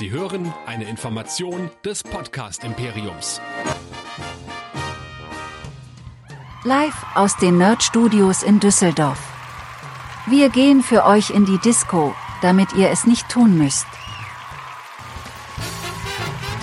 [0.00, 3.38] Sie hören eine Information des Podcast Imperiums.
[6.64, 9.18] Live aus den Nerd Studios in Düsseldorf.
[10.26, 13.84] Wir gehen für euch in die Disco, damit ihr es nicht tun müsst.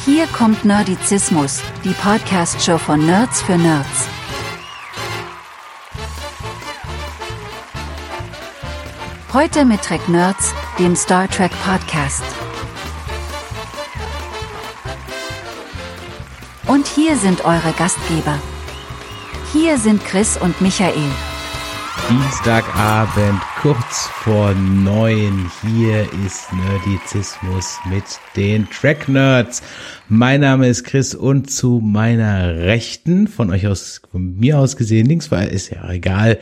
[0.03, 4.09] Hier kommt Nerdizismus, die Podcast-Show von Nerds für Nerds.
[9.31, 12.36] Heute mit Trek Nerds, dem Star Trek Podcast.
[16.67, 18.41] Und hier sind eure Gastgeber.
[19.53, 21.09] Hier sind Chris und Michael.
[22.09, 25.49] Dienstagabend, kurz vor neun.
[25.61, 28.03] Hier ist Nerdizismus mit
[28.35, 29.61] den Track Nerds.
[30.09, 35.07] Mein Name ist Chris und zu meiner Rechten, von euch aus, von mir aus gesehen,
[35.07, 36.37] links war, ist ja egal,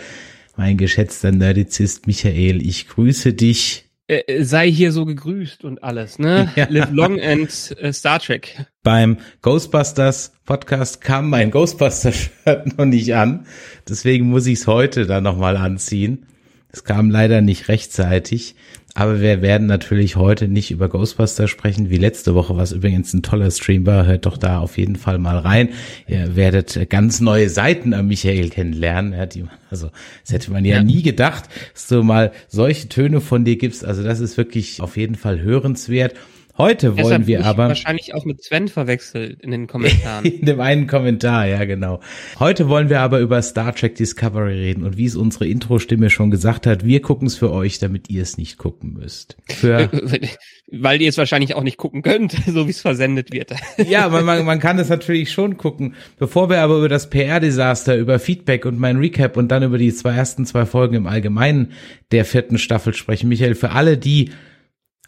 [0.58, 3.85] mein geschätzter Nerdizist Michael, ich grüße dich.
[4.08, 6.52] Äh, sei hier so gegrüßt und alles, ne?
[6.56, 6.68] Ja.
[6.70, 7.50] Live long and
[7.82, 8.66] uh, Star Trek.
[8.84, 13.48] Beim Ghostbusters Podcast kam mein Ghostbusters-Shirt noch nicht an.
[13.90, 16.28] Deswegen muss ich es heute dann nochmal anziehen.
[16.72, 18.56] Es kam leider nicht rechtzeitig.
[18.98, 23.24] Aber wir werden natürlich heute nicht über Ghostbusters sprechen, wie letzte Woche, was übrigens ein
[23.24, 24.06] toller Stream war.
[24.06, 25.70] Hört doch da auf jeden Fall mal rein.
[26.08, 29.12] Ihr werdet ganz neue Seiten an Michael kennenlernen.
[29.12, 29.92] Ja, die, also,
[30.24, 33.84] das hätte man ja, ja, nie gedacht, dass du mal solche Töne von dir gibst.
[33.84, 36.16] Also, das ist wirklich auf jeden Fall hörenswert.
[36.58, 37.68] Heute wollen Deshalb wir aber.
[37.68, 40.24] Wahrscheinlich auch mit Sven verwechselt in den Kommentaren.
[40.40, 42.00] in dem einen Kommentar, ja, genau.
[42.40, 46.32] Heute wollen wir aber über Star Trek Discovery reden und wie es unsere Intro-Stimme schon
[46.32, 49.36] gesagt hat, wir gucken es für euch, damit ihr es nicht gucken müsst.
[49.50, 49.90] Für
[50.72, 53.52] Weil ihr es wahrscheinlich auch nicht gucken könnt, so wie es versendet wird.
[53.78, 55.94] ja, man, man, man kann es natürlich schon gucken.
[56.18, 59.94] Bevor wir aber über das PR-Desaster, über Feedback und mein Recap und dann über die
[59.94, 61.74] zwei ersten zwei Folgen im Allgemeinen
[62.12, 64.32] der vierten Staffel sprechen, Michael, für alle die,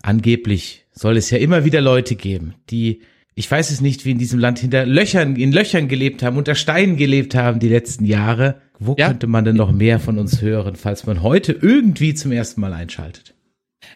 [0.01, 3.01] angeblich soll es ja immer wieder Leute geben, die,
[3.35, 6.55] ich weiß es nicht, wie in diesem Land hinter Löchern, in Löchern gelebt haben, unter
[6.55, 8.61] Steinen gelebt haben die letzten Jahre.
[8.79, 9.07] Wo ja.
[9.07, 12.73] könnte man denn noch mehr von uns hören, falls man heute irgendwie zum ersten Mal
[12.73, 13.33] einschaltet?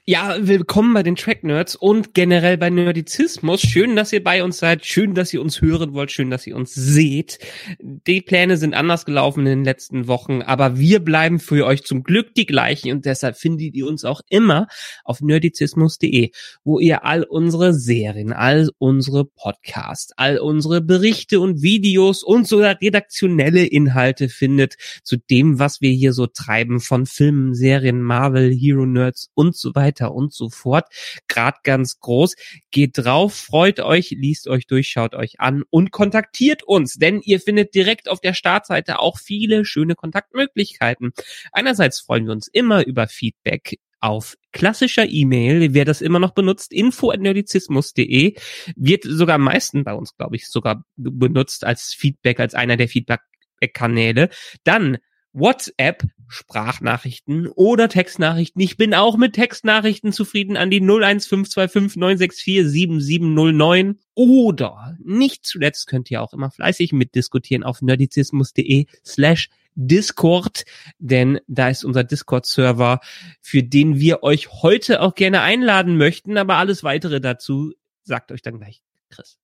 [0.08, 3.62] Ja, willkommen bei den Track Nerds und generell bei Nerdizismus.
[3.62, 4.84] Schön, dass ihr bei uns seid.
[4.84, 6.12] Schön, dass ihr uns hören wollt.
[6.12, 7.38] Schön, dass ihr uns seht.
[7.80, 12.02] Die Pläne sind anders gelaufen in den letzten Wochen, aber wir bleiben für euch zum
[12.02, 14.66] Glück die gleichen und deshalb findet ihr uns auch immer
[15.04, 16.32] auf nerdizismus.de,
[16.64, 22.82] wo ihr all unsere Serien, all unsere Podcasts, all unsere Berichte und Videos und sogar
[22.82, 28.88] redaktionelle Inhalte findet zu dem, was wir hier so treiben von Filmen, Serien, Marvel, Hero
[28.88, 30.86] Nerds und so weiter weiter und so fort.
[31.28, 32.36] Grad ganz groß.
[32.72, 37.40] Geht drauf, freut euch, liest euch durch, schaut euch an und kontaktiert uns, denn ihr
[37.40, 41.12] findet direkt auf der Startseite auch viele schöne Kontaktmöglichkeiten.
[41.52, 46.74] Einerseits freuen wir uns immer über Feedback auf klassischer E-Mail, wer das immer noch benutzt,
[46.74, 48.36] info.nerdizismus.de,
[48.76, 52.88] wird sogar am meisten bei uns, glaube ich, sogar benutzt als Feedback, als einer der
[52.88, 54.30] Feedback-Kanäle.
[54.64, 54.98] Dann
[55.34, 58.62] WhatsApp, Sprachnachrichten oder Textnachrichten.
[58.62, 64.00] Ich bin auch mit Textnachrichten zufrieden an die 01525 964 7709.
[64.14, 70.64] Oder nicht zuletzt könnt ihr auch immer fleißig mitdiskutieren auf nerdizismus.de slash Discord,
[71.00, 73.00] denn da ist unser Discord-Server,
[73.42, 78.42] für den wir euch heute auch gerne einladen möchten, aber alles weitere dazu sagt euch
[78.42, 79.41] dann gleich Chris.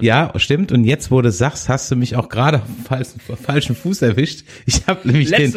[0.00, 0.70] Ja, stimmt.
[0.70, 4.44] Und jetzt, wo du sagst, hast du mich auch gerade auf dem falschen, Fuß erwischt.
[4.66, 5.52] Ich habe nämlich den,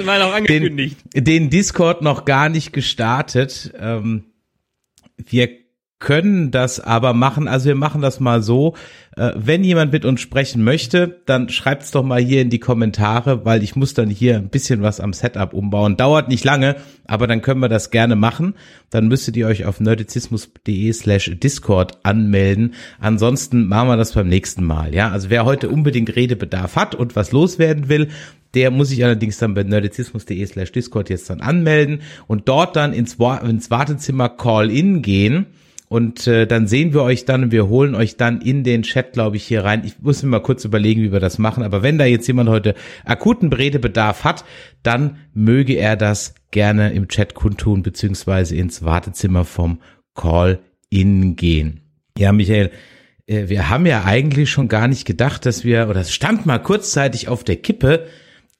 [0.77, 3.73] den, den, Discord noch gar nicht gestartet.
[3.77, 4.23] Ähm,
[5.17, 5.60] wir
[6.01, 7.47] können das aber machen.
[7.47, 8.75] Also wir machen das mal so.
[9.15, 13.45] Äh, wenn jemand mit uns sprechen möchte, dann schreibt's doch mal hier in die Kommentare,
[13.45, 15.97] weil ich muss dann hier ein bisschen was am Setup umbauen.
[15.97, 16.75] Dauert nicht lange,
[17.05, 18.55] aber dann können wir das gerne machen.
[18.89, 22.73] Dann müsstet ihr euch auf nerdizismus.de slash Discord anmelden.
[22.99, 24.93] Ansonsten machen wir das beim nächsten Mal.
[24.95, 28.09] Ja, also wer heute unbedingt Redebedarf hat und was loswerden will,
[28.55, 32.91] der muss sich allerdings dann bei nerdizismus.de slash Discord jetzt dann anmelden und dort dann
[32.91, 35.45] ins, ins Wartezimmer Call-In gehen
[35.91, 39.11] und äh, dann sehen wir euch dann und wir holen euch dann in den Chat,
[39.11, 39.83] glaube ich, hier rein.
[39.83, 41.63] Ich muss mir mal kurz überlegen, wie wir das machen.
[41.63, 44.45] Aber wenn da jetzt jemand heute akuten Redebedarf hat,
[44.83, 49.81] dann möge er das gerne im Chat kundtun, beziehungsweise ins Wartezimmer vom
[50.15, 51.81] Call-In gehen.
[52.17, 52.71] Ja, Michael,
[53.27, 56.59] äh, wir haben ja eigentlich schon gar nicht gedacht, dass wir, oder es stand mal
[56.59, 58.07] kurzzeitig auf der Kippe,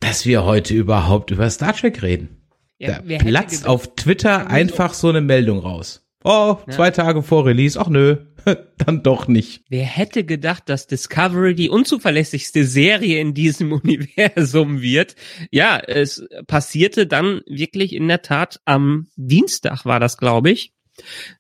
[0.02, 2.42] dass wir heute überhaupt über Star Trek reden.
[2.78, 6.02] Ja, da platzt auf Twitter einfach so eine Meldung raus.
[6.24, 6.92] Oh, zwei ja.
[6.92, 7.80] Tage vor Release.
[7.80, 8.18] Ach nö,
[8.78, 9.64] dann doch nicht.
[9.70, 15.16] Wer hätte gedacht, dass Discovery die unzuverlässigste Serie in diesem Universum wird?
[15.52, 20.74] Ja, es passierte dann wirklich in der Tat am Dienstag war das, glaube ich.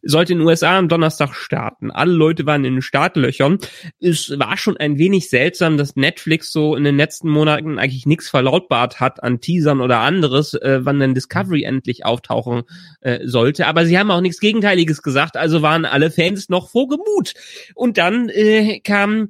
[0.01, 1.91] Sollte in den USA am Donnerstag starten.
[1.91, 3.59] Alle Leute waren in den Startlöchern.
[3.99, 8.29] Es war schon ein wenig seltsam, dass Netflix so in den letzten Monaten eigentlich nichts
[8.29, 12.63] verlautbart hat an Teasern oder anderes, äh, wann denn Discovery endlich auftauchen
[13.01, 13.67] äh, sollte.
[13.67, 17.33] Aber sie haben auch nichts Gegenteiliges gesagt, also waren alle Fans noch vorgemut.
[17.75, 19.29] Und dann äh, kam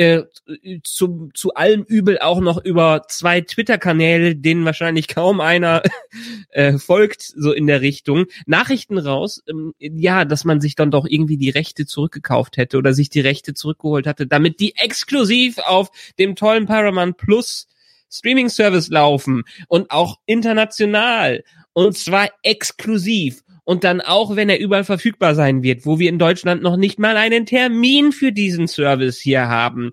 [0.00, 0.24] äh,
[0.82, 5.82] zu, zu allem Übel auch noch über zwei Twitter-Kanäle, denen wahrscheinlich kaum einer
[6.52, 11.06] äh, folgt, so in der Richtung, Nachrichten raus, ähm, ja, dass man sich dann doch
[11.06, 15.90] irgendwie die Rechte zurückgekauft hätte oder sich die Rechte zurückgeholt hatte, damit die exklusiv auf
[16.18, 17.66] dem tollen Paramount Plus
[18.10, 21.44] Streaming-Service laufen und auch international.
[21.74, 26.18] Und zwar exklusiv und dann auch, wenn er überall verfügbar sein wird, wo wir in
[26.18, 29.92] Deutschland noch nicht mal einen Termin für diesen Service hier haben.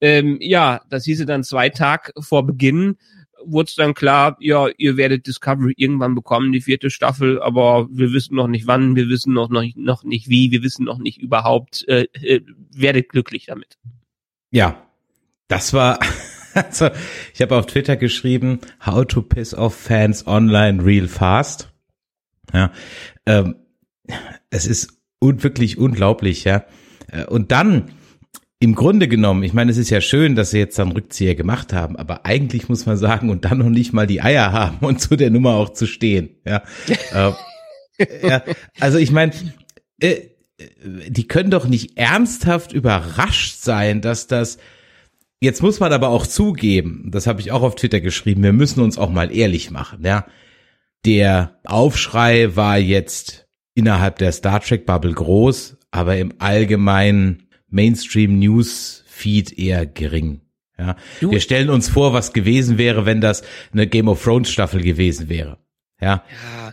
[0.00, 2.98] Ähm, ja, das hieße dann zwei Tage vor Beginn
[3.44, 8.12] wurde es dann klar, ja, ihr werdet Discovery irgendwann bekommen, die vierte Staffel, aber wir
[8.12, 11.20] wissen noch nicht wann, wir wissen noch, noch, noch nicht wie, wir wissen noch nicht
[11.20, 13.76] überhaupt, äh, äh, werdet glücklich damit.
[14.52, 14.86] Ja,
[15.48, 15.98] das war,
[16.54, 16.90] also
[17.34, 21.72] ich habe auf Twitter geschrieben, how to piss off fans online real fast.
[22.52, 22.70] Ja,
[23.26, 23.56] ähm,
[24.50, 26.64] es ist un wirklich unglaublich, ja.
[27.10, 27.90] Äh, und dann,
[28.58, 31.72] im Grunde genommen, ich meine, es ist ja schön, dass sie jetzt dann Rückzieher gemacht
[31.72, 35.00] haben, aber eigentlich muss man sagen, und dann noch nicht mal die Eier haben und
[35.00, 36.62] zu der Nummer auch zu stehen, ja.
[37.98, 38.42] äh, ja
[38.80, 39.32] also ich meine,
[40.00, 40.28] äh,
[41.08, 44.58] die können doch nicht ernsthaft überrascht sein, dass das
[45.38, 48.80] Jetzt muss man aber auch zugeben, das habe ich auch auf Twitter geschrieben, wir müssen
[48.80, 50.24] uns auch mal ehrlich machen, ja.
[51.04, 59.04] Der Aufschrei war jetzt innerhalb der Star Trek Bubble groß, aber im allgemeinen Mainstream News
[59.06, 60.40] Feed eher gering.
[60.78, 61.30] Ja, du.
[61.30, 65.28] wir stellen uns vor, was gewesen wäre, wenn das eine Game of Thrones Staffel gewesen
[65.28, 65.58] wäre.
[66.00, 66.22] Ja,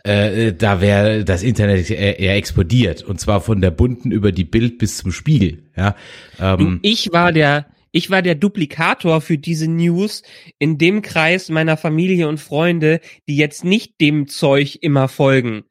[0.06, 0.12] ja.
[0.12, 4.44] Äh, da wäre das Internet eher, eher explodiert und zwar von der bunten über die
[4.44, 5.70] Bild bis zum Spiegel.
[5.78, 5.96] Ja,
[6.42, 10.24] ähm, du, ich war der ich war der Duplikator für diese News
[10.58, 13.00] in dem Kreis meiner Familie und Freunde,
[13.30, 15.64] die jetzt nicht dem Zeug immer folgen.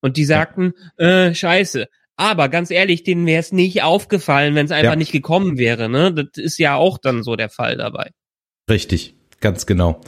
[0.00, 1.86] Und die sagten, äh, scheiße.
[2.16, 4.96] Aber ganz ehrlich, denen wäre es nicht aufgefallen, wenn es einfach ja.
[4.96, 5.88] nicht gekommen wäre.
[5.88, 6.12] Ne?
[6.12, 8.10] Das ist ja auch dann so der Fall dabei.
[8.68, 10.00] Richtig, ganz genau.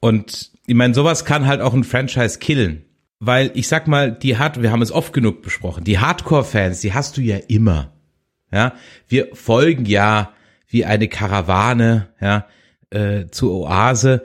[0.00, 2.84] Und ich meine, sowas kann halt auch ein Franchise killen.
[3.18, 6.92] Weil ich sag mal, die hat, wir haben es oft genug besprochen, die Hardcore-Fans, die
[6.92, 7.94] hast du ja immer.
[8.52, 8.74] Ja,
[9.08, 10.34] wir folgen ja
[10.74, 12.46] wie eine Karawane ja,
[12.90, 14.24] äh, zur Oase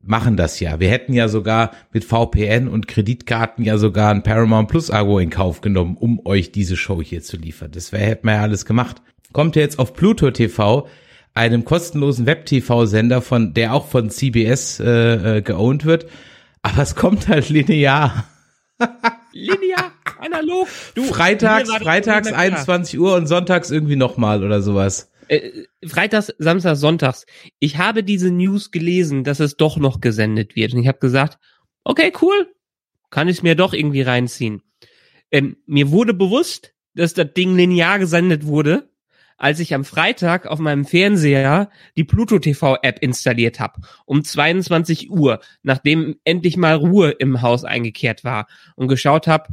[0.00, 0.78] machen das ja.
[0.78, 5.30] Wir hätten ja sogar mit VPN und Kreditkarten ja sogar ein Paramount Plus Abo in
[5.30, 7.72] Kauf genommen, um euch diese Show hier zu liefern.
[7.72, 9.02] Das wäre hätten wir ja alles gemacht.
[9.32, 10.86] Kommt ja jetzt auf Pluto TV,
[11.34, 16.06] einem kostenlosen Web-TV-Sender von, der auch von CBS äh, äh, geowned wird,
[16.62, 18.24] aber es kommt halt linear.
[19.32, 19.90] linear,
[20.20, 20.68] analog.
[20.94, 27.26] Du, freitags, freitags 21 Uhr und sonntags irgendwie nochmal oder sowas äh, Freitags, Samstags, Sonntags.
[27.58, 30.74] Ich habe diese News gelesen, dass es doch noch gesendet wird.
[30.74, 31.38] Und ich habe gesagt,
[31.84, 32.54] okay, cool,
[33.10, 34.62] kann ich mir doch irgendwie reinziehen.
[35.30, 38.90] Ähm, mir wurde bewusst, dass das Ding linear gesendet wurde,
[39.38, 45.10] als ich am Freitag auf meinem Fernseher die Pluto TV App installiert habe, um 22
[45.10, 48.46] Uhr, nachdem endlich mal Ruhe im Haus eingekehrt war
[48.76, 49.48] und geschaut habe,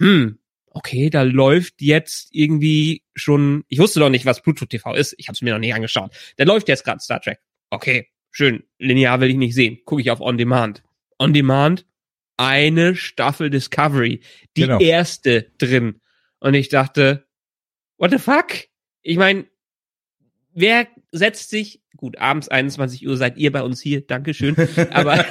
[0.00, 0.38] hm,
[0.74, 5.28] okay, da läuft jetzt irgendwie schon, ich wusste doch nicht, was Pluto TV ist, ich
[5.28, 6.12] habe es mir noch nicht angeschaut.
[6.36, 7.38] Da läuft jetzt gerade Star Trek.
[7.70, 10.82] Okay, schön, linear will ich nicht sehen, gucke ich auf On Demand.
[11.18, 11.86] On Demand,
[12.36, 14.20] eine Staffel Discovery,
[14.56, 14.80] die genau.
[14.80, 16.00] erste drin.
[16.40, 17.26] Und ich dachte,
[17.96, 18.66] what the fuck?
[19.02, 19.46] Ich meine,
[20.52, 24.56] wer setzt sich, gut, abends 21 Uhr seid ihr bei uns hier, Dankeschön,
[24.90, 25.18] aber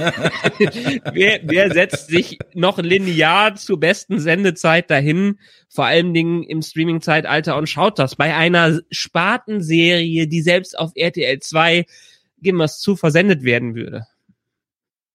[1.14, 7.58] wer, wer setzt sich noch linear zur besten Sendezeit dahin, vor allen Dingen im Streaming-Zeitalter
[7.58, 11.86] und schaut das bei einer Spartenserie, die selbst auf RTL 2,
[12.42, 14.08] geben wir es zu, versendet werden würde?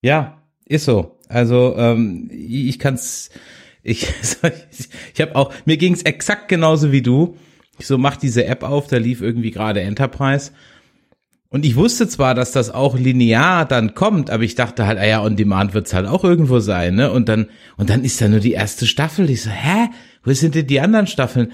[0.02, 1.18] Ja, ist so.
[1.28, 3.30] Also ähm, ich kann's,
[3.82, 4.06] ich,
[5.14, 7.38] ich habe auch, mir ging's exakt genauso wie du
[7.78, 10.52] ich so mach diese App auf, da lief irgendwie gerade Enterprise.
[11.50, 15.06] Und ich wusste zwar, dass das auch linear dann kommt, aber ich dachte halt, ah
[15.06, 17.10] ja, on demand wird's halt auch irgendwo sein, ne?
[17.10, 19.30] Und dann, und dann ist da nur die erste Staffel.
[19.30, 19.88] Ich so, hä?
[20.22, 21.52] Wo sind denn die anderen Staffeln?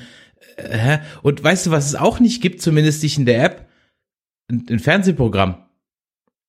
[0.57, 0.99] Äh, hä?
[1.23, 3.69] Und weißt du, was es auch nicht gibt, zumindest nicht in der App?
[4.51, 5.65] Ein, ein Fernsehprogramm.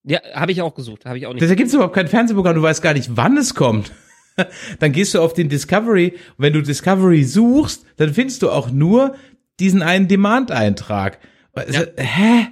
[0.02, 1.48] Ja, habe ich auch gesucht, habe ich auch nicht.
[1.48, 3.92] Da gibt's überhaupt kein Fernsehprogramm, du weißt gar nicht, wann es kommt.
[4.80, 8.70] dann gehst du auf den Discovery, und wenn du Discovery suchst, dann findest du auch
[8.70, 9.14] nur
[9.60, 11.18] diesen einen Demand-Eintrag.
[11.56, 11.84] Ja.
[11.96, 12.48] Hä?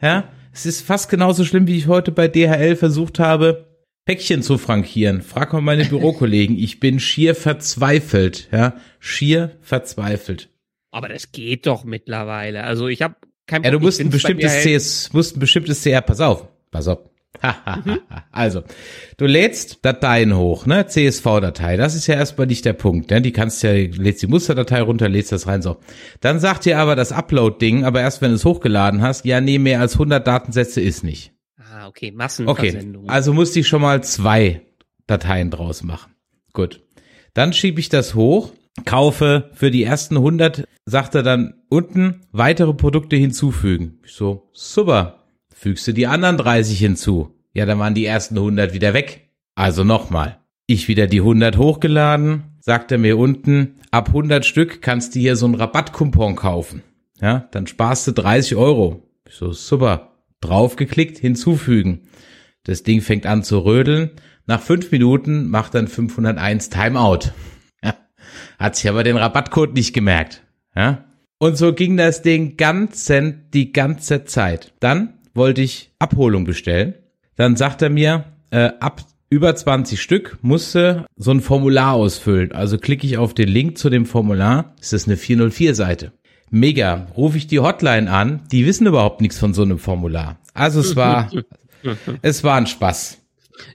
[0.00, 4.58] Ja, es ist fast genauso schlimm, wie ich heute bei DHL versucht habe, Päckchen zu
[4.58, 5.22] frankieren.
[5.22, 6.58] Frag mal meine Bürokollegen.
[6.58, 10.50] Ich bin schier verzweifelt, ja, schier verzweifelt.
[10.90, 12.64] Aber das geht doch mittlerweile.
[12.64, 16.20] Also ich habe kein Ja, du musst ein bestimmtes CS, musst ein bestimmtes CR, pass
[16.20, 17.00] auf, pass auf.
[18.32, 18.62] also,
[19.16, 20.86] du lädst Dateien hoch, ne?
[20.86, 21.76] CSV-Datei.
[21.76, 23.20] Das ist ja erstmal nicht der Punkt, ne?
[23.20, 25.76] Die kannst ja, lädst die Musterdatei runter, lädst das rein, so.
[26.20, 29.58] Dann sagt dir aber das Upload-Ding, aber erst wenn du es hochgeladen hast, ja, nee,
[29.58, 31.32] mehr als 100 Datensätze ist nicht.
[31.58, 33.08] Ah, okay, Okay, Massenversendung.
[33.08, 34.62] also musste ich schon mal zwei
[35.06, 36.14] Dateien draus machen.
[36.52, 36.82] Gut.
[37.34, 38.52] Dann schiebe ich das hoch,
[38.84, 43.98] kaufe für die ersten 100, sagt er dann unten weitere Produkte hinzufügen.
[44.04, 45.23] Ich so, super.
[45.64, 47.34] Fügst du die anderen 30 hinzu?
[47.54, 49.30] Ja, dann waren die ersten 100 wieder weg.
[49.54, 50.38] Also nochmal.
[50.66, 55.36] Ich wieder die 100 hochgeladen, sagt er mir unten, ab 100 Stück kannst du hier
[55.36, 56.82] so einen Rabattcoupon kaufen.
[57.18, 59.08] Ja, dann sparst du 30 Euro.
[59.26, 60.18] Ich so, super.
[60.42, 62.08] Draufgeklickt, hinzufügen.
[62.64, 64.10] Das Ding fängt an zu rödeln.
[64.44, 67.30] Nach fünf Minuten macht dann 501 Timeout.
[68.58, 70.42] Hat sich aber den Rabattcode nicht gemerkt.
[70.76, 71.06] Ja.
[71.38, 74.74] Und so ging das Ding ganzen, die ganze Zeit.
[74.80, 76.94] Dann wollte ich Abholung bestellen.
[77.36, 82.52] Dann sagt er mir, äh, ab über 20 Stück musste so ein Formular ausfüllen.
[82.52, 84.74] Also klicke ich auf den Link zu dem Formular.
[84.80, 86.12] Ist das eine 404-Seite?
[86.50, 87.08] Mega.
[87.16, 88.42] Rufe ich die Hotline an.
[88.52, 90.38] Die wissen überhaupt nichts von so einem Formular.
[90.52, 91.32] Also es war,
[92.22, 93.23] es war ein Spaß.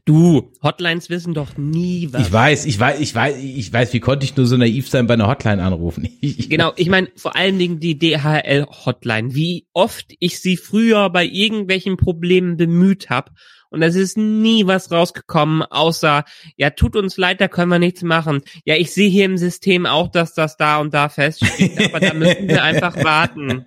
[0.06, 2.28] Du, Hotlines wissen doch nie was.
[2.28, 5.08] Ich weiß, ich weiß, ich weiß, ich weiß, wie konnte ich nur so naiv sein
[5.08, 6.08] bei einer Hotline anrufen?
[6.22, 9.34] Ich, Genau, ich meine vor allen Dingen die DHL-Hotline.
[9.34, 13.32] Wie oft ich sie früher bei irgendwelchen Problemen bemüht habe.
[13.70, 16.24] Und es ist nie was rausgekommen, außer,
[16.58, 18.42] ja, tut uns leid, da können wir nichts machen.
[18.66, 22.16] Ja, ich sehe hier im System auch, dass das da und da feststeht, aber da
[22.16, 23.66] müssen wir einfach warten.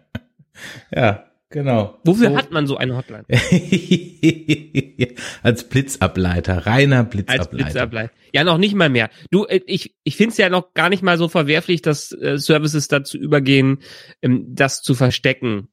[0.94, 1.98] ja, genau.
[2.04, 3.24] Wofür So- hat man so eine Hotline?
[5.42, 7.48] Als Blitzableiter, reiner Als Blitzableiter.
[7.56, 8.12] Blitzableiter.
[8.32, 9.10] Ja, noch nicht mal mehr.
[9.30, 12.38] Du, äh, ich, ich finde es ja noch gar nicht mal so verwerflich, dass äh,
[12.38, 13.78] Services dazu übergehen,
[14.22, 15.68] ähm, das zu verstecken.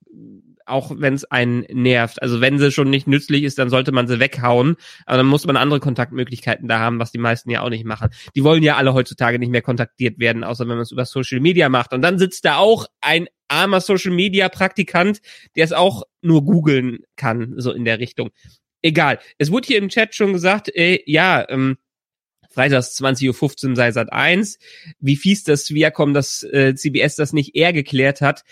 [0.66, 2.22] Auch wenn es einen nervt.
[2.22, 4.76] Also wenn sie schon nicht nützlich ist, dann sollte man sie weghauen.
[5.06, 8.10] Aber dann muss man andere Kontaktmöglichkeiten da haben, was die meisten ja auch nicht machen.
[8.36, 11.40] Die wollen ja alle heutzutage nicht mehr kontaktiert werden, außer wenn man es über Social
[11.40, 11.94] Media macht.
[11.94, 15.20] Und dann sitzt da auch ein armer Social Media Praktikant,
[15.56, 18.32] der es auch nur googeln kann, so in der Richtung.
[18.82, 19.20] Egal.
[19.38, 21.78] Es wurde hier im Chat schon gesagt, äh, ja, ähm,
[22.56, 24.58] Freitags 20.15 Uhr sei Sat 1.
[25.00, 28.44] Wie fies das Viacom, dass äh, CBS das nicht eher geklärt hat.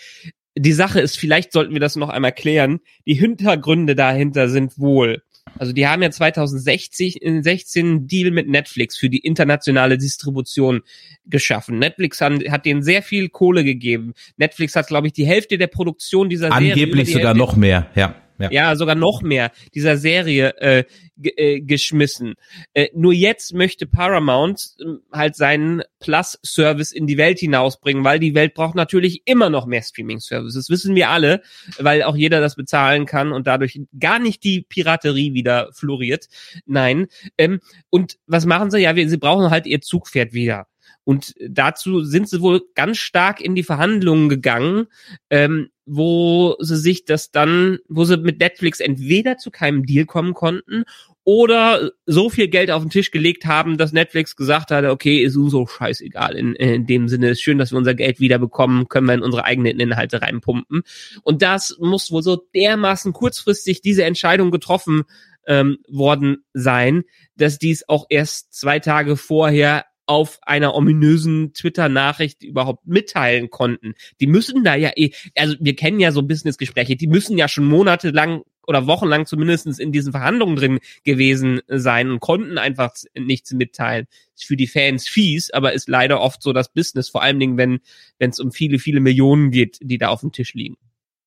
[0.56, 2.80] Die Sache ist, vielleicht sollten wir das noch einmal klären.
[3.06, 5.22] Die Hintergründe dahinter sind wohl.
[5.58, 10.82] Also die haben ja 2016 in 16 einen Deal mit Netflix für die internationale Distribution
[11.26, 11.78] geschaffen.
[11.78, 14.14] Netflix hat, hat denen sehr viel Kohle gegeben.
[14.36, 16.72] Netflix hat, glaube ich, die Hälfte der Produktion dieser Serie.
[16.72, 18.16] über Angeblich sogar Hälfte- noch mehr, ja.
[18.38, 18.50] Ja.
[18.50, 20.84] ja, sogar noch mehr dieser Serie äh,
[21.22, 22.34] äh, geschmissen.
[22.72, 28.34] Äh, nur jetzt möchte Paramount ähm, halt seinen Plus-Service in die Welt hinausbringen, weil die
[28.34, 30.68] Welt braucht natürlich immer noch mehr Streaming-Services.
[30.68, 31.42] Wissen wir alle,
[31.78, 36.26] weil auch jeder das bezahlen kann und dadurch gar nicht die Piraterie wieder floriert.
[36.66, 37.06] Nein.
[37.38, 37.60] Ähm,
[37.90, 38.80] und was machen sie?
[38.80, 40.66] Ja, wir, sie brauchen halt ihr Zugpferd wieder.
[41.04, 44.86] Und dazu sind sie wohl ganz stark in die Verhandlungen gegangen,
[45.30, 50.34] ähm, wo sie sich das dann, wo sie mit Netflix entweder zu keinem Deal kommen
[50.34, 50.84] konnten
[51.24, 55.36] oder so viel Geld auf den Tisch gelegt haben, dass Netflix gesagt hat, okay, ist
[55.36, 56.36] uns so scheißegal.
[56.36, 59.22] In, in dem Sinne ist schön, dass wir unser Geld wieder bekommen, können wir in
[59.22, 60.82] unsere eigenen Inhalte reinpumpen.
[61.22, 65.04] Und das muss wohl so dermaßen kurzfristig diese Entscheidung getroffen
[65.46, 67.04] ähm, worden sein,
[67.36, 73.94] dass dies auch erst zwei Tage vorher auf einer ominösen Twitter-Nachricht überhaupt mitteilen konnten.
[74.20, 77.64] Die müssen da ja eh, also wir kennen ja so Business-Gespräche, die müssen ja schon
[77.64, 84.06] monatelang oder wochenlang zumindestens in diesen Verhandlungen drin gewesen sein und konnten einfach nichts mitteilen.
[84.34, 87.56] Ist für die Fans fies, aber ist leider oft so das Business, vor allen Dingen,
[87.56, 87.80] wenn
[88.18, 90.76] wenn es um viele, viele Millionen geht, die da auf dem Tisch liegen.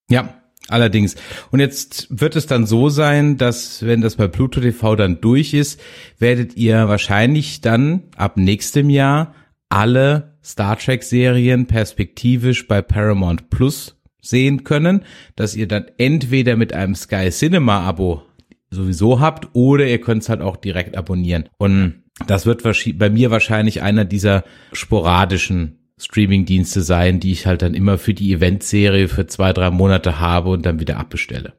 [0.09, 1.15] Ja, allerdings.
[1.51, 5.53] Und jetzt wird es dann so sein, dass wenn das bei Pluto TV dann durch
[5.53, 5.79] ist,
[6.19, 9.33] werdet ihr wahrscheinlich dann ab nächstem Jahr
[9.69, 15.03] alle Star Trek Serien perspektivisch bei Paramount Plus sehen können,
[15.35, 18.23] dass ihr dann entweder mit einem Sky Cinema Abo
[18.69, 21.49] sowieso habt oder ihr könnt es halt auch direkt abonnieren.
[21.57, 24.43] Und das wird bei mir wahrscheinlich einer dieser
[24.73, 30.19] sporadischen Streaming-Dienste sein, die ich halt dann immer für die Eventserie für zwei, drei Monate
[30.19, 31.53] habe und dann wieder abbestelle.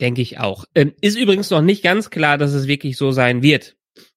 [0.00, 0.64] Denke ich auch.
[0.74, 3.76] Ähm, ist übrigens noch nicht ganz klar, dass es wirklich so sein wird.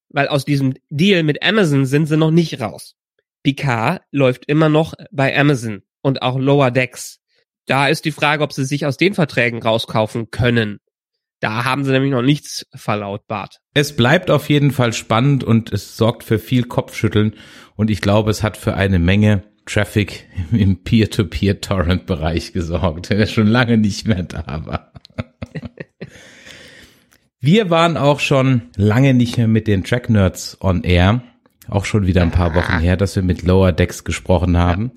[0.10, 2.96] Weil aus diesem Deal mit Amazon sind sie noch nicht raus.
[3.44, 7.20] Picard läuft immer noch bei Amazon und auch Lower Decks.
[7.66, 10.80] Da ist die Frage, ob sie sich aus den Verträgen rauskaufen können.
[11.40, 13.60] Da haben sie nämlich noch nichts verlautbart.
[13.74, 17.34] Es bleibt auf jeden Fall spannend und es sorgt für viel Kopfschütteln
[17.76, 23.78] und ich glaube, es hat für eine Menge Traffic im Peer-to-Peer-Torrent-Bereich gesorgt, der schon lange
[23.78, 24.92] nicht mehr da war.
[27.42, 31.24] Wir waren auch schon lange nicht mehr mit den Track Nerds on Air.
[31.70, 34.92] Auch schon wieder ein paar Wochen her, dass wir mit Lower Decks gesprochen haben.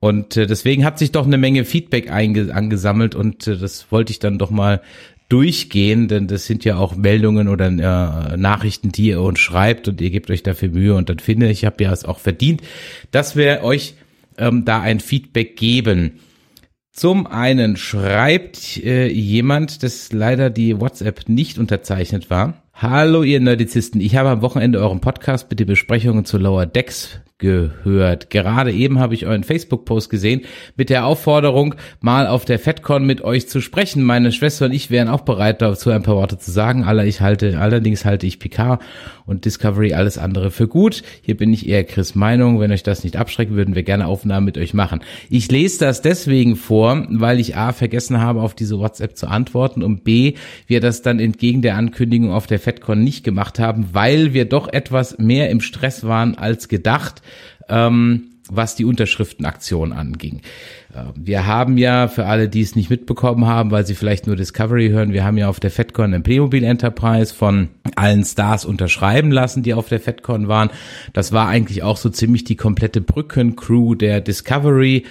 [0.00, 4.18] Und äh, deswegen hat sich doch eine Menge Feedback angesammelt und äh, das wollte ich
[4.18, 4.82] dann doch mal
[5.28, 10.00] durchgehen, denn das sind ja auch Meldungen oder äh, Nachrichten, die ihr uns schreibt und
[10.00, 12.62] ihr gebt euch dafür Mühe und dann finde ich, habe ja es auch verdient,
[13.10, 13.94] dass wir euch
[14.38, 16.20] ähm, da ein Feedback geben.
[16.92, 22.62] Zum einen schreibt äh, jemand, dass leider die WhatsApp nicht unterzeichnet war.
[22.72, 27.20] Hallo ihr Nerdizisten, ich habe am Wochenende euren Podcast mit den Besprechungen zu Lower Decks
[27.38, 28.30] gehört.
[28.30, 30.42] Gerade eben habe ich euren Facebook-Post gesehen
[30.76, 34.02] mit der Aufforderung, mal auf der FedCon mit euch zu sprechen.
[34.02, 36.84] Meine Schwester und ich wären auch bereit, dazu ein paar Worte zu sagen.
[36.86, 38.82] Halte, allerdings halte ich Picard
[39.24, 41.02] und Discovery alles andere für gut.
[41.22, 42.58] Hier bin ich eher Chris Meinung.
[42.58, 45.00] Wenn euch das nicht abschrecken, würden wir gerne Aufnahmen mit euch machen.
[45.30, 49.84] Ich lese das deswegen vor, weil ich A vergessen habe, auf diese WhatsApp zu antworten
[49.84, 50.34] und B,
[50.66, 54.66] wir das dann entgegen der Ankündigung auf der FedCon nicht gemacht haben, weil wir doch
[54.72, 57.22] etwas mehr im Stress waren als gedacht
[57.68, 60.40] ähm, was die Unterschriftenaktion anging.
[60.94, 64.36] Äh, wir haben ja, für alle, die es nicht mitbekommen haben, weil sie vielleicht nur
[64.36, 69.30] Discovery hören, wir haben ja auf der FedCon ein Playmobil Enterprise von allen Stars unterschreiben
[69.30, 70.70] lassen, die auf der FedCon waren.
[71.12, 75.04] Das war eigentlich auch so ziemlich die komplette Brückencrew der Discovery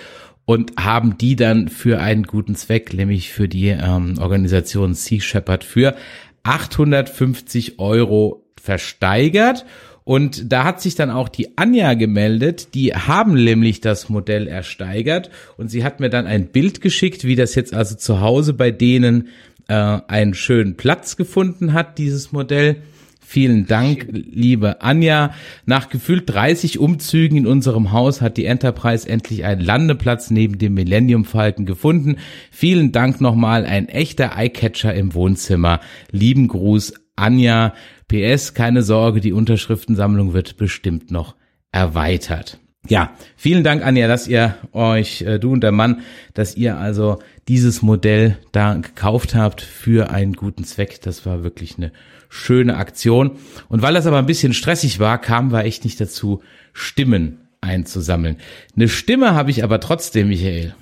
[0.46, 5.64] und haben die dann für einen guten Zweck, nämlich für die ähm, Organisation Sea Shepherd
[5.64, 5.96] für
[6.44, 9.66] 850 Euro versteigert
[10.08, 15.30] und da hat sich dann auch die Anja gemeldet, die haben nämlich das Modell ersteigert
[15.58, 18.72] und sie hat mir dann ein Bild geschickt, wie das jetzt also zu Hause bei
[18.72, 19.28] denen
[19.68, 22.78] äh, einen schönen Platz gefunden hat, dieses Modell.
[23.20, 25.32] Vielen Dank, liebe Anja.
[25.66, 30.76] Nach gefühlt 30 Umzügen in unserem Haus hat die Enterprise endlich einen Landeplatz neben dem
[30.76, 32.16] Millennium Falken gefunden.
[32.50, 35.82] Vielen Dank nochmal, ein echter Eyecatcher im Wohnzimmer.
[36.12, 37.74] Lieben Gruß, Anja.
[38.08, 41.36] PS, keine Sorge, die Unterschriftensammlung wird bestimmt noch
[41.72, 42.60] erweitert.
[42.88, 46.02] Ja, vielen Dank, Anja, dass ihr euch, äh, du und der Mann,
[46.34, 51.02] dass ihr also dieses Modell da gekauft habt für einen guten Zweck.
[51.02, 51.91] Das war wirklich eine
[52.30, 53.32] schöne Aktion.
[53.67, 56.41] Und weil das aber ein bisschen stressig war, kamen wir echt nicht dazu,
[56.72, 58.38] Stimmen einzusammeln.
[58.76, 60.74] Eine Stimme habe ich aber trotzdem, Michael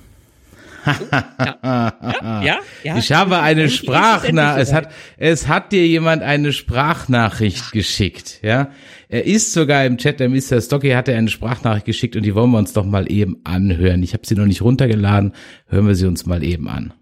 [0.85, 4.67] ja, ja, ja, Ich habe eine Sprachnachricht.
[4.67, 8.69] Es hat, es hat dir jemand eine Sprachnachricht geschickt, ja.
[9.07, 10.59] Er ist sogar im Chat, der Mr.
[10.61, 14.03] Stocky hat er eine Sprachnachricht geschickt und die wollen wir uns doch mal eben anhören.
[14.03, 15.33] Ich habe sie noch nicht runtergeladen.
[15.67, 16.93] Hören wir sie uns mal eben an.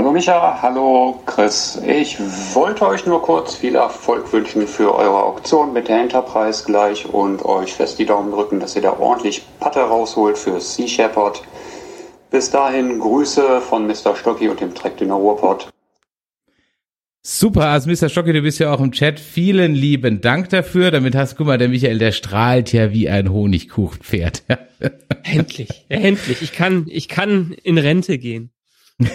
[0.00, 1.78] Hallo Micha, hallo Chris.
[1.86, 2.18] Ich
[2.54, 7.44] wollte euch nur kurz viel Erfolg wünschen für eure Auktion mit der Enterprise gleich und
[7.44, 11.42] euch fest die Daumen drücken, dass ihr da ordentlich Patte rausholt für Sea Shepherd.
[12.30, 14.14] Bis dahin Grüße von Mr.
[14.14, 15.68] Stocki und dem Track Trackdüner Ruhrpott.
[17.22, 18.08] Super, also Mr.
[18.08, 19.20] Stocki, du bist ja auch im Chat.
[19.20, 20.90] Vielen lieben Dank dafür.
[20.90, 24.44] Damit hast, guck mal, der Michael, der strahlt ja wie ein Honigkuchenpferd.
[25.24, 26.40] endlich, endlich.
[26.40, 28.50] Ich kann, ich kann in Rente gehen.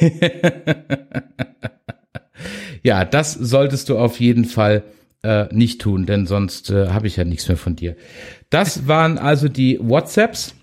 [2.83, 4.83] ja, das solltest du auf jeden Fall
[5.23, 7.95] äh, nicht tun, denn sonst äh, habe ich ja nichts mehr von dir.
[8.51, 10.53] Das waren also die WhatsApps.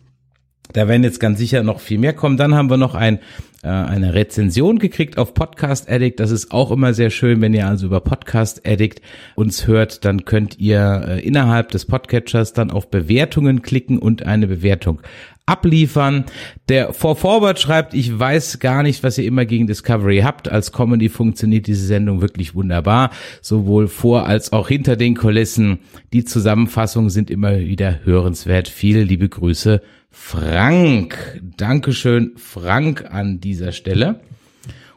[0.73, 2.37] Da werden jetzt ganz sicher noch viel mehr kommen.
[2.37, 3.19] Dann haben wir noch ein,
[3.63, 6.19] äh, eine Rezension gekriegt auf Podcast Addict.
[6.19, 9.03] Das ist auch immer sehr schön, wenn ihr also über Podcast Addict
[9.35, 14.47] uns hört, dann könnt ihr äh, innerhalb des Podcatchers dann auf Bewertungen klicken und eine
[14.47, 15.03] Bewertung
[15.45, 16.25] abliefern.
[16.69, 20.49] Der For Forward schreibt, ich weiß gar nicht, was ihr immer gegen Discovery habt.
[20.49, 23.11] Als Comedy funktioniert diese Sendung wirklich wunderbar.
[23.43, 25.81] Sowohl vor als auch hinter den Kulissen.
[26.13, 28.69] Die Zusammenfassungen sind immer wieder hörenswert.
[28.69, 31.41] Viele liebe Grüße Frank.
[31.57, 34.21] Dankeschön, Frank, an dieser Stelle.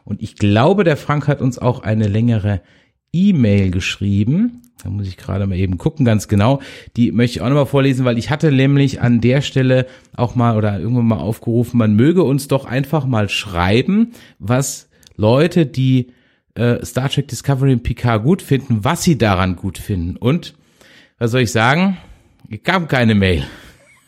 [0.04, 2.60] Und ich glaube, der Frank hat uns auch eine längere
[3.12, 4.62] E-Mail geschrieben.
[4.84, 6.60] Da muss ich gerade mal eben gucken, ganz genau.
[6.96, 10.56] Die möchte ich auch nochmal vorlesen, weil ich hatte nämlich an der Stelle auch mal
[10.56, 16.12] oder irgendwann mal aufgerufen, man möge uns doch einfach mal schreiben, was Leute, die
[16.54, 20.16] äh, Star Trek Discovery und Picard gut finden, was sie daran gut finden.
[20.16, 20.54] Und
[21.18, 21.96] was soll ich sagen?
[22.50, 23.44] Es kam keine Mail.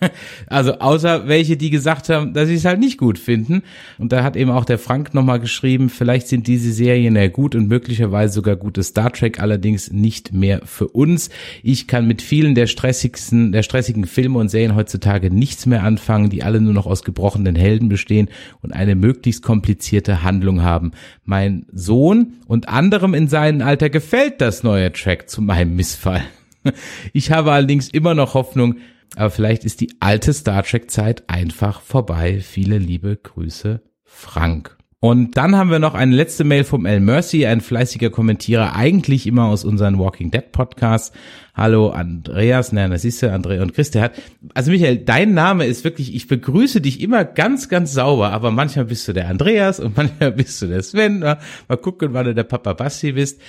[0.46, 3.62] Also außer welche, die gesagt haben, dass sie es halt nicht gut finden.
[3.98, 7.54] Und da hat eben auch der Frank nochmal geschrieben, vielleicht sind diese Serien ja gut
[7.54, 11.30] und möglicherweise sogar gute Star Trek, allerdings nicht mehr für uns.
[11.62, 16.30] Ich kann mit vielen der stressigsten, der stressigen Filme und Serien heutzutage nichts mehr anfangen,
[16.30, 18.28] die alle nur noch aus gebrochenen Helden bestehen
[18.62, 20.92] und eine möglichst komplizierte Handlung haben.
[21.24, 26.22] Mein Sohn und anderem in seinem Alter gefällt das neue Track zu meinem Missfall.
[27.12, 28.76] Ich habe allerdings immer noch Hoffnung,
[29.16, 32.40] aber vielleicht ist die alte Star Trek Zeit einfach vorbei.
[32.40, 34.79] Viele liebe Grüße, Frank.
[35.01, 39.29] Und dann haben wir noch eine letzte Mail vom El Mercy, ein fleißiger Kommentierer, eigentlich
[39.29, 41.16] immer aus unseren Walking Dead Podcasts.
[41.55, 44.23] Hallo Andreas, nein, das ist ja Andrea und Chris, der hat,
[44.55, 48.87] also Michael, dein Name ist wirklich, ich begrüße dich immer ganz, ganz sauber, aber manchmal
[48.87, 51.38] bist du der Andreas und manchmal bist du der Sven, mal
[51.81, 53.40] gucken, wann du der Papa Basti bist.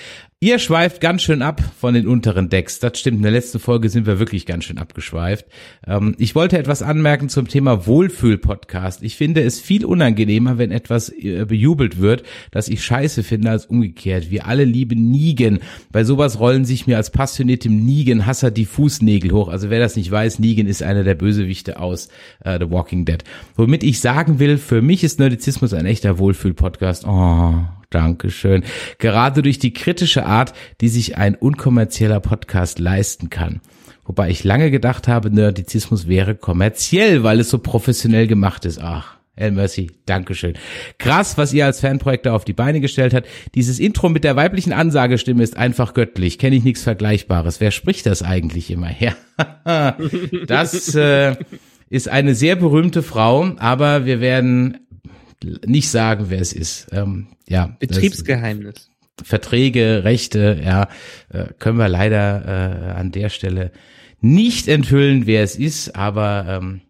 [0.42, 2.80] Ihr schweift ganz schön ab von den unteren Decks.
[2.80, 3.18] Das stimmt.
[3.18, 5.46] In der letzten Folge sind wir wirklich ganz schön abgeschweift.
[5.86, 9.04] Ähm, ich wollte etwas anmerken zum Thema Wohlfühl-Podcast.
[9.04, 13.66] Ich finde es viel unangenehmer, wenn etwas äh, bejubelt wird, dass ich scheiße finde, als
[13.66, 14.32] umgekehrt.
[14.32, 15.60] Wir alle lieben Nigen.
[15.92, 19.50] Bei sowas rollen sich mir als passioniertem Nigen-Hasser die Fußnägel hoch.
[19.50, 22.08] Also wer das nicht weiß, Nigen ist einer der Bösewichte aus
[22.46, 23.26] äh, The Walking Dead.
[23.58, 27.06] Womit ich sagen will, für mich ist Nerdizismus ein echter Wohlfühl-Podcast.
[27.06, 28.64] Oh, Dankeschön.
[28.98, 33.62] Gerade durch die kritische Art, die sich ein unkommerzieller Podcast leisten kann.
[34.06, 38.80] Wobei ich lange gedacht habe, Nerdizismus wäre kommerziell, weil es so professionell gemacht ist.
[38.82, 40.54] Ach, El Mercy, Dankeschön.
[40.98, 43.26] Krass, was ihr als Fanprojekt da auf die Beine gestellt hat.
[43.56, 46.38] Dieses Intro mit der weiblichen Ansagestimme ist einfach göttlich.
[46.38, 47.62] Kenne ich nichts Vergleichbares.
[47.62, 48.90] Wer spricht das eigentlich immer?
[49.00, 49.96] Ja,
[50.48, 51.36] das äh,
[51.90, 54.80] ist eine sehr berühmte Frau, aber wir werden
[55.66, 56.88] nicht sagen, wer es ist.
[56.92, 58.90] Ähm, ja, Betriebsgeheimnis.
[59.22, 60.88] Verträge, Rechte, ja,
[61.30, 63.72] äh, können wir leider äh, an der Stelle
[64.22, 66.82] nicht enthüllen, wer es ist, aber ähm,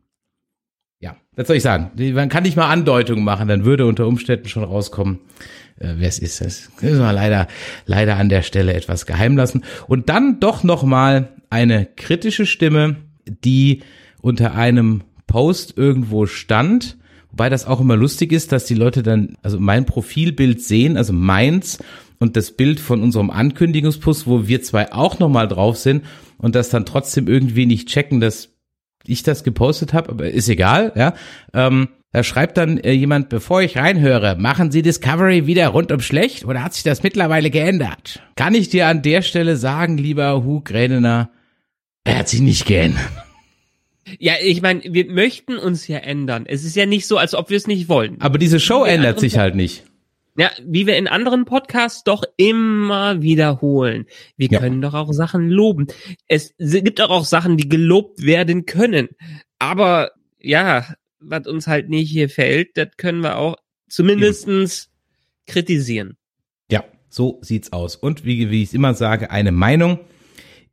[0.99, 1.91] ja, was soll ich sagen?
[2.13, 5.19] Man kann nicht mal Andeutungen machen, dann würde unter Umständen schon rauskommen,
[5.79, 6.41] äh, wer es ist.
[6.41, 7.47] Das müssen wir leider,
[7.85, 9.63] leider an der Stelle etwas geheim lassen.
[9.87, 13.81] Und dann doch noch mal eine kritische Stimme, die
[14.21, 16.98] unter einem Post irgendwo stand
[17.31, 21.13] Wobei das auch immer lustig ist, dass die Leute dann, also mein Profilbild sehen, also
[21.13, 21.79] meins
[22.19, 26.03] und das Bild von unserem Ankündigungspost, wo wir zwei auch nochmal drauf sind
[26.37, 28.49] und das dann trotzdem irgendwie nicht checken, dass
[29.05, 31.13] ich das gepostet habe, aber ist egal, ja.
[31.53, 36.43] Ähm, da schreibt dann äh, jemand, bevor ich reinhöre, machen Sie Discovery wieder rundum schlecht
[36.43, 38.23] oder hat sich das mittlerweile geändert?
[38.35, 41.29] Kann ich dir an der Stelle sagen, lieber Hugh Gränener,
[42.03, 43.28] er hat sich nicht geändert.
[44.17, 46.45] Ja, ich meine, wir möchten uns ja ändern.
[46.47, 48.19] Es ist ja nicht so, als ob wir es nicht wollen.
[48.19, 49.83] Aber diese Show ändert sich halt nicht.
[50.37, 54.05] Ja, wie wir in anderen Podcasts doch immer wiederholen.
[54.37, 54.59] Wir ja.
[54.59, 55.87] können doch auch Sachen loben.
[56.27, 59.09] Es gibt auch, auch Sachen, die gelobt werden können.
[59.57, 60.85] Aber ja,
[61.19, 63.57] was uns halt nicht hier fällt, das können wir auch
[63.89, 64.89] zumindestens
[65.45, 66.15] kritisieren.
[66.71, 67.95] Ja, so sieht's aus.
[67.97, 69.99] Und wie, wie ich immer sage, eine Meinung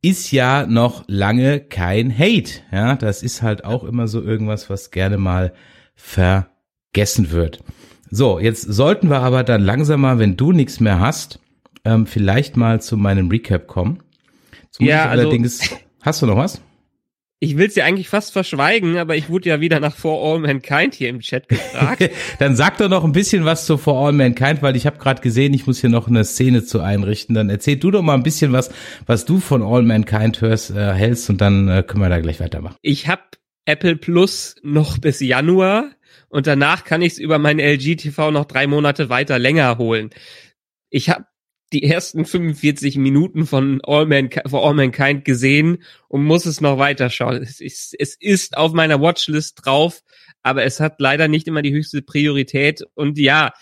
[0.02, 2.60] ist ja noch lange kein Hate.
[2.72, 5.52] Ja, das ist halt auch immer so irgendwas, was gerne mal
[5.94, 7.62] vergessen wird.
[8.10, 11.40] So, jetzt sollten wir aber dann langsam mal, wenn du nichts mehr hast,
[11.84, 14.02] ähm, vielleicht mal zu meinem Recap kommen.
[14.62, 15.70] Jetzt ja, also, allerdings,
[16.02, 16.60] hast du noch was?
[17.38, 20.40] Ich will es dir eigentlich fast verschweigen, aber ich wurde ja wieder nach For All
[20.40, 22.10] Mankind hier im Chat gefragt.
[22.38, 25.20] Dann sag doch noch ein bisschen was zu For All Mankind, weil ich habe gerade
[25.20, 27.34] gesehen, ich muss hier noch eine Szene zu einrichten.
[27.34, 28.70] Dann erzähl du doch mal ein bisschen was,
[29.04, 32.40] was du von All Mankind hörst, äh, hältst und dann äh, können wir da gleich
[32.40, 32.76] weitermachen.
[32.80, 33.22] Ich habe
[33.66, 35.90] Apple Plus noch bis Januar
[36.28, 40.08] und danach kann ich es über mein LG TV noch drei Monate weiter länger holen.
[40.88, 41.26] Ich habe
[41.72, 46.78] die ersten 45 Minuten von All, Man, von All Mankind gesehen und muss es noch
[46.78, 47.42] weiterschauen.
[47.42, 50.02] Es ist, es ist auf meiner Watchlist drauf,
[50.46, 52.84] aber es hat leider nicht immer die höchste Priorität.
[52.94, 53.52] Und ja,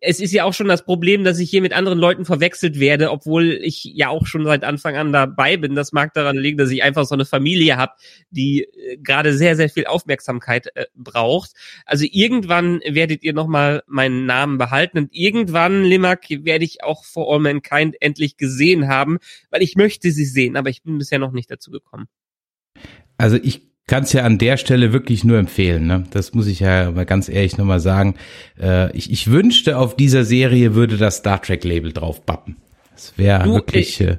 [0.00, 3.10] es ist ja auch schon das Problem, dass ich hier mit anderen Leuten verwechselt werde,
[3.10, 5.74] obwohl ich ja auch schon seit Anfang an dabei bin.
[5.74, 7.92] Das mag daran liegen, dass ich einfach so eine Familie habe,
[8.30, 11.50] die äh, gerade sehr, sehr viel Aufmerksamkeit äh, braucht.
[11.84, 17.34] Also irgendwann werdet ihr nochmal meinen Namen behalten und irgendwann, Limak, werde ich auch For
[17.34, 19.18] All Mankind endlich gesehen haben,
[19.50, 22.06] weil ich möchte sie sehen, aber ich bin bisher noch nicht dazu gekommen.
[23.16, 25.88] Also ich kann es ja an der Stelle wirklich nur empfehlen.
[25.88, 26.04] Ne?
[26.12, 28.14] Das muss ich ja mal ganz ehrlich nochmal sagen.
[28.60, 32.56] Äh, ich, ich wünschte, auf dieser Serie würde das Star Trek-Label drauf bappen.
[32.92, 34.00] Das wäre wirklich.
[34.00, 34.18] Äh,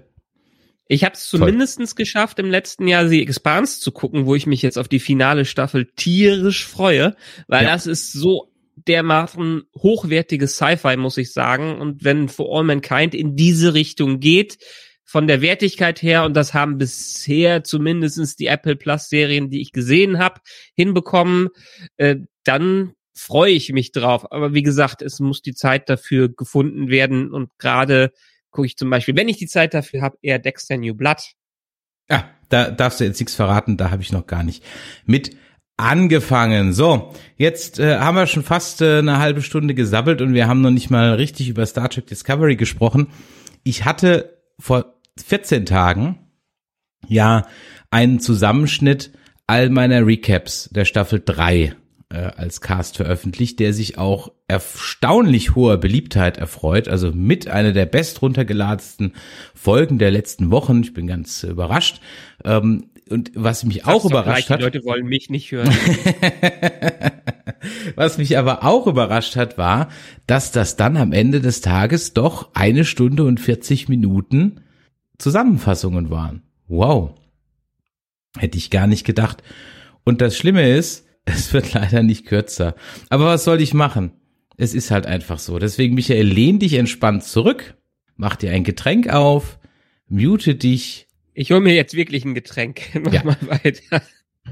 [0.90, 4.62] ich habe es zumindestens geschafft, im letzten Jahr The Expanse zu gucken, wo ich mich
[4.62, 7.16] jetzt auf die finale Staffel tierisch freue,
[7.48, 7.72] weil ja.
[7.72, 8.49] das ist so
[8.90, 11.80] dermaßen hochwertiges Sci-Fi, muss ich sagen.
[11.80, 14.58] Und wenn For All Mankind in diese Richtung geht,
[15.06, 19.72] von der Wertigkeit her, und das haben bisher zumindestens die Apple Plus Serien, die ich
[19.72, 20.42] gesehen habe,
[20.76, 21.50] hinbekommen,
[21.98, 24.32] äh, dann freue ich mich drauf.
[24.32, 28.12] Aber wie gesagt, es muss die Zeit dafür gefunden werden und gerade
[28.52, 31.22] gucke ich zum Beispiel, wenn ich die Zeit dafür habe, eher Dexter New Blood.
[32.10, 34.64] Ja, da darfst du jetzt nichts verraten, da habe ich noch gar nicht
[35.06, 35.36] mit
[35.80, 36.74] angefangen.
[36.74, 40.62] So, jetzt äh, haben wir schon fast äh, eine halbe Stunde gesabbelt und wir haben
[40.62, 43.08] noch nicht mal richtig über Star Trek Discovery gesprochen.
[43.64, 44.94] Ich hatte vor
[45.26, 46.20] 14 Tagen
[47.08, 47.48] ja
[47.92, 49.12] einen Zusammenschnitt
[49.48, 51.76] all meiner Recaps der Staffel 3
[52.10, 56.88] äh, als Cast veröffentlicht, der sich auch erstaunlich hoher Beliebtheit erfreut.
[56.88, 59.14] Also mit einer der best runtergeladensten
[59.56, 60.82] Folgen der letzten Wochen.
[60.82, 62.02] Ich bin ganz überrascht.
[62.44, 64.60] Ähm, und was mich Sag's auch überrascht gleich, hat.
[64.60, 65.70] Die Leute wollen mich nicht hören.
[67.96, 69.90] was mich aber auch überrascht hat, war,
[70.28, 74.62] dass das dann am Ende des Tages doch eine Stunde und 40 Minuten
[75.18, 76.44] Zusammenfassungen waren.
[76.68, 77.16] Wow.
[78.38, 79.44] Hätte ich gar nicht gedacht.
[80.04, 82.76] Und das Schlimme ist, es wird leider nicht kürzer.
[83.10, 84.12] Aber was soll ich machen?
[84.58, 85.60] Es ist halt einfach so.
[85.60, 87.76] Deswegen, Michael, lehn dich entspannt zurück,
[88.18, 89.60] mach dir ein Getränk auf,
[90.08, 91.08] mute dich.
[91.42, 92.82] Ich hole mir jetzt wirklich ein Getränk.
[93.02, 93.24] Mach ja.
[93.24, 94.02] mal weiter.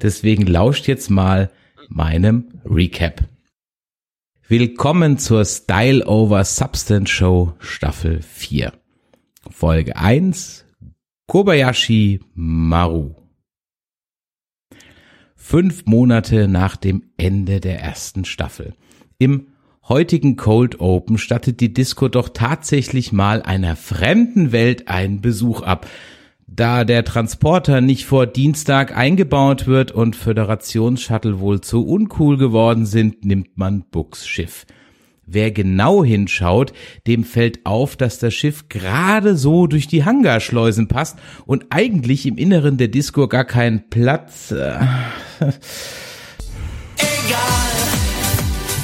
[0.01, 1.51] Deswegen lauscht jetzt mal
[1.89, 3.25] meinem Recap.
[4.47, 8.71] Willkommen zur Style Over Substance Show Staffel 4.
[9.49, 10.63] Folge 1
[11.27, 13.15] Kobayashi Maru.
[15.35, 18.75] Fünf Monate nach dem Ende der ersten Staffel.
[19.17, 19.47] Im
[19.89, 25.85] heutigen Cold Open stattet die Disco doch tatsächlich mal einer fremden Welt einen Besuch ab.
[26.49, 33.25] Da der Transporter nicht vor Dienstag eingebaut wird und Föderationsshuttle wohl zu uncool geworden sind,
[33.25, 34.65] nimmt man Books Schiff.
[35.25, 36.71] Wer genau hinschaut,
[37.05, 42.37] dem fällt auf, dass das Schiff gerade so durch die Hangarschleusen passt und eigentlich im
[42.37, 44.51] Inneren der Disco gar keinen Platz.
[44.51, 44.79] Äh,
[46.97, 47.66] Egal.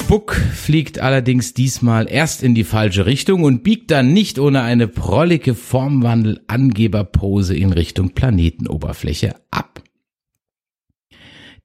[0.07, 4.87] Buck fliegt allerdings diesmal erst in die falsche Richtung und biegt dann nicht ohne eine
[4.87, 9.81] prollige Formwandel-Angeberpose in Richtung Planetenoberfläche ab.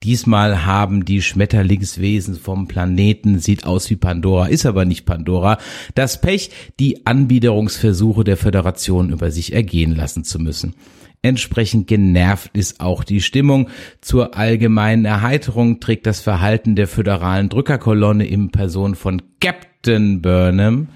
[0.05, 5.59] Diesmal haben die Schmetterlingswesen vom Planeten, sieht aus wie Pandora, ist aber nicht Pandora,
[5.97, 10.75] das Pech, die Anbiederungsversuche der Föderation über sich ergehen lassen zu müssen.
[11.23, 13.69] Entsprechend genervt ist auch die Stimmung.
[14.01, 20.89] Zur allgemeinen Erheiterung trägt das Verhalten der föderalen Drückerkolonne im Person von Captain Burnham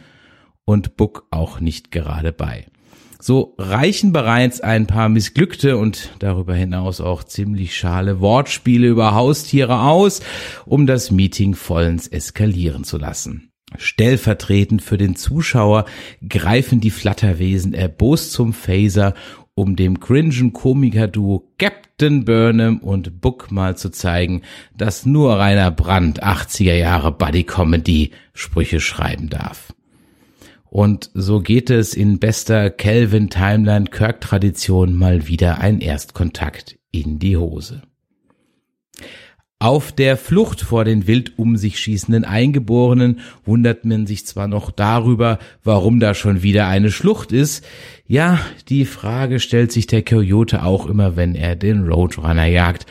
[0.64, 2.66] und Book auch nicht gerade bei.
[3.20, 9.82] So reichen bereits ein paar missglückte und darüber hinaus auch ziemlich schale Wortspiele über Haustiere
[9.82, 10.22] aus,
[10.66, 13.52] um das Meeting vollends eskalieren zu lassen.
[13.78, 15.86] Stellvertretend für den Zuschauer
[16.28, 19.14] greifen die Flatterwesen erbost zum Phaser,
[19.54, 24.42] um dem cringen Komiker-Duo Captain Burnham und Book mal zu zeigen,
[24.76, 29.74] dass nur Rainer Brandt 80er Jahre Buddy Comedy Sprüche schreiben darf.
[30.64, 37.18] Und so geht es in bester Kelvin Timeline Kirk Tradition mal wieder ein Erstkontakt in
[37.18, 37.82] die Hose.
[39.62, 44.72] Auf der Flucht vor den wild um sich schießenden Eingeborenen wundert man sich zwar noch
[44.72, 47.64] darüber, warum da schon wieder eine Schlucht ist.
[48.04, 52.86] Ja, die Frage stellt sich der Coyote auch immer, wenn er den Roadrunner jagt.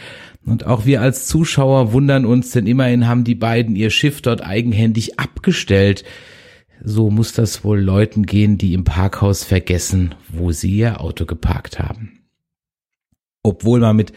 [0.46, 4.42] Und auch wir als Zuschauer wundern uns, denn immerhin haben die beiden ihr Schiff dort
[4.42, 6.06] eigenhändig abgestellt.
[6.82, 11.80] So muss das wohl Leuten gehen, die im Parkhaus vergessen, wo sie ihr Auto geparkt
[11.80, 12.22] haben.
[13.44, 14.14] Obwohl man mit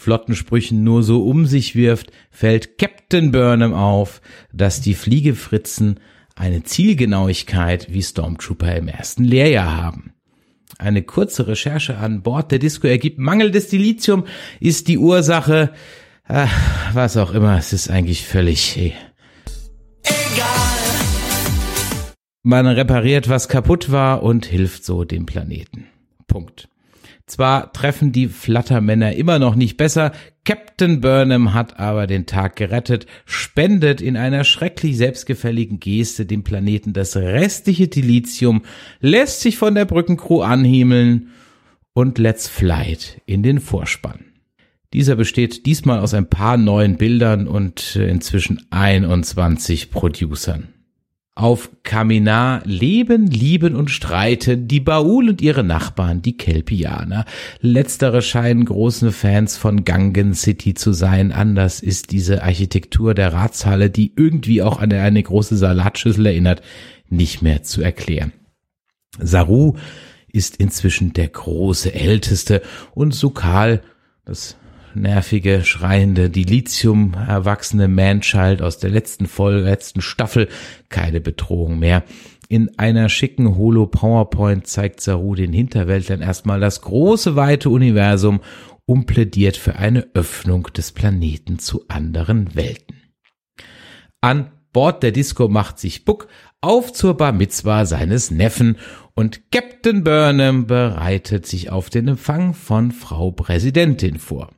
[0.00, 6.00] flotten Sprüchen nur so um sich wirft, fällt Captain Burnham auf, dass die Fliegefritzen
[6.34, 10.14] eine Zielgenauigkeit wie Stormtrooper im ersten Lehrjahr haben.
[10.78, 14.24] Eine kurze Recherche an Bord der Disco ergibt, mangelndes Dilithium
[14.58, 15.74] ist die Ursache.
[16.24, 19.10] Ach, was auch immer, es ist eigentlich völlig egal.
[22.42, 25.88] Man repariert, was kaputt war und hilft so dem Planeten.
[26.26, 26.70] Punkt.
[27.30, 30.10] Zwar treffen die Flattermänner immer noch nicht besser,
[30.44, 36.92] Captain Burnham hat aber den Tag gerettet, spendet in einer schrecklich selbstgefälligen Geste dem Planeten
[36.92, 38.62] das restliche Dilithium,
[38.98, 41.28] lässt sich von der Brückencrew anhimmeln
[41.92, 44.24] und let's flight in den Vorspann.
[44.92, 50.79] Dieser besteht diesmal aus ein paar neuen Bildern und inzwischen 21 Producern.
[51.36, 57.24] Auf Kaminar leben, lieben und streiten die Baul und ihre Nachbarn, die Kelpianer.
[57.60, 61.32] Letztere scheinen große Fans von Gangen City zu sein.
[61.32, 66.62] Anders ist diese Architektur der Ratshalle, die irgendwie auch an eine große Salatschüssel erinnert,
[67.08, 68.32] nicht mehr zu erklären.
[69.18, 69.76] Saru
[70.32, 72.62] ist inzwischen der große Älteste
[72.92, 73.82] und Sukal,
[74.24, 74.56] das
[74.94, 80.48] nervige, schreiende, Dilithium erwachsene Manchild aus der letzten Folge, letzten Staffel,
[80.88, 82.04] keine Bedrohung mehr.
[82.48, 88.40] In einer schicken Holo-PowerPoint zeigt Saru den Hinterwäldlern erstmal das große, weite Universum
[88.86, 92.96] und plädiert für eine Öffnung des Planeten zu anderen Welten.
[94.20, 96.28] An Bord der Disco macht sich Buck
[96.60, 98.76] auf zur Bar Mitzwa seines Neffen
[99.14, 104.50] und Captain Burnham bereitet sich auf den Empfang von Frau Präsidentin vor.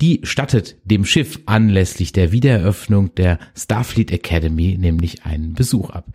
[0.00, 6.06] Die stattet dem Schiff anlässlich der Wiedereröffnung der Starfleet Academy nämlich einen Besuch ab.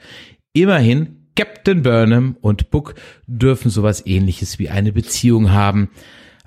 [0.54, 2.96] Immerhin, Captain Burnham und Book
[3.28, 5.90] dürfen sowas ähnliches wie eine Beziehung haben.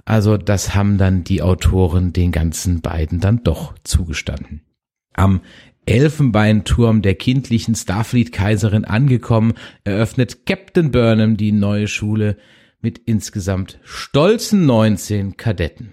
[0.04, 4.62] Also das haben dann die Autoren den ganzen beiden dann doch zugestanden.
[5.12, 5.42] Am
[5.86, 12.36] Elfenbeinturm der kindlichen Starfleet-Kaiserin angekommen, eröffnet Captain Burnham die neue Schule
[12.80, 15.92] mit insgesamt stolzen 19 Kadetten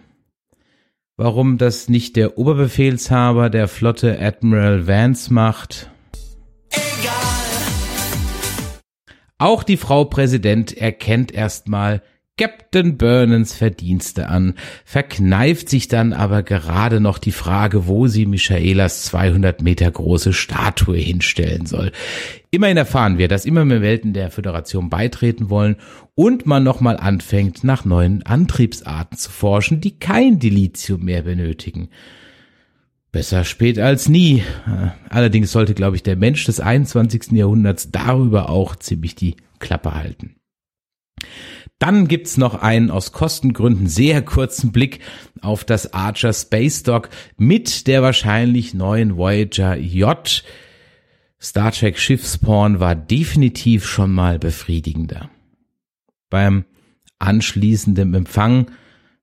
[1.17, 5.89] warum das nicht der Oberbefehlshaber der Flotte Admiral Vance macht.
[6.69, 7.13] Egal.
[9.38, 12.01] Auch die Frau Präsident erkennt erstmal,
[12.37, 19.05] Captain Burnens Verdienste an, verkneift sich dann aber gerade noch die Frage, wo sie Michaelas
[19.05, 21.93] 200 Meter große Statue hinstellen soll.
[22.51, 25.77] Immerhin erfahren wir, dass immer mehr Welten der Föderation beitreten wollen
[26.13, 31.87] und man nochmal anfängt, nach neuen Antriebsarten zu forschen, die kein Dilithium mehr benötigen.
[33.13, 34.43] Besser spät als nie.
[35.07, 37.31] Allerdings sollte, glaube ich, der Mensch des 21.
[37.31, 40.35] Jahrhunderts darüber auch ziemlich die Klappe halten.
[41.79, 44.99] Dann gibt's noch einen aus Kostengründen sehr kurzen Blick
[45.41, 50.43] auf das Archer Space Dock mit der wahrscheinlich neuen Voyager J.
[51.41, 55.29] Star Trek Schiffsporn war definitiv schon mal befriedigender.
[56.29, 56.65] Beim
[57.19, 58.71] anschließenden Empfang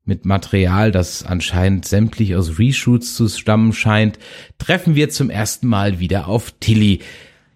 [0.05, 4.19] mit Material, das anscheinend sämtlich aus Reshoots zu stammen scheint,
[4.59, 7.01] treffen wir zum ersten Mal wieder auf Tilly,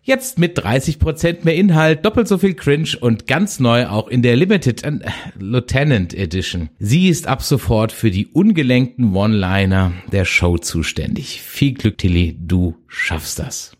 [0.07, 4.37] Jetzt mit 30% mehr Inhalt, doppelt so viel Cringe und ganz neu auch in der
[4.37, 5.01] Limited äh,
[5.37, 6.69] Lieutenant Edition.
[6.79, 11.43] Sie ist ab sofort für die ungelenkten One-Liner der Show zuständig.
[11.43, 13.77] Viel Glück, Tilly, du schaffst das.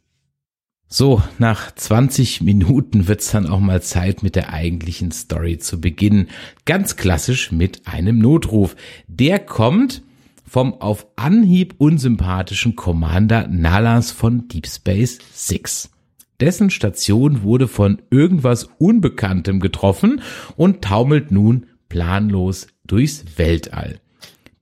[0.89, 6.27] So, nach 20 Minuten wird's dann auch mal Zeit, mit der eigentlichen Story zu beginnen.
[6.65, 8.75] Ganz klassisch mit einem Notruf.
[9.07, 10.03] Der kommt
[10.45, 15.91] vom auf Anhieb unsympathischen Commander Nalas von Deep Space Six.
[16.41, 20.21] Dessen Station wurde von irgendwas Unbekanntem getroffen
[20.57, 24.01] und taumelt nun planlos durchs Weltall.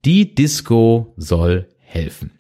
[0.05, 2.33] Die Disco soll helfen.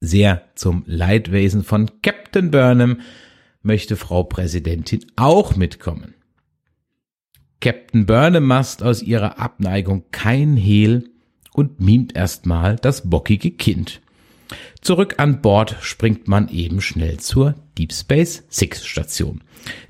[0.00, 3.00] Sehr zum Leidwesen von Captain Burnham
[3.62, 6.14] möchte Frau Präsidentin auch mitkommen.
[7.60, 11.10] Captain Burnham macht aus ihrer Abneigung kein Hehl
[11.52, 14.02] und mimt erstmal das bockige Kind.
[14.86, 19.40] Zurück an Bord springt man eben schnell zur Deep Space Six Station.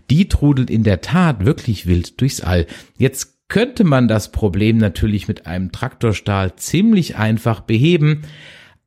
[0.09, 2.66] Die trudelt in der Tat wirklich wild durchs All.
[2.96, 8.22] Jetzt könnte man das Problem natürlich mit einem Traktorstahl ziemlich einfach beheben,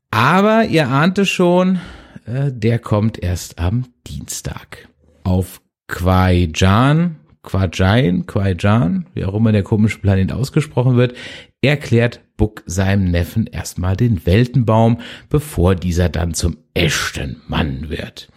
[0.09, 1.79] aber ihr ahnte schon,
[2.25, 4.89] äh, der kommt erst am Dienstag.
[5.23, 11.13] Auf Kwai-Jan, Quajain, Quaijan, wie auch immer der komische Planet ausgesprochen wird,
[11.61, 18.29] erklärt Buck seinem Neffen erstmal den Weltenbaum, bevor dieser dann zum echten Mann wird.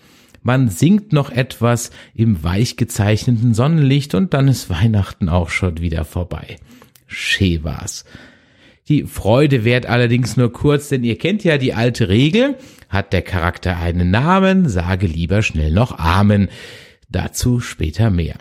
[0.43, 6.05] Man singt noch etwas im weich gezeichneten Sonnenlicht und dann ist Weihnachten auch schon wieder
[6.05, 6.57] vorbei.
[7.07, 8.05] Schee war's.
[8.89, 12.57] Die Freude währt allerdings nur kurz, denn ihr kennt ja die alte Regel,
[12.89, 16.49] hat der Charakter einen Namen, sage lieber schnell noch Amen.
[17.09, 18.35] Dazu später mehr.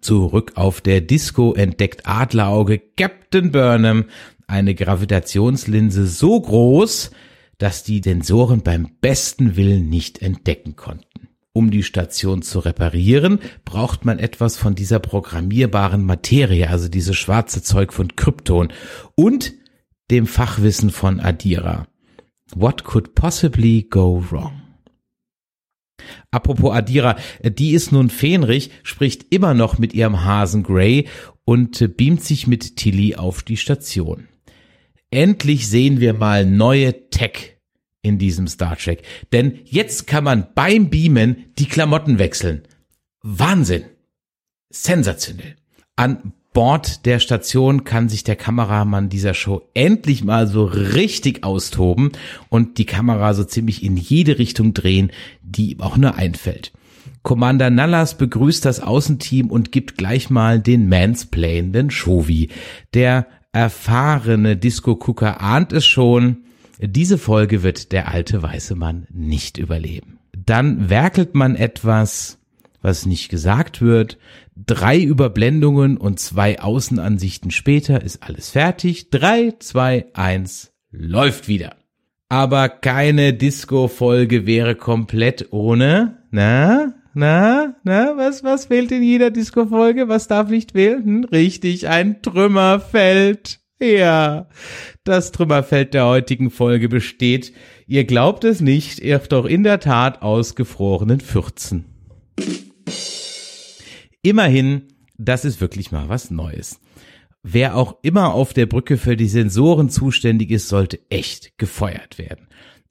[0.00, 4.06] Zurück auf der Disco entdeckt Adlerauge Captain Burnham
[4.46, 7.10] eine Gravitationslinse so groß,
[7.58, 11.28] dass die Sensoren beim besten Willen nicht entdecken konnten.
[11.52, 17.62] Um die Station zu reparieren, braucht man etwas von dieser programmierbaren Materie, also dieses schwarze
[17.62, 18.72] Zeug von Krypton
[19.16, 19.54] und
[20.10, 21.88] dem Fachwissen von Adira.
[22.54, 24.67] What could possibly go wrong?
[26.30, 31.08] Apropos Adira, die ist nun fähnrich, spricht immer noch mit ihrem Hasen Gray
[31.44, 34.28] und beamt sich mit Tilly auf die Station.
[35.10, 37.58] Endlich sehen wir mal neue Tech
[38.02, 39.02] in diesem Star Trek.
[39.32, 42.62] Denn jetzt kann man beim Beamen die Klamotten wechseln.
[43.22, 43.84] Wahnsinn.
[44.70, 45.56] Sensationell.
[45.96, 52.10] An Bord der Station kann sich der Kameramann dieser Show endlich mal so richtig austoben
[52.48, 56.72] und die Kamera so ziemlich in jede Richtung drehen, die ihm auch nur einfällt.
[57.22, 62.48] Commander Nallas begrüßt das Außenteam und gibt gleich mal den Mansplain, Shovi.
[62.92, 66.38] Der erfahrene Disco-Gucker ahnt es schon,
[66.80, 70.18] diese Folge wird der alte weiße Mann nicht überleben.
[70.36, 72.37] Dann werkelt man etwas,
[72.82, 74.18] was nicht gesagt wird.
[74.56, 79.10] Drei Überblendungen und zwei Außenansichten später ist alles fertig.
[79.10, 81.76] Drei, zwei, eins, läuft wieder.
[82.28, 90.08] Aber keine Disco-Folge wäre komplett ohne, na, na, na, was, was fehlt in jeder Disco-Folge?
[90.08, 91.24] Was darf nicht fehlen?
[91.24, 93.60] Richtig, ein Trümmerfeld.
[93.80, 94.48] Ja,
[95.04, 97.52] das Trümmerfeld der heutigen Folge besteht,
[97.86, 99.00] ihr glaubt es nicht,
[99.30, 101.84] doch in der Tat aus gefrorenen Fürzen.
[104.28, 104.82] Immerhin,
[105.16, 106.82] das ist wirklich mal was Neues.
[107.42, 112.46] Wer auch immer auf der Brücke für die Sensoren zuständig ist, sollte echt gefeuert werden.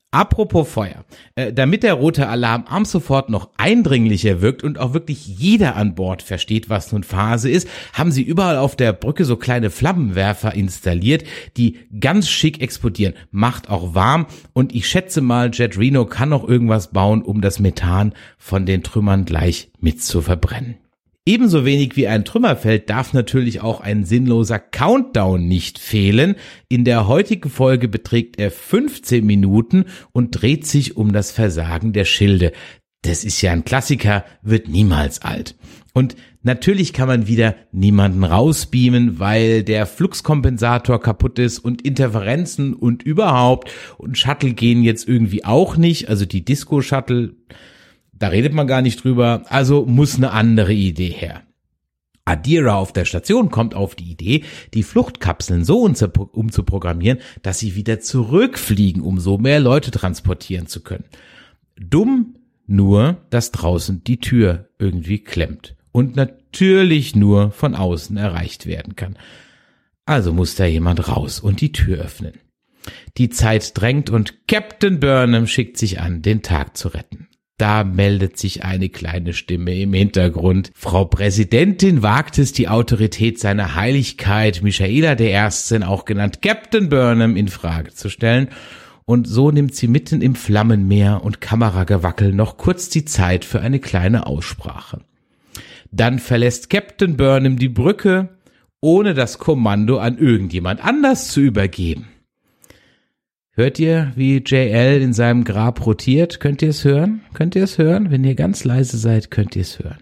[0.09, 1.05] Apropos Feuer.
[1.35, 5.93] Äh, damit der rote Alarm am sofort noch eindringlicher wirkt und auch wirklich jeder an
[5.93, 10.55] Bord versteht, was nun Phase ist, haben sie überall auf der Brücke so kleine Flammenwerfer
[10.55, 11.23] installiert,
[11.55, 13.13] die ganz schick explodieren.
[13.29, 17.59] Macht auch warm und ich schätze mal, Jet Reno kann noch irgendwas bauen, um das
[17.59, 20.77] Methan von den Trümmern gleich mit zu verbrennen.
[21.27, 26.35] Ebenso wenig wie ein Trümmerfeld darf natürlich auch ein sinnloser Countdown nicht fehlen.
[26.69, 32.05] In der heutigen Folge beträgt er 15 Minuten und dreht sich um das Versagen der
[32.05, 32.53] Schilde.
[33.01, 35.57] Das ist ja ein Klassiker, wird niemals alt.
[35.91, 43.03] Und natürlich kann man wieder niemanden rausbeamen, weil der Fluxkompensator kaputt ist und Interferenzen und
[43.03, 46.07] überhaupt und Shuttle gehen jetzt irgendwie auch nicht.
[46.07, 47.35] Also die Disco Shuttle
[48.19, 51.43] da redet man gar nicht drüber, also muss eine andere Idee her.
[52.25, 54.43] Adira auf der Station kommt auf die Idee,
[54.73, 61.05] die Fluchtkapseln so umzuprogrammieren, dass sie wieder zurückfliegen, um so mehr Leute transportieren zu können.
[61.79, 68.97] Dumm nur, dass draußen die Tür irgendwie klemmt und natürlich nur von außen erreicht werden
[68.97, 69.17] kann.
[70.05, 72.33] Also muss da jemand raus und die Tür öffnen.
[73.17, 77.26] Die Zeit drängt und Captain Burnham schickt sich an, den Tag zu retten.
[77.57, 80.69] Da meldet sich eine kleine Stimme im Hintergrund.
[80.75, 87.35] Frau Präsidentin wagt es, die Autorität seiner Heiligkeit Michaela der Erstin, auch genannt Captain Burnham,
[87.35, 88.49] in Frage zu stellen.
[89.05, 93.79] Und so nimmt sie mitten im Flammenmeer und Kameragewackel noch kurz die Zeit für eine
[93.79, 95.01] kleine Aussprache.
[95.91, 98.29] Dann verlässt Captain Burnham die Brücke,
[98.81, 102.07] ohne das Kommando an irgendjemand anders zu übergeben.
[103.57, 106.39] Hört ihr, wie JL in seinem Grab rotiert?
[106.39, 107.21] Könnt ihr es hören?
[107.33, 108.11] Könnt ihr es hören?
[108.11, 109.97] Wenn ihr ganz leise seid, könnt ihr es hören.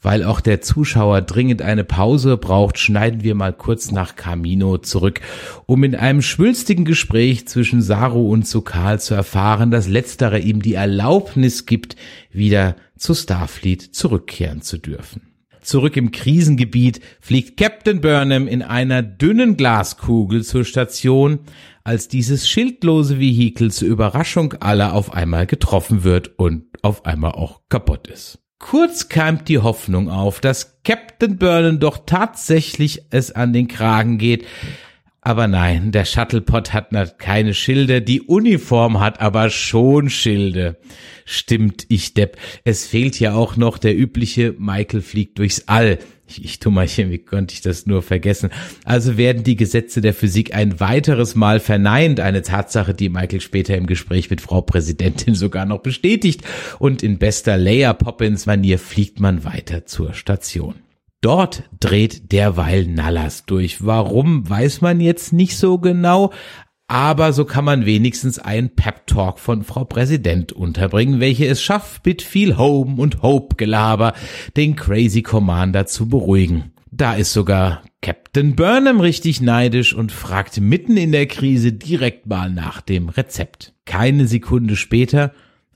[0.00, 5.20] Weil auch der Zuschauer dringend eine Pause braucht, schneiden wir mal kurz nach Camino zurück,
[5.66, 10.74] um in einem schwülstigen Gespräch zwischen Saru und Sukal zu erfahren, dass letztere ihm die
[10.74, 11.96] Erlaubnis gibt,
[12.30, 15.32] wieder zu Starfleet zurückkehren zu dürfen.
[15.62, 21.38] Zurück im Krisengebiet fliegt Captain Burnham in einer dünnen Glaskugel zur Station,
[21.84, 27.60] als dieses schildlose Vehikel zur Überraschung aller auf einmal getroffen wird und auf einmal auch
[27.68, 28.38] kaputt ist.
[28.58, 34.46] Kurz keimt die Hoffnung auf, dass Captain Burnham doch tatsächlich es an den Kragen geht,
[35.24, 40.76] aber nein, der Shuttlepod hat keine Schilde, die Uniform hat aber schon Schilde.
[41.24, 42.36] Stimmt, ich depp.
[42.64, 46.00] Es fehlt ja auch noch der übliche Michael fliegt durchs All.
[46.26, 48.50] Ich, ich Tummerchen, wie konnte ich das nur vergessen?
[48.84, 52.18] Also werden die Gesetze der Physik ein weiteres Mal verneint.
[52.18, 56.42] Eine Tatsache, die Michael später im Gespräch mit Frau Präsidentin sogar noch bestätigt.
[56.80, 60.81] Und in bester Leia Poppins Manier fliegt man weiter zur Station.
[61.22, 63.86] Dort dreht derweil Nallas durch.
[63.86, 66.32] Warum, weiß man jetzt nicht so genau,
[66.88, 72.22] aber so kann man wenigstens einen Pep-Talk von Frau Präsident unterbringen, welche es schafft, mit
[72.22, 74.14] viel Home und Hope-Gelaber
[74.56, 76.72] den Crazy Commander zu beruhigen.
[76.90, 82.50] Da ist sogar Captain Burnham richtig neidisch und fragt mitten in der Krise direkt mal
[82.50, 83.74] nach dem Rezept.
[83.84, 85.32] Keine Sekunde später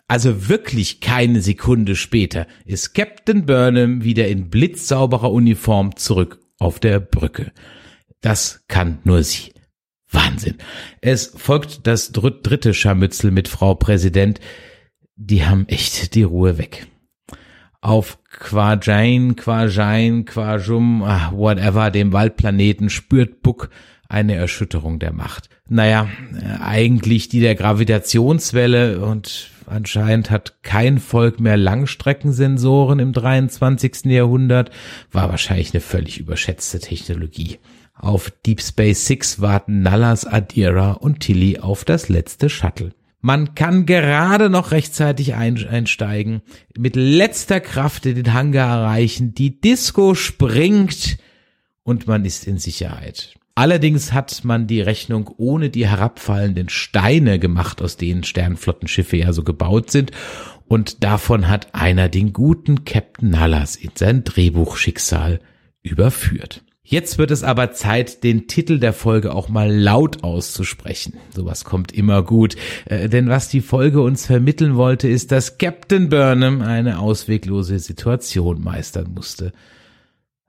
[0.09, 7.01] also wirklich keine Sekunde später ist Captain Burnham wieder in blitzsauberer Uniform zurück auf der
[7.01, 7.53] Brücke.
[8.21, 9.53] Das kann nur sie.
[10.11, 10.57] Wahnsinn.
[11.01, 14.41] Es folgt das dritte Scharmützel mit Frau Präsident.
[15.17, 16.87] Die haben echt die Ruhe weg.
[17.81, 23.71] Auf Quajain, Quajain, Quajum, ah, whatever, dem Waldplaneten spürt Buck
[24.09, 25.49] eine Erschütterung der Macht.
[25.69, 26.09] Naja,
[26.41, 34.05] äh, eigentlich die der Gravitationswelle und Anscheinend hat kein Volk mehr Langstreckensensoren im 23.
[34.07, 34.71] Jahrhundert,
[35.11, 37.59] war wahrscheinlich eine völlig überschätzte Technologie.
[37.95, 42.93] Auf Deep Space Six warten Nallas, Adira und Tilly auf das letzte Shuttle.
[43.21, 46.43] Man kann gerade noch rechtzeitig einsteigen,
[46.79, 51.19] mit letzter Kraft den Hangar erreichen, die Disco springt
[51.83, 53.35] und man ist in Sicherheit.
[53.59, 59.45] Allerdings hat man die Rechnung ohne die herabfallenden Steine gemacht, aus denen Sternflottenschiffe ja so
[59.45, 60.11] gebaut sind.
[60.69, 65.41] Und davon hat einer den guten Captain Nallas in sein Drehbuchschicksal
[65.83, 66.65] überführt.
[66.83, 71.15] Jetzt wird es aber Zeit, den Titel der Folge auch mal laut auszusprechen.
[71.35, 72.57] Sowas kommt immer gut.
[72.85, 78.63] Äh, denn was die Folge uns vermitteln wollte, ist, dass Captain Burnham eine ausweglose Situation
[78.63, 79.55] meistern musste.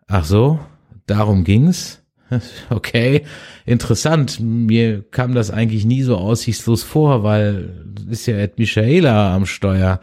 [0.07, 0.59] Ach so,
[1.05, 2.03] darum ging's?
[2.69, 3.23] Okay,
[3.65, 4.39] interessant.
[4.39, 9.99] Mir kam das eigentlich nie so aussichtslos vor, weil ist ja Ed Michaela am Steuer.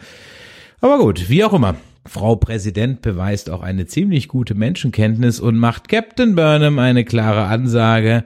[0.81, 1.77] Aber gut, wie auch immer.
[2.07, 8.25] Frau Präsident beweist auch eine ziemlich gute Menschenkenntnis und macht Captain Burnham eine klare Ansage.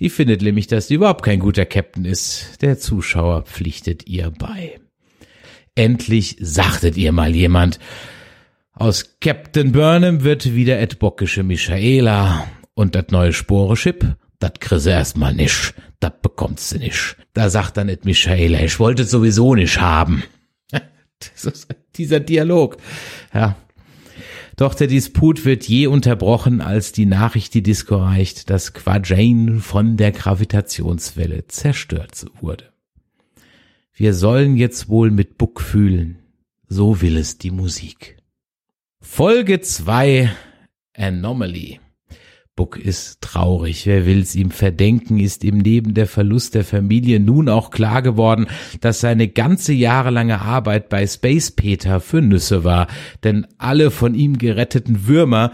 [0.00, 2.60] Die findet nämlich, dass sie überhaupt kein guter Captain ist.
[2.62, 4.80] Der Zuschauer pflichtet ihr bei.
[5.76, 7.78] Endlich sagtet ihr mal jemand.
[8.72, 12.48] Aus Captain Burnham wird wieder Ed Bockische Michaela.
[12.74, 15.74] Und das neue Sporenchip, das kriegst du erstmal nicht.
[16.00, 17.16] Das bekommst du nicht.
[17.32, 20.22] Da sagt dann Ed Michaela, ich wollte es sowieso nicht haben.
[21.96, 22.76] dieser Dialog.
[23.32, 23.56] Ja.
[24.56, 29.96] Doch der Disput wird je unterbrochen, als die Nachricht die Disco reicht, dass Quadrain von
[29.96, 32.72] der Gravitationswelle zerstört wurde.
[33.94, 36.18] Wir sollen jetzt wohl mit Buck fühlen.
[36.68, 38.16] So will es die Musik.
[39.00, 40.30] Folge 2
[40.94, 41.81] Anomaly.
[42.54, 43.86] Buck ist traurig.
[43.86, 48.46] Wer will's ihm verdenken, ist ihm neben der Verlust der Familie nun auch klar geworden,
[48.82, 52.88] dass seine ganze jahrelange Arbeit bei Space Peter für Nüsse war.
[53.24, 55.52] Denn alle von ihm geretteten Würmer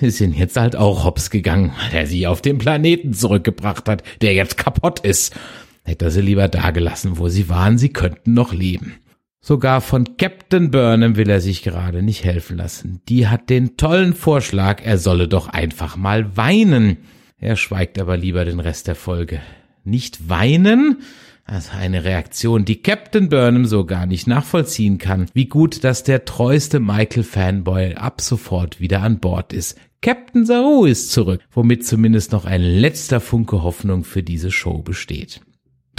[0.00, 4.32] sind jetzt halt auch hops gegangen, weil er sie auf den Planeten zurückgebracht hat, der
[4.34, 5.34] jetzt kaputt ist.
[5.82, 8.94] Hätte er sie lieber dagelassen, wo sie waren, sie könnten noch leben.
[9.42, 13.00] Sogar von Captain Burnham will er sich gerade nicht helfen lassen.
[13.08, 16.98] Die hat den tollen Vorschlag, er solle doch einfach mal weinen.
[17.38, 19.40] Er schweigt aber lieber den Rest der Folge.
[19.82, 20.98] Nicht weinen?
[21.46, 25.26] Also eine Reaktion, die Captain Burnham so gar nicht nachvollziehen kann.
[25.32, 29.76] Wie gut, dass der treueste Michael-Fanboy ab sofort wieder an Bord ist.
[30.02, 35.40] Captain Saru ist zurück, womit zumindest noch ein letzter Funke Hoffnung für diese Show besteht.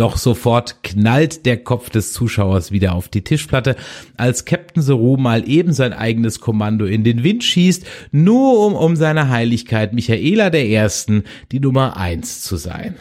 [0.01, 3.75] Doch sofort knallt der Kopf des Zuschauers wieder auf die Tischplatte,
[4.17, 8.95] als Captain Zero mal eben sein eigenes Kommando in den Wind schießt, nur um um
[8.95, 12.95] seine Heiligkeit Michaela der Ersten die Nummer eins zu sein.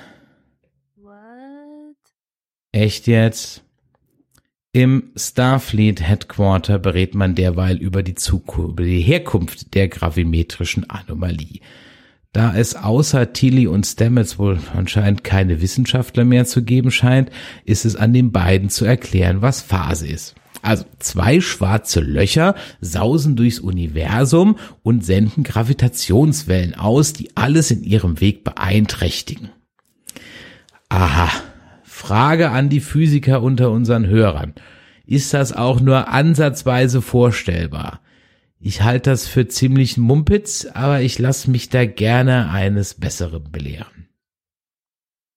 [0.96, 1.16] What?
[2.72, 3.64] Echt jetzt?
[4.72, 11.60] Im Starfleet Headquarter berät man derweil über die Zukunft, über die Herkunft der gravimetrischen Anomalie.
[12.32, 17.30] Da es außer Tilly und Stamets wohl anscheinend keine Wissenschaftler mehr zu geben scheint,
[17.64, 20.36] ist es an den beiden zu erklären, was Phase ist.
[20.62, 28.20] Also zwei schwarze Löcher sausen durchs Universum und senden Gravitationswellen aus, die alles in ihrem
[28.20, 29.50] Weg beeinträchtigen.
[30.88, 31.30] Aha.
[31.82, 34.54] Frage an die Physiker unter unseren Hörern.
[35.04, 38.00] Ist das auch nur ansatzweise vorstellbar?
[38.62, 44.08] Ich halte das für ziemlich Mumpitz, aber ich lasse mich da gerne eines Besseren belehren.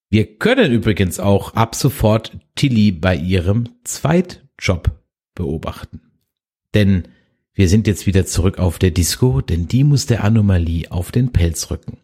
[0.09, 4.91] Wir können übrigens auch ab sofort Tilly bei ihrem Zweitjob
[5.35, 6.01] beobachten.
[6.73, 7.07] Denn
[7.53, 11.31] wir sind jetzt wieder zurück auf der Disco, denn die muss der Anomalie auf den
[11.31, 11.99] Pelz rücken.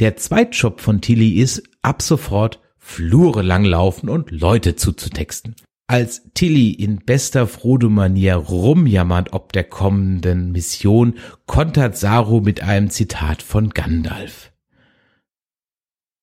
[0.00, 5.54] Der Zweitjob von Tilly ist ab sofort Flure langlaufen und Leute zuzutexten.
[5.86, 13.42] Als Tilly in bester Frodo-Manier rumjammert ob der kommenden Mission, kontert Saru mit einem Zitat
[13.42, 14.52] von Gandalf.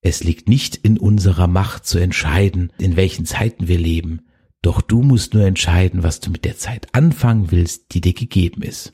[0.04, 4.22] Es liegt nicht in unserer Macht zu entscheiden, in welchen Zeiten wir leben,
[4.64, 8.64] doch du musst nur entscheiden, was du mit der Zeit anfangen willst, die dir gegeben
[8.64, 8.94] ist.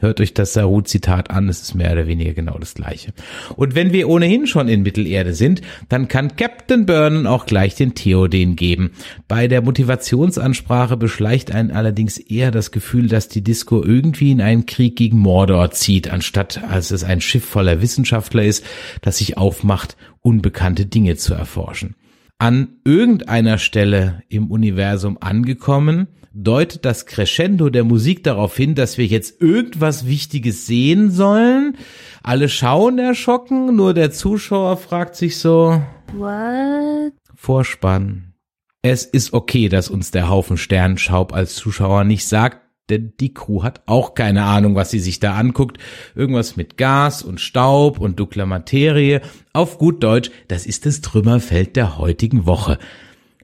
[0.00, 3.12] Hört euch das Saru-Zitat an, es ist mehr oder weniger genau das gleiche.
[3.56, 7.94] Und wenn wir ohnehin schon in Mittelerde sind, dann kann Captain Burnham auch gleich den
[7.94, 8.90] Theoden geben.
[9.26, 14.66] Bei der Motivationsansprache beschleicht einen allerdings eher das Gefühl, dass die Disco irgendwie in einen
[14.66, 18.64] Krieg gegen Mordor zieht, anstatt als es ein Schiff voller Wissenschaftler ist,
[19.02, 21.94] das sich aufmacht, unbekannte Dinge zu erforschen.
[22.38, 26.06] An irgendeiner Stelle im Universum angekommen,
[26.44, 31.76] deutet das Crescendo der Musik darauf hin, dass wir jetzt irgendwas Wichtiges sehen sollen.
[32.22, 35.82] Alle schauen erschrocken, nur der Zuschauer fragt sich so,
[36.14, 37.12] What?
[37.34, 38.34] Vorspann.
[38.82, 43.62] Es ist okay, dass uns der Haufen Sternenschaub als Zuschauer nicht sagt, denn die Crew
[43.62, 45.78] hat auch keine Ahnung, was sie sich da anguckt.
[46.14, 49.20] Irgendwas mit Gas und Staub und dunkler Materie.
[49.52, 52.78] Auf gut Deutsch, das ist das Trümmerfeld der heutigen Woche.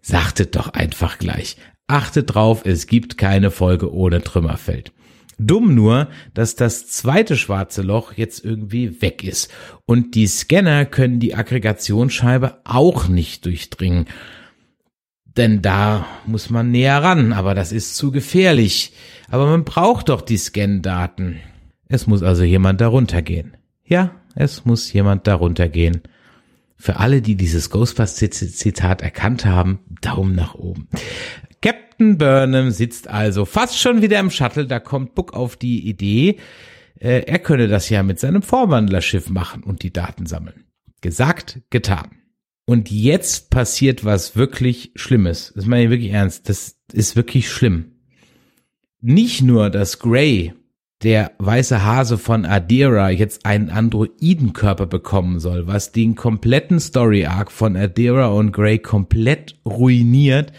[0.00, 1.56] Sagtet doch einfach gleich.
[1.86, 4.92] Achtet drauf, es gibt keine Folge ohne Trümmerfeld.
[5.38, 9.50] Dumm nur, dass das zweite schwarze Loch jetzt irgendwie weg ist.
[9.84, 14.06] Und die Scanner können die Aggregationsscheibe auch nicht durchdringen.
[15.36, 18.92] Denn da muss man näher ran, aber das ist zu gefährlich.
[19.28, 21.40] Aber man braucht doch die Scan-Daten.
[21.88, 23.56] Es muss also jemand darunter gehen.
[23.84, 26.02] Ja, es muss jemand darunter gehen.
[26.76, 30.88] Für alle, die dieses Ghostbusters-Zitat erkannt haben, Daumen nach oben.
[31.64, 36.36] Captain Burnham sitzt also fast schon wieder im Shuttle, da kommt Book auf die Idee,
[37.00, 40.64] äh, er könne das ja mit seinem Vorwandlerschiff machen und die Daten sammeln.
[41.00, 42.10] Gesagt, getan.
[42.66, 45.54] Und jetzt passiert was wirklich Schlimmes.
[45.56, 46.50] Das meine ich wirklich ernst.
[46.50, 47.92] Das ist wirklich schlimm.
[49.00, 50.52] Nicht nur, dass Gray,
[51.02, 57.50] der weiße Hase von Adira, jetzt einen Androidenkörper bekommen soll, was den kompletten Story Arc
[57.50, 60.52] von Adira und Gray komplett ruiniert.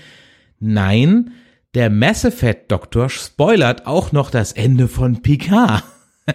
[0.68, 1.30] Nein,
[1.76, 5.84] der Mass Effect Doktor spoilert auch noch das Ende von Picard.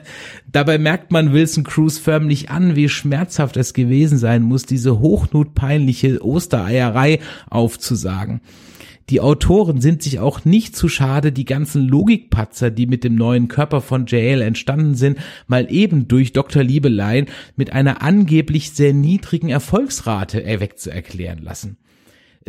[0.52, 6.24] Dabei merkt man Wilson Cruz förmlich an, wie schmerzhaft es gewesen sein muss, diese hochnotpeinliche
[6.24, 7.18] Ostereierei
[7.50, 8.40] aufzusagen.
[9.08, 13.48] Die Autoren sind sich auch nicht zu schade, die ganzen Logikpatzer, die mit dem neuen
[13.48, 15.18] Körper von JL entstanden sind,
[15.48, 16.62] mal eben durch Dr.
[16.62, 17.26] Liebelein
[17.56, 21.78] mit einer angeblich sehr niedrigen Erfolgsrate wegzuerklären lassen.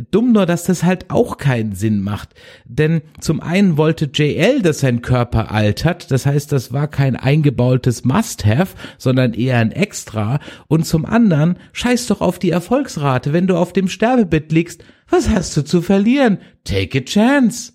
[0.10, 2.30] Dumm nur, dass das halt auch keinen Sinn macht.
[2.66, 8.06] Denn zum einen wollte JL, dass sein Körper altert, das heißt, das war kein eingebautes
[8.06, 10.40] Must-Have, sondern eher ein Extra.
[10.68, 14.84] Und zum anderen, scheiß doch auf die Erfolgsrate, wenn du auf dem Sterbebett liegst.
[15.10, 16.40] Was hast du zu verlieren?
[16.64, 17.74] Take a chance.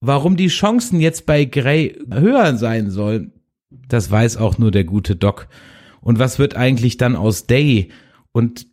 [0.00, 3.32] Warum die Chancen jetzt bei Grey höher sein sollen,
[3.70, 5.48] das weiß auch nur der gute Doc.
[6.00, 7.90] Und was wird eigentlich dann aus Day?
[8.32, 8.66] Und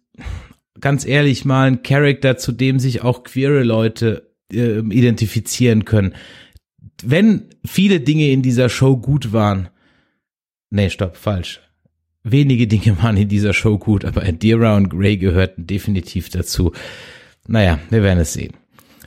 [0.79, 6.13] ganz ehrlich mal ein Charakter, zu dem sich auch queere Leute äh, identifizieren können.
[7.03, 9.69] Wenn viele Dinge in dieser Show gut waren,
[10.69, 11.61] nee, stopp, falsch.
[12.23, 16.73] Wenige Dinge waren in dieser Show gut, aber Adira und Grey gehörten definitiv dazu.
[17.47, 18.53] Naja, wir werden es sehen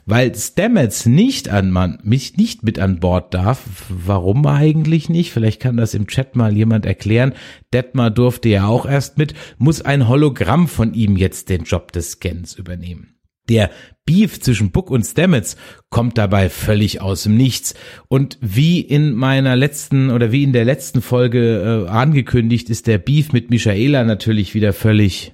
[0.05, 3.63] weil Stamets nicht an man, mich nicht mit an Bord darf.
[3.89, 5.31] Warum eigentlich nicht?
[5.31, 7.33] Vielleicht kann das im Chat mal jemand erklären.
[7.73, 12.11] Detmar durfte ja auch erst mit, muss ein Hologramm von ihm jetzt den Job des
[12.11, 13.15] Scans übernehmen.
[13.49, 13.71] Der
[14.05, 15.57] Beef zwischen Book und Stamets
[15.89, 17.73] kommt dabei völlig aus dem Nichts.
[18.07, 22.97] Und wie in meiner letzten oder wie in der letzten Folge äh, angekündigt, ist der
[22.97, 25.33] Beef mit Michaela natürlich wieder völlig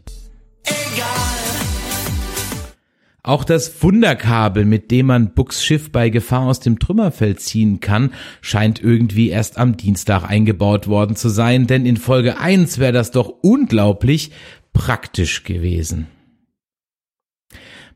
[3.28, 8.14] Auch das Wunderkabel, mit dem man Bucks Schiff bei Gefahr aus dem Trümmerfeld ziehen kann,
[8.40, 13.12] scheint irgendwie erst am Dienstag eingebaut worden zu sein, denn in Folge 1 wäre das
[13.12, 14.32] doch unglaublich
[14.72, 16.08] praktisch gewesen.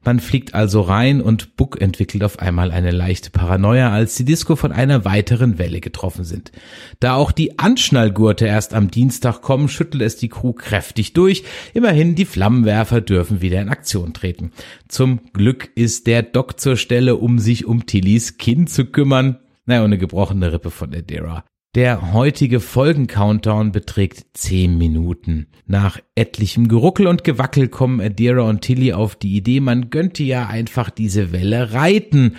[0.04, 4.56] Man fliegt also rein und Buck entwickelt auf einmal eine leichte Paranoia, als die Disco
[4.56, 6.52] von einer weiteren Welle getroffen sind.
[7.00, 11.44] Da auch die Anschnallgurte erst am Dienstag kommen, schüttelt es die Crew kräftig durch.
[11.76, 14.52] Immerhin, die Flammenwerfer dürfen wieder in Aktion treten.
[14.88, 19.38] Zum Glück ist der Doc zur Stelle, um sich um Tillys Kind zu kümmern.
[19.66, 21.44] Naja, und eine gebrochene Rippe von Adira.
[21.74, 25.48] Der heutige Folgen-Countdown beträgt zehn Minuten.
[25.66, 30.48] Nach etlichem Geruckel und Gewackel kommen Adira und Tilly auf die Idee, man könnte ja
[30.48, 32.36] einfach diese Welle reiten.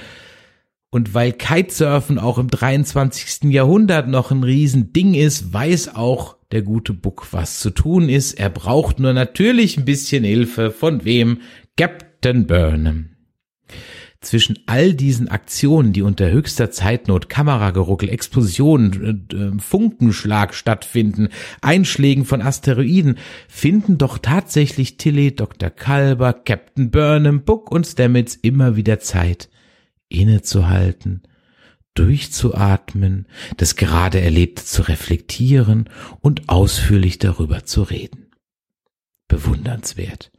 [0.91, 3.51] Und weil Kitesurfen auch im 23.
[3.51, 8.35] Jahrhundert noch ein Riesending ist, weiß auch der gute Buck, was zu tun ist.
[8.35, 10.71] Er braucht nur natürlich ein bisschen Hilfe.
[10.71, 11.41] Von wem?
[11.79, 13.17] Captain Burnham.
[14.23, 21.29] Zwischen all diesen Aktionen, die unter höchster Zeitnot, Kamerageruckel, Explosionen, äh, äh, Funkenschlag stattfinden,
[21.61, 23.19] Einschlägen von Asteroiden,
[23.49, 25.71] finden doch tatsächlich Tilly, Dr.
[25.71, 29.51] Kalber, Captain Burnham, Book und Stamets immer wieder Zeit,
[30.09, 31.23] innezuhalten,
[31.95, 38.29] durchzuatmen, das gerade Erlebte zu reflektieren und ausführlich darüber zu reden.
[39.27, 40.31] Bewundernswert.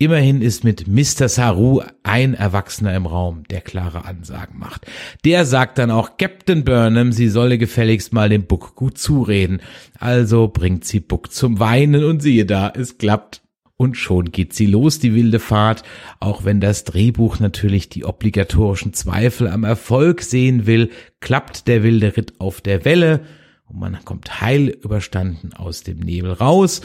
[0.00, 1.28] Immerhin ist mit Mr.
[1.28, 4.86] Saru ein Erwachsener im Raum, der klare Ansagen macht.
[5.24, 9.60] Der sagt dann auch Captain Burnham, sie solle gefälligst mal dem Buck gut zureden.
[9.98, 13.42] Also bringt sie Buck zum Weinen und siehe da, es klappt.
[13.76, 15.82] Und schon geht sie los, die wilde Fahrt,
[16.20, 22.16] auch wenn das Drehbuch natürlich die obligatorischen Zweifel am Erfolg sehen will, klappt der wilde
[22.16, 23.22] Ritt auf der Welle
[23.68, 26.80] und man kommt heil überstanden aus dem Nebel raus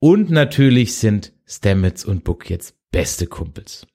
[0.00, 3.86] und natürlich sind Stamets und Book jetzt beste Kumpels.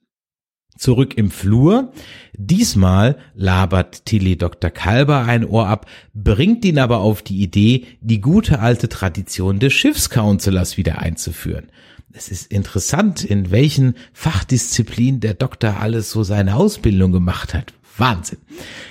[0.76, 1.92] Zurück im Flur.
[2.36, 4.70] Diesmal labert Tilly Dr.
[4.70, 9.72] Kalber ein Ohr ab, bringt ihn aber auf die Idee, die gute alte Tradition des
[9.72, 11.70] Schiffscounselors wieder einzuführen.
[12.12, 17.72] es ist interessant, in welchen Fachdisziplinen der Doktor alles so seine Ausbildung gemacht hat.
[17.96, 18.38] Wahnsinn.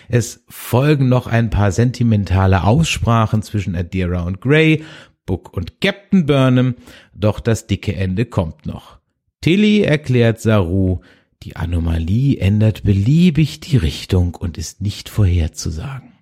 [0.07, 4.83] Es folgen noch ein paar sentimentale Aussprachen zwischen Adira und Gray,
[5.25, 6.75] Book und Captain Burnham,
[7.13, 8.99] doch das dicke Ende kommt noch.
[9.41, 11.01] Tilly erklärt Saru,
[11.43, 16.13] die Anomalie ändert beliebig die Richtung und ist nicht vorherzusagen.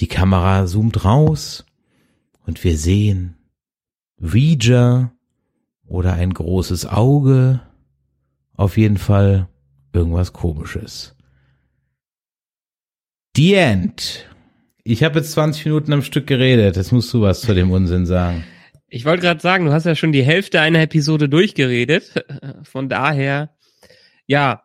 [0.00, 1.64] Die Kamera zoomt raus
[2.44, 3.36] und wir sehen
[4.20, 5.12] Ouija
[5.86, 7.60] oder ein großes Auge,
[8.54, 9.48] auf jeden Fall
[9.92, 11.14] irgendwas komisches.
[13.36, 14.28] The End.
[14.84, 16.76] Ich habe jetzt 20 Minuten am Stück geredet.
[16.76, 18.44] Jetzt musst du was zu dem Unsinn sagen.
[18.94, 22.24] Ich wollte gerade sagen, du hast ja schon die Hälfte einer Episode durchgeredet.
[22.62, 23.56] Von daher,
[24.28, 24.62] ja,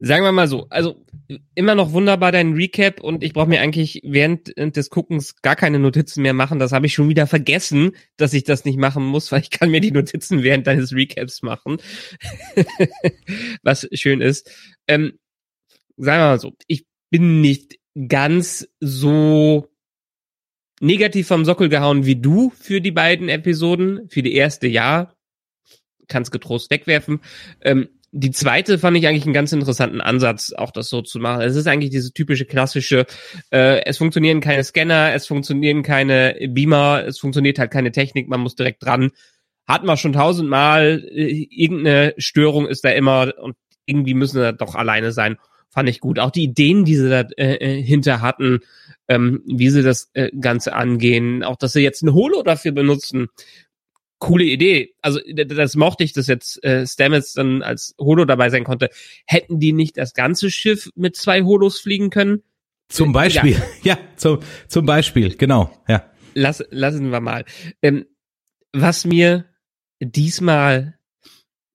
[0.00, 1.06] sagen wir mal so, also
[1.54, 5.78] immer noch wunderbar dein Recap und ich brauche mir eigentlich während des Guckens gar keine
[5.78, 6.58] Notizen mehr machen.
[6.58, 9.70] Das habe ich schon wieder vergessen, dass ich das nicht machen muss, weil ich kann
[9.70, 11.76] mir die Notizen während deines Recaps machen.
[13.62, 14.50] Was schön ist.
[14.88, 15.20] Ähm,
[15.96, 17.78] sagen wir mal so, ich bin nicht
[18.08, 19.68] ganz so
[20.80, 24.08] negativ vom Sockel gehauen wie du für die beiden Episoden.
[24.08, 25.12] Für die erste ja,
[26.08, 27.20] kannst getrost wegwerfen.
[27.62, 31.42] Ähm, die zweite fand ich eigentlich einen ganz interessanten Ansatz, auch das so zu machen.
[31.42, 33.04] Es ist eigentlich diese typische klassische,
[33.50, 38.40] äh, es funktionieren keine Scanner, es funktionieren keine Beamer, es funktioniert halt keine Technik, man
[38.40, 39.10] muss direkt dran.
[39.66, 44.74] Hat man schon tausendmal, äh, irgendeine Störung ist da immer und irgendwie müssen wir doch
[44.74, 45.36] alleine sein
[45.70, 46.18] fand ich gut.
[46.18, 48.60] Auch die Ideen, die sie da äh, äh, hinter hatten,
[49.08, 53.28] ähm, wie sie das äh, Ganze angehen, auch dass sie jetzt ein Holo dafür benutzen.
[54.18, 54.94] Coole Idee.
[55.00, 58.90] Also das mochte ich, dass jetzt äh, Stamets dann als Holo dabei sein konnte.
[59.26, 62.42] Hätten die nicht das ganze Schiff mit zwei Holos fliegen können?
[62.88, 63.62] Zum Beispiel, ja,
[63.94, 66.10] ja zum, zum Beispiel, genau, ja.
[66.34, 67.44] Lass, lassen wir mal.
[67.82, 68.06] Ähm,
[68.72, 69.44] was mir
[70.00, 70.98] diesmal,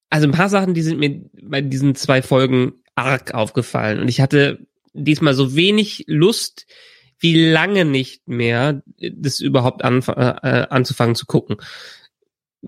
[0.09, 3.99] also ein paar Sachen, die sind mir bei diesen zwei Folgen arg aufgefallen.
[3.99, 6.65] Und ich hatte diesmal so wenig Lust
[7.19, 11.57] wie lange nicht mehr, das überhaupt an, äh, anzufangen zu gucken.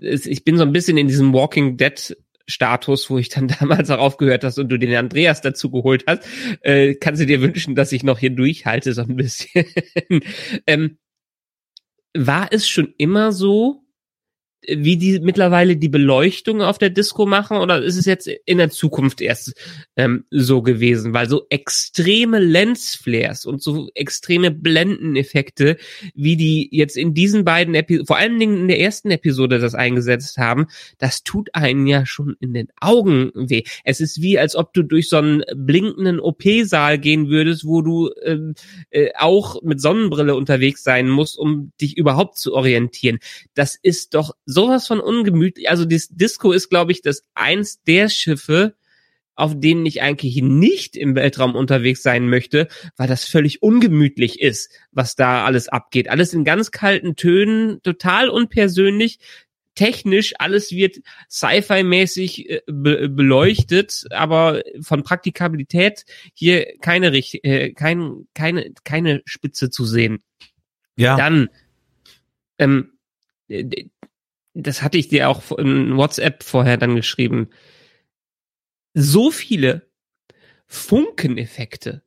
[0.00, 2.16] Ich bin so ein bisschen in diesem Walking Dead
[2.46, 6.26] Status, wo ich dann damals auch aufgehört hast und du den Andreas dazu geholt hast,
[6.62, 9.66] äh, kannst du dir wünschen, dass ich noch hier durchhalte so ein bisschen.
[10.66, 10.98] ähm,
[12.14, 13.82] war es schon immer so,
[14.68, 18.70] wie die mittlerweile die Beleuchtung auf der Disco machen oder ist es jetzt in der
[18.70, 19.54] Zukunft erst
[19.96, 21.12] ähm, so gewesen?
[21.12, 25.76] Weil so extreme Lensflares und so extreme Blendeneffekte,
[26.14, 29.74] wie die jetzt in diesen beiden Episoden, vor allen Dingen in der ersten Episode das
[29.74, 30.66] eingesetzt haben,
[30.98, 33.62] das tut einen ja schon in den Augen weh.
[33.84, 38.10] Es ist wie, als ob du durch so einen blinkenden OP-Saal gehen würdest, wo du
[38.24, 38.54] ähm,
[38.90, 43.18] äh, auch mit Sonnenbrille unterwegs sein musst, um dich überhaupt zu orientieren.
[43.54, 45.68] Das ist doch sowas von ungemütlich.
[45.68, 48.74] Also das Disco ist, glaube ich, das eins der Schiffe,
[49.34, 54.70] auf denen ich eigentlich nicht im Weltraum unterwegs sein möchte, weil das völlig ungemütlich ist,
[54.92, 56.08] was da alles abgeht.
[56.08, 59.18] Alles in ganz kalten Tönen, total unpersönlich.
[59.74, 68.72] Technisch, alles wird Sci-Fi-mäßig äh, be beleuchtet, aber von Praktikabilität hier keine, äh, kein, keine,
[68.84, 70.22] keine Spitze zu sehen.
[70.96, 71.18] Ja.
[71.18, 71.50] Dann,
[72.58, 72.92] ähm,
[74.56, 77.50] das hatte ich dir auch in WhatsApp vorher dann geschrieben,
[78.94, 79.90] so viele
[80.66, 82.02] Funkeneffekte,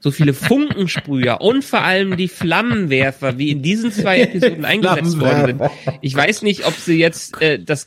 [0.00, 5.58] so viele Funkensprüher und vor allem die Flammenwerfer, wie in diesen zwei Episoden eingesetzt worden
[5.58, 5.70] sind.
[6.00, 7.86] Ich weiß nicht, ob sie jetzt äh, das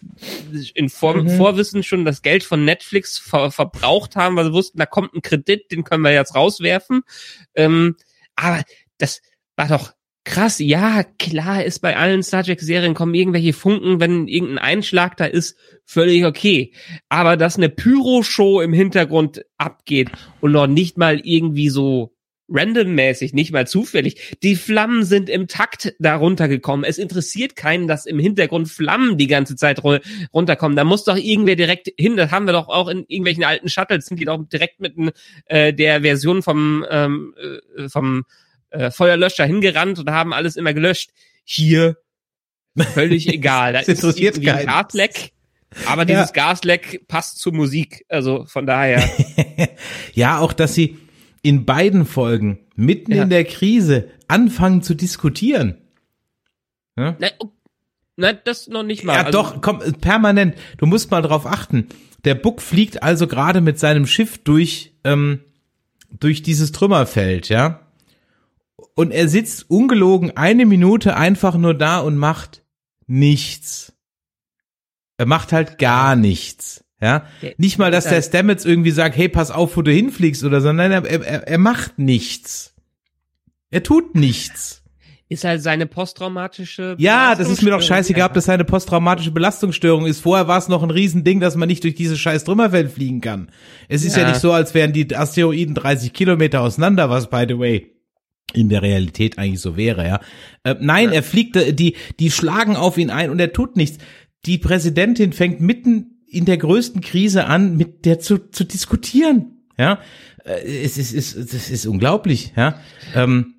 [0.76, 1.30] in Vor mhm.
[1.30, 5.24] Vorwissen schon das Geld von Netflix ver verbraucht haben, weil sie wussten, da kommt ein
[5.24, 7.02] Kredit, den können wir jetzt rauswerfen.
[7.56, 7.96] Ähm,
[8.36, 8.62] aber
[9.00, 9.22] das
[9.56, 9.94] war doch
[10.24, 15.18] krass, ja, klar ist bei allen Star Trek Serien kommen irgendwelche Funken, wenn irgendein Einschlag
[15.18, 16.74] da ist, völlig okay.
[17.10, 20.10] Aber dass eine Pyro-Show im Hintergrund abgeht
[20.40, 22.14] und noch nicht mal irgendwie so
[22.52, 24.36] randommäßig, nicht mal zufällig.
[24.44, 26.84] Die Flammen sind im Takt darunter gekommen.
[26.84, 30.76] Es interessiert keinen, dass im Hintergrund Flammen die ganze Zeit runterkommen.
[30.76, 32.18] Da muss doch irgendwer direkt hin.
[32.18, 34.96] Das haben wir doch auch in irgendwelchen alten Shuttles, sind die doch direkt mit
[35.46, 37.34] äh, der Version vom, ähm,
[37.78, 38.24] äh, vom
[38.72, 41.12] äh, Feuerlöscher hingerannt und haben alles immer gelöscht.
[41.44, 41.98] Hier
[42.78, 43.74] völlig egal.
[43.74, 44.02] Da ist
[44.44, 44.66] keinen.
[44.66, 45.34] Gasleck.
[45.86, 46.34] Aber dieses ja.
[46.34, 49.10] Gasleck passt zur Musik, also von daher.
[50.14, 50.98] ja, auch dass sie
[51.44, 53.24] in beiden Folgen mitten ja.
[53.24, 55.78] in der Krise anfangen zu diskutieren.
[56.98, 57.16] Ja?
[57.20, 57.52] Nein, oh,
[58.18, 59.14] nein, das noch nicht mal.
[59.14, 60.56] Ja, also, doch, komm, permanent.
[60.78, 61.88] Du musst mal drauf achten.
[62.26, 65.40] Der Buck fliegt also gerade mit seinem Schiff durch ähm,
[66.20, 67.80] durch dieses Trümmerfeld, ja
[68.96, 72.64] und er sitzt ungelogen eine Minute einfach nur da und macht
[73.08, 73.94] nichts.
[75.18, 76.84] Er macht halt gar nichts.
[77.02, 77.26] Ja,
[77.58, 80.72] nicht mal, dass der Stamets irgendwie sagt, hey, pass auf, wo du hinfliegst oder so.
[80.72, 82.76] Nein, er, er, er macht nichts.
[83.72, 84.84] Er tut nichts.
[85.28, 86.96] Ist halt seine posttraumatische.
[87.00, 90.20] Ja, das ist mir doch scheißegal, ob das seine posttraumatische Belastungsstörung ist.
[90.20, 93.50] Vorher war es noch ein Riesending, dass man nicht durch diese scheiß Trümmerfeld fliegen kann.
[93.88, 94.24] Es ist ja.
[94.24, 98.01] ja nicht so, als wären die Asteroiden 30 Kilometer auseinander, was by the way
[98.54, 100.22] in der Realität eigentlich so wäre, ja.
[100.64, 101.16] Äh, nein, ja.
[101.16, 103.98] er fliegt, äh, die, die schlagen auf ihn ein und er tut nichts.
[104.46, 109.68] Die Präsidentin fängt mitten in der größten Krise an, mit der zu, zu diskutieren.
[109.78, 110.00] Ja,
[110.46, 112.54] äh, es ist, es ist, es ist unglaublich.
[112.56, 112.80] Ja,
[113.16, 113.56] ähm,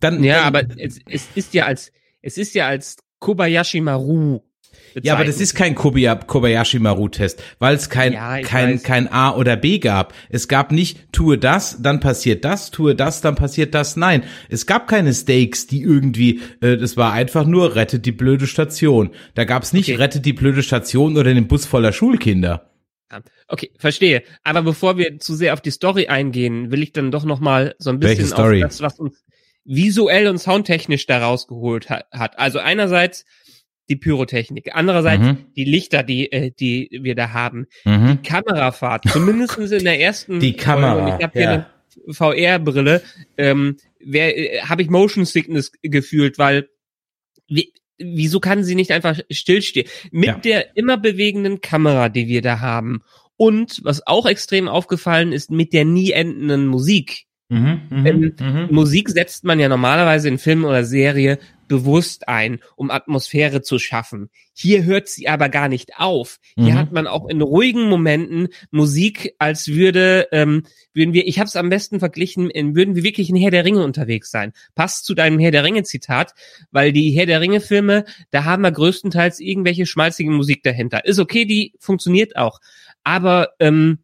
[0.00, 0.22] dann.
[0.22, 1.92] Ja, dann, aber es, es ist ja als,
[2.22, 4.40] es ist ja als Kobayashi Maru
[4.94, 5.04] bezeichnet.
[5.04, 8.82] Ja, aber das ist kein Kobayashi Maru-Test, weil es kein, ja, kein, weiß.
[8.82, 10.14] kein A oder B gab.
[10.28, 13.96] Es gab nicht, tue das, dann passiert das, tue das, dann passiert das.
[13.96, 18.46] Nein, es gab keine Stakes, die irgendwie, äh, das war einfach nur, rettet die blöde
[18.46, 19.10] Station.
[19.34, 19.96] Da gab es nicht, okay.
[19.96, 22.70] rettet die blöde Station oder den Bus voller Schulkinder.
[23.48, 24.22] Okay, verstehe.
[24.44, 27.74] Aber bevor wir zu sehr auf die Story eingehen, will ich dann doch noch mal
[27.78, 29.24] so ein bisschen auf das, was uns
[29.64, 32.38] visuell und soundtechnisch da rausgeholt hat.
[32.38, 33.24] Also einerseits
[33.90, 34.70] die Pyrotechnik.
[34.72, 35.46] Andererseits mhm.
[35.56, 37.66] die Lichter, die, äh, die wir da haben.
[37.84, 38.18] Mhm.
[38.22, 41.50] Die Kamerafahrt, zumindest in der ersten Die Kamera, Folge, ich habe hier ja.
[41.50, 43.02] eine VR-Brille,
[43.36, 46.68] ähm, äh, habe ich Motion Sickness gefühlt, weil
[47.48, 49.88] wie, wieso kann sie nicht einfach stillstehen?
[50.12, 50.38] Mit ja.
[50.38, 53.02] der immer bewegenden Kamera, die wir da haben.
[53.36, 57.24] Und was auch extrem aufgefallen ist, mit der nie endenden Musik.
[57.50, 58.68] Mhm, mh, ähm, mh.
[58.70, 64.30] Musik setzt man ja normalerweise in Film oder Serie bewusst ein, um Atmosphäre zu schaffen.
[64.52, 66.38] Hier hört sie aber gar nicht auf.
[66.56, 66.78] Hier mhm.
[66.78, 71.56] hat man auch in ruhigen Momenten Musik, als würde ähm, würden wir, ich habe es
[71.56, 74.52] am besten verglichen, in, würden wir wirklich in Herr der Ringe unterwegs sein.
[74.76, 76.34] Passt zu deinem Herr der Ringe Zitat,
[76.70, 81.04] weil die Herr der Ringe Filme, da haben wir größtenteils irgendwelche schmalzige Musik dahinter.
[81.04, 82.60] Ist okay, die funktioniert auch,
[83.02, 83.98] aber ähm,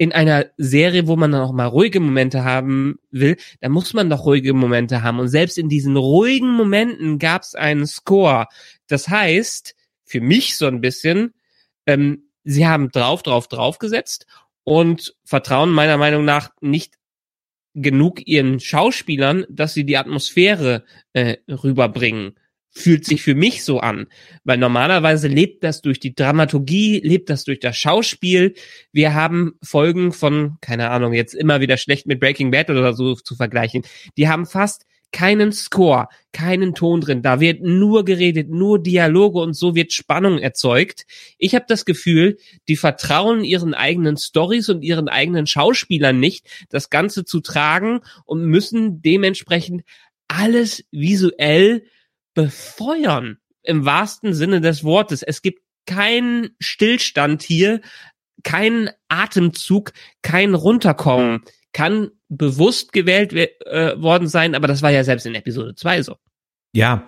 [0.00, 4.08] in einer Serie, wo man dann auch mal ruhige Momente haben will, da muss man
[4.08, 5.18] doch ruhige Momente haben.
[5.18, 8.46] Und selbst in diesen ruhigen Momenten gab es einen Score.
[8.86, 9.74] Das heißt,
[10.06, 11.34] für mich so ein bisschen,
[11.84, 14.24] ähm, sie haben drauf, drauf, drauf gesetzt
[14.64, 16.94] und vertrauen meiner Meinung nach nicht
[17.74, 20.82] genug ihren Schauspielern, dass sie die Atmosphäre
[21.12, 22.38] äh, rüberbringen
[22.70, 24.06] fühlt sich für mich so an,
[24.44, 28.54] weil normalerweise lebt das durch die Dramaturgie, lebt das durch das Schauspiel.
[28.92, 33.14] Wir haben Folgen von, keine Ahnung, jetzt immer wieder schlecht mit Breaking Bad oder so
[33.14, 33.82] zu vergleichen.
[34.16, 37.22] Die haben fast keinen Score, keinen Ton drin.
[37.22, 41.04] Da wird nur geredet, nur Dialoge und so wird Spannung erzeugt.
[41.38, 46.90] Ich habe das Gefühl, die vertrauen ihren eigenen Stories und ihren eigenen Schauspielern nicht, das
[46.90, 49.82] Ganze zu tragen und müssen dementsprechend
[50.28, 51.82] alles visuell
[52.34, 55.22] befeuern im wahrsten Sinne des Wortes.
[55.22, 57.80] Es gibt keinen Stillstand hier,
[58.42, 61.42] keinen Atemzug, kein Runterkommen.
[61.72, 66.16] Kann bewusst gewählt äh, worden sein, aber das war ja selbst in Episode 2 so.
[66.72, 67.06] Ja,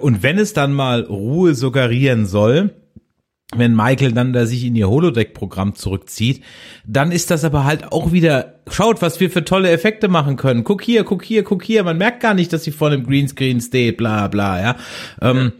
[0.00, 2.74] und wenn es dann mal Ruhe suggerieren soll,
[3.56, 6.42] wenn Michael dann da sich in ihr Holodeck-Programm zurückzieht,
[6.86, 10.64] dann ist das aber halt auch wieder, schaut, was wir für tolle Effekte machen können.
[10.64, 11.82] Guck hier, guck hier, guck hier.
[11.82, 14.76] Man merkt gar nicht, dass sie vor einem Greenscreen steht, bla bla, ja.
[15.22, 15.52] Ähm,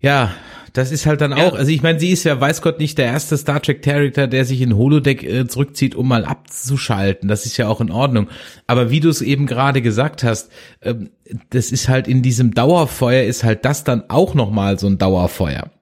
[0.00, 0.24] ja.
[0.24, 0.32] ja.
[0.72, 3.06] das ist halt dann auch, also ich meine, sie ist ja, weiß Gott, nicht der
[3.06, 7.28] erste Star Trek Character, der sich in Holodeck äh, zurückzieht, um mal abzuschalten.
[7.28, 8.28] Das ist ja auch in Ordnung.
[8.68, 11.10] Aber wie du es eben gerade gesagt hast, ähm,
[11.50, 15.72] das ist halt in diesem Dauerfeuer, ist halt das dann auch nochmal so ein Dauerfeuer.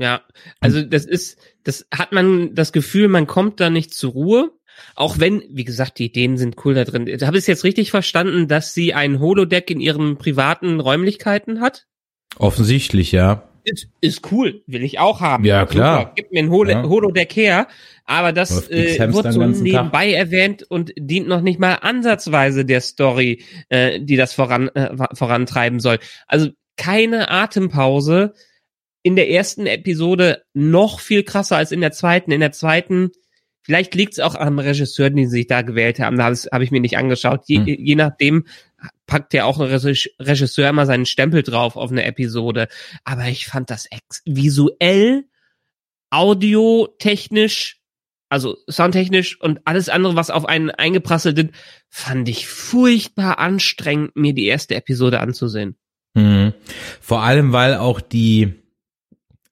[0.00, 0.22] Ja,
[0.60, 4.50] also das ist, das hat man das Gefühl, man kommt da nicht zur Ruhe.
[4.94, 7.02] Auch wenn, wie gesagt, die Ideen sind cool da drin.
[7.20, 11.86] Habe ich es jetzt richtig verstanden, dass sie ein Holodeck in ihren privaten Räumlichkeiten hat?
[12.38, 13.46] Offensichtlich, ja.
[13.64, 15.44] Ist, ist cool, will ich auch haben.
[15.44, 15.98] Ja, klar.
[15.98, 16.82] Super, gib mir ein Holo ja.
[16.82, 17.68] Holodeck her.
[18.06, 20.18] Aber das äh, wird so nebenbei Tag.
[20.18, 25.78] erwähnt und dient noch nicht mal ansatzweise der Story, äh, die das voran, äh, vorantreiben
[25.78, 25.98] soll.
[26.26, 26.48] Also
[26.78, 28.32] keine Atempause
[29.02, 32.32] in der ersten Episode noch viel krasser als in der zweiten.
[32.32, 33.10] In der zweiten,
[33.62, 36.18] vielleicht liegt es auch am Regisseur, den sie sich da gewählt haben.
[36.18, 37.42] Da habe hab ich mir nicht angeschaut.
[37.46, 37.66] Je, hm.
[37.66, 38.44] je nachdem
[39.06, 42.68] packt ja auch ein Regisseur immer seinen Stempel drauf auf eine Episode.
[43.04, 45.24] Aber ich fand das ex visuell,
[46.10, 47.80] audiotechnisch,
[48.28, 51.50] also soundtechnisch und alles andere, was auf einen eingeprasselt ist,
[51.88, 55.76] fand ich furchtbar anstrengend, mir die erste Episode anzusehen.
[56.14, 56.54] Mhm.
[57.00, 58.59] Vor allem, weil auch die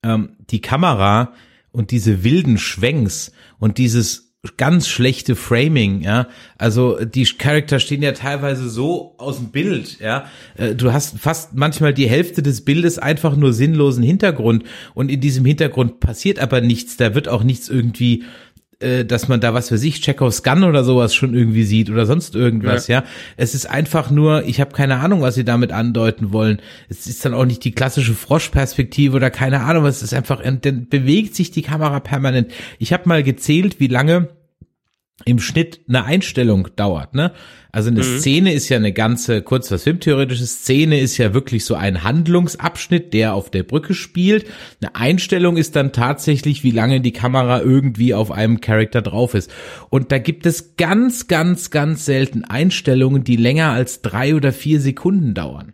[0.03, 1.33] ähm, die Kamera
[1.71, 6.29] und diese wilden Schwenks und dieses ganz schlechte Framing, ja.
[6.57, 10.25] Also die Charakter stehen ja teilweise so aus dem Bild, ja.
[10.55, 15.19] Äh, du hast fast manchmal die Hälfte des Bildes einfach nur sinnlosen Hintergrund und in
[15.19, 16.95] diesem Hintergrund passiert aber nichts.
[16.95, 18.23] Da wird auch nichts irgendwie
[18.79, 22.05] äh, dass man da was für sich Chekhovs Gun oder sowas schon irgendwie sieht oder
[22.05, 22.99] sonst irgendwas, ja.
[22.99, 23.05] ja.
[23.37, 26.61] Es ist einfach nur, ich habe keine Ahnung, was sie damit andeuten wollen.
[26.87, 30.87] Es ist dann auch nicht die klassische Froschperspektive oder keine Ahnung, es ist einfach, dann
[30.87, 32.51] bewegt sich die Kamera permanent.
[32.77, 34.29] Ich habe mal gezählt, wie lange
[35.25, 37.33] im Schnitt eine Einstellung dauert, ne?
[37.71, 38.19] Also eine mhm.
[38.19, 43.13] Szene ist ja eine ganze, kurz was filmtheoretische Szene ist ja wirklich so ein Handlungsabschnitt,
[43.13, 44.47] der auf der Brücke spielt.
[44.81, 49.51] Eine Einstellung ist dann tatsächlich, wie lange die Kamera irgendwie auf einem Charakter drauf ist.
[49.89, 54.81] Und da gibt es ganz, ganz, ganz selten Einstellungen, die länger als drei oder vier
[54.81, 55.73] Sekunden dauern.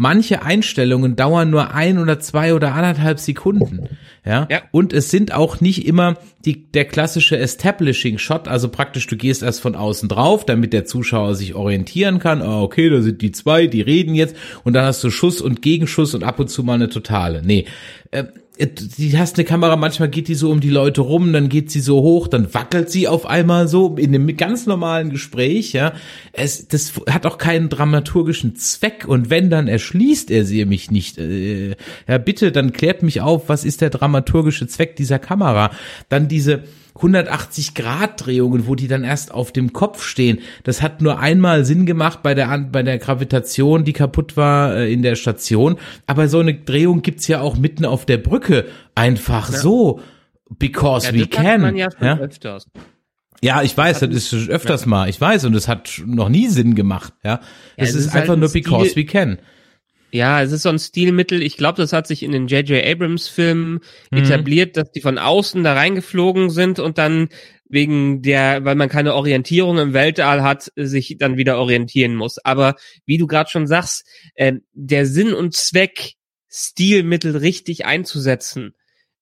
[0.00, 3.88] Manche Einstellungen dauern nur ein oder zwei oder anderthalb Sekunden.
[4.24, 4.46] Ja?
[4.48, 4.62] ja.
[4.70, 9.42] Und es sind auch nicht immer die, der klassische Establishing Shot, also praktisch du gehst
[9.42, 12.42] erst von außen drauf, damit der Zuschauer sich orientieren kann.
[12.42, 15.62] Oh, okay, da sind die zwei, die reden jetzt und dann hast du Schuss und
[15.62, 17.42] Gegenschuss und ab und zu mal eine totale.
[17.44, 17.64] Nee.
[18.12, 18.24] Äh,
[18.58, 21.80] die hast eine Kamera, manchmal geht die so um die Leute rum, dann geht sie
[21.80, 25.92] so hoch, dann wackelt sie auf einmal so in einem ganz normalen Gespräch, ja.
[26.32, 31.18] Es, das hat auch keinen dramaturgischen Zweck und wenn, dann erschließt er sie mich nicht.
[31.18, 31.76] Äh,
[32.08, 35.70] ja, bitte, dann klärt mich auf, was ist der dramaturgische Zweck dieser Kamera?
[36.08, 36.64] Dann diese,
[36.98, 40.40] 180 Grad Drehungen, wo die dann erst auf dem Kopf stehen.
[40.64, 44.92] Das hat nur einmal Sinn gemacht bei der bei der Gravitation, die kaputt war äh,
[44.92, 45.76] in der Station.
[46.06, 49.58] Aber so eine Drehung gibt's ja auch mitten auf der Brücke einfach ja.
[49.58, 50.00] so,
[50.58, 51.76] because ja, we can.
[51.76, 52.28] Ja, ja?
[53.40, 55.08] Ja, ich weiß, das, das ist öfters mal.
[55.08, 57.12] Ich weiß, und es hat noch nie Sinn gemacht.
[57.24, 57.40] Ja,
[57.76, 59.38] es, ist, ist halt einfach nur because Stil, we can.
[60.10, 61.42] Ja, es ist so ein Stilmittel.
[61.42, 62.84] Ich glaube, das hat sich in den J.J.
[62.84, 63.80] Abrams Filmen
[64.10, 64.18] mhm.
[64.18, 67.28] etabliert, dass die von außen da reingeflogen sind und dann
[67.68, 72.38] wegen der, weil man keine Orientierung im Weltall hat, sich dann wieder orientieren muss.
[72.38, 76.14] Aber wie du gerade schon sagst, äh, der Sinn und Zweck,
[76.50, 78.74] Stilmittel richtig einzusetzen,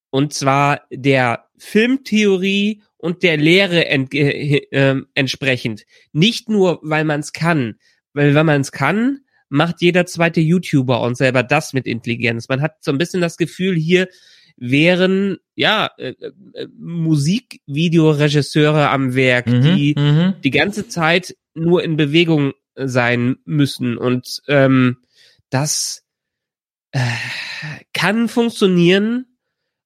[0.09, 5.83] und zwar der Filmtheorie und der Lehre ent äh, äh, entsprechend.
[6.13, 7.75] Nicht nur, weil man es kann,
[8.13, 9.19] weil wenn man es kann,
[9.49, 12.49] macht jeder zweite YouTuber und selber das mit Intelligenz.
[12.49, 14.07] Man hat so ein bisschen das Gefühl, hier
[14.57, 16.13] wären ja äh,
[16.53, 20.33] äh, Musikvideoregisseure am Werk, mhm, die mhm.
[20.43, 24.97] die ganze Zeit nur in Bewegung sein müssen und ähm,
[25.49, 26.03] das
[26.91, 26.99] äh,
[27.93, 29.25] kann funktionieren,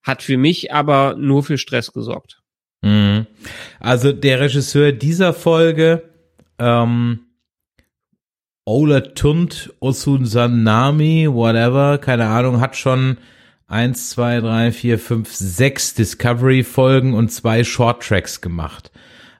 [0.03, 2.41] hat für mich aber nur für Stress gesorgt.
[2.81, 3.27] Mhm.
[3.79, 6.09] Also der Regisseur dieser Folge
[6.59, 7.30] ähm,
[8.71, 13.17] Ola Tunt Osunsanami, whatever, keine Ahnung, hat schon
[13.67, 18.89] eins, zwei, drei, vier, fünf, sechs Discovery-Folgen und zwei Short-Tracks gemacht.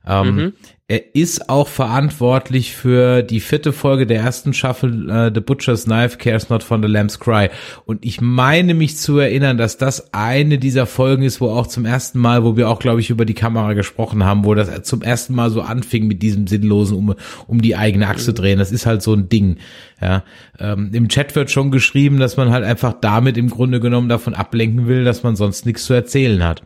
[0.05, 0.53] Ähm, mhm.
[0.91, 6.17] Er ist auch verantwortlich für die vierte Folge der ersten Staffel uh, The Butcher's Knife
[6.17, 7.47] Cares Not von The Lamb's Cry.
[7.85, 11.85] Und ich meine mich zu erinnern, dass das eine dieser Folgen ist, wo auch zum
[11.85, 15.01] ersten Mal, wo wir auch, glaube ich, über die Kamera gesprochen haben, wo das zum
[15.01, 17.15] ersten Mal so anfing mit diesem sinnlosen um,
[17.47, 18.59] um die eigene Achse drehen.
[18.59, 19.59] Das ist halt so ein Ding.
[20.01, 20.25] Ja,
[20.59, 24.33] ähm, Im Chat wird schon geschrieben, dass man halt einfach damit im Grunde genommen davon
[24.33, 26.63] ablenken will, dass man sonst nichts zu erzählen hat.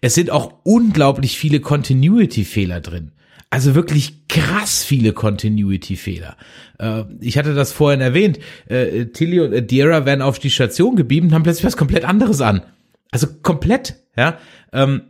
[0.00, 3.12] Es sind auch unglaublich viele Continuity-Fehler drin.
[3.50, 6.36] Also wirklich krass viele Continuity-Fehler.
[6.78, 8.38] Äh, ich hatte das vorhin erwähnt.
[8.68, 12.40] Äh, Tilly und Adira werden auf die Station gebeamt und haben plötzlich was komplett anderes
[12.40, 12.62] an.
[13.10, 14.38] Also komplett, ja.
[14.72, 15.02] Ähm,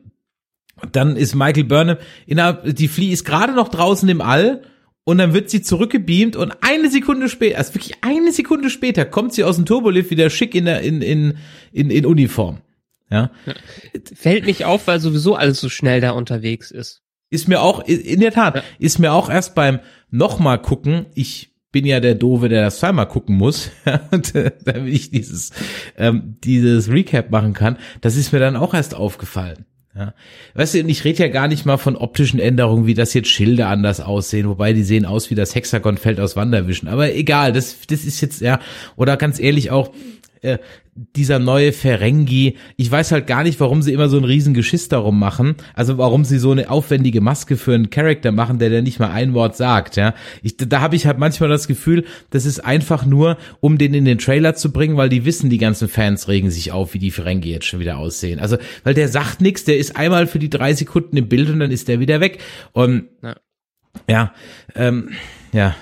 [0.93, 1.97] dann ist Michael Burnham,
[2.27, 4.62] innerhalb, die Flea ist gerade noch draußen im All
[5.05, 9.33] und dann wird sie zurückgebeamt und eine Sekunde später, also wirklich eine Sekunde später, kommt
[9.33, 11.39] sie aus dem Turbolift wieder schick in der, in, in,
[11.73, 12.59] in, in Uniform.
[13.11, 13.31] Ja.
[14.15, 17.03] Fällt nicht auf, weil sowieso alles so schnell da unterwegs ist.
[17.31, 18.63] Ist mir auch, in der Tat, ja.
[18.79, 19.81] ist mir auch erst beim
[20.11, 23.71] nochmal gucken, ich bin ja der Dove, der das zweimal gucken muss,
[24.11, 25.51] und, äh, damit ich dieses,
[25.97, 29.67] ähm, dieses Recap machen kann, das ist mir dann auch erst aufgefallen.
[29.97, 30.15] Ja.
[30.55, 33.69] Weißt du, ich rede ja gar nicht mal von optischen Änderungen, wie das jetzt Schilder
[33.69, 36.89] anders aussehen, wobei die sehen aus wie das Hexagonfeld aus Wanderwischen.
[36.89, 38.61] Aber egal, das, das ist jetzt, ja,
[38.97, 39.93] oder ganz ehrlich auch,
[40.43, 40.59] äh,
[41.14, 44.88] dieser neue Ferengi, ich weiß halt gar nicht, warum sie immer so ein riesen Geschiss
[44.88, 45.57] darum machen.
[45.74, 49.11] Also warum sie so eine aufwendige Maske für einen Charakter machen, der der nicht mal
[49.11, 50.14] ein Wort sagt, ja.
[50.42, 54.07] Ich, da habe ich halt manchmal das Gefühl, das ist einfach nur, um den in
[54.07, 57.11] den Trailer zu bringen, weil die wissen, die ganzen Fans regen sich auf, wie die
[57.11, 58.38] Ferengi jetzt schon wieder aussehen.
[58.38, 61.61] Also, weil der sagt nichts, der ist einmal für die drei Sekunden im Bild und
[61.61, 62.38] dann ist der wieder weg.
[62.72, 63.36] Und ja,
[64.09, 64.32] ja
[64.74, 65.11] ähm,
[65.57, 65.75] ja,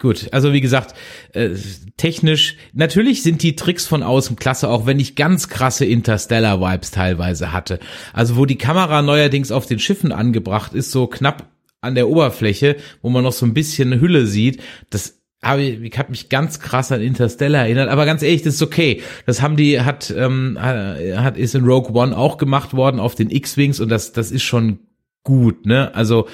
[0.00, 0.26] gut.
[0.32, 0.96] Also wie gesagt,
[1.34, 1.50] äh,
[1.96, 7.52] technisch, natürlich sind die Tricks von außen klasse, auch wenn ich ganz krasse Interstellar-Vibes teilweise
[7.52, 7.78] hatte.
[8.12, 11.48] Also wo die Kamera neuerdings auf den Schiffen angebracht ist, so knapp
[11.80, 14.60] an der Oberfläche, wo man noch so ein bisschen Hülle sieht,
[14.90, 18.62] das habe ich, hat mich ganz krass an Interstellar erinnert, aber ganz ehrlich, das ist
[18.62, 19.00] okay.
[19.26, 23.30] Das haben die, hat, ähm, hat, ist in Rogue One auch gemacht worden auf den
[23.30, 24.80] X-Wings und das, das ist schon
[25.22, 25.94] gut, ne?
[25.94, 26.28] Also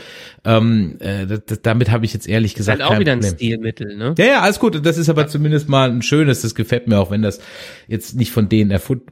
[0.45, 1.27] ähm, äh,
[1.63, 3.37] damit habe ich jetzt ehrlich gesagt halt auch wieder ein Problem.
[3.37, 4.15] Stilmittel, ne?
[4.19, 4.85] Ja, ja, alles gut.
[4.85, 5.29] Das ist aber ja.
[5.29, 6.43] zumindest mal ein schönes.
[6.43, 7.41] Das gefällt mir auch, wenn das
[7.89, 9.11] jetzt nicht von denen erfunden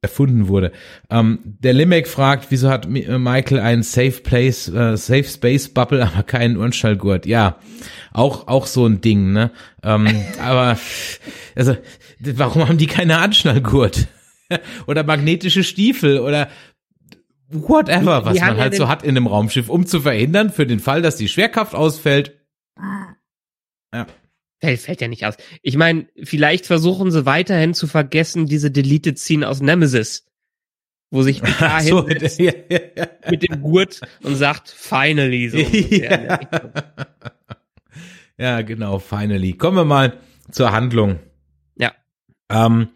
[0.00, 0.70] erfunden wurde.
[1.10, 6.06] Ähm, der Limek fragt, wieso hat äh, Michael einen Safe Place, äh, Safe Space Bubble,
[6.06, 7.26] aber keinen Unschallgurt?
[7.26, 7.58] Ja,
[8.12, 9.50] auch auch so ein Ding, ne?
[9.82, 10.06] Ähm,
[10.40, 10.78] aber
[11.56, 11.76] also,
[12.20, 14.06] warum haben die keine Anschnallgurt?
[14.86, 16.48] oder magnetische Stiefel oder
[17.48, 21.02] whatever, was man halt so hat in einem Raumschiff, um zu verhindern, für den Fall,
[21.02, 22.38] dass die Schwerkraft ausfällt.
[23.92, 24.06] Ja.
[24.60, 25.36] Fällt, fällt ja nicht aus.
[25.62, 30.26] Ich meine, vielleicht versuchen sie weiterhin zu vergessen, diese Deleted Scene aus Nemesis.
[31.10, 33.06] Wo sich Picard so, ja, ja, ja.
[33.30, 35.58] mit dem Gurt und sagt, finally, so.
[35.90, 36.40] Ja.
[38.36, 39.54] ja, genau, finally.
[39.54, 40.18] Kommen wir mal
[40.50, 41.20] zur Handlung.
[41.76, 41.92] Ja.
[42.50, 42.88] Ähm,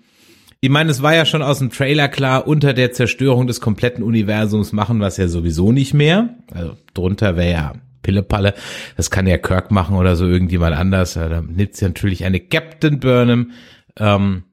[0.64, 4.04] ich meine, es war ja schon aus dem Trailer klar, unter der Zerstörung des kompletten
[4.04, 6.36] Universums machen wir es ja sowieso nicht mehr.
[6.54, 8.54] Also drunter wäre ja Pillepalle.
[8.96, 11.14] Das kann ja Kirk machen oder so irgendjemand anders.
[11.14, 13.50] Da nimmt ja natürlich eine Captain Burnham.
[13.98, 14.44] Ähm,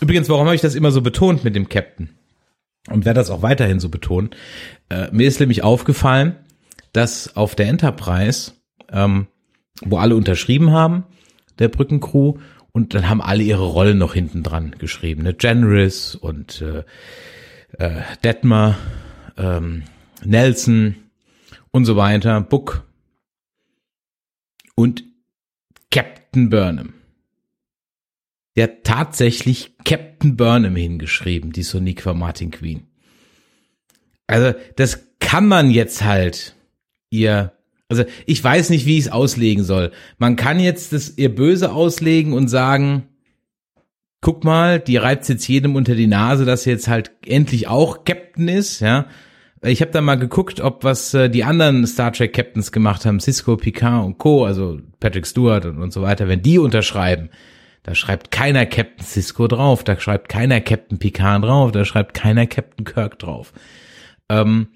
[0.00, 2.08] übrigens, warum habe ich das immer so betont mit dem Captain?
[2.88, 4.30] Und werde das auch weiterhin so betonen.
[4.88, 6.36] Äh, mir ist nämlich aufgefallen,
[6.94, 8.52] dass auf der Enterprise,
[8.90, 9.26] ähm,
[9.82, 11.04] wo alle unterschrieben haben,
[11.58, 12.38] der Brückencrew,
[12.72, 15.22] und dann haben alle ihre Rollen noch hinten dran geschrieben.
[15.22, 15.34] Ne?
[15.34, 16.84] Generous und äh,
[17.78, 18.76] äh, Detmer,
[19.36, 19.84] ähm,
[20.24, 20.96] Nelson
[21.70, 22.86] und so weiter, Book
[24.74, 25.04] und
[25.90, 26.94] Captain Burnham.
[28.56, 32.88] Der hat tatsächlich Captain Burnham hingeschrieben, die Soniqua Martin Queen.
[34.26, 36.56] Also das kann man jetzt halt
[37.10, 37.57] ihr
[37.88, 39.92] also ich weiß nicht, wie ich es auslegen soll.
[40.18, 43.08] Man kann jetzt das ihr böse auslegen und sagen,
[44.20, 48.04] guck mal, die reibt jetzt jedem unter die Nase, dass er jetzt halt endlich auch
[48.04, 49.06] Captain ist, ja.
[49.62, 53.18] Ich habe da mal geguckt, ob was äh, die anderen Star Trek Captains gemacht haben,
[53.18, 57.28] Cisco, Picard und Co., also Patrick Stewart und, und so weiter, wenn die unterschreiben,
[57.82, 62.46] da schreibt keiner Captain Cisco drauf, da schreibt keiner Captain Picard drauf, da schreibt keiner
[62.46, 63.52] Captain Kirk drauf.
[64.28, 64.68] Ähm,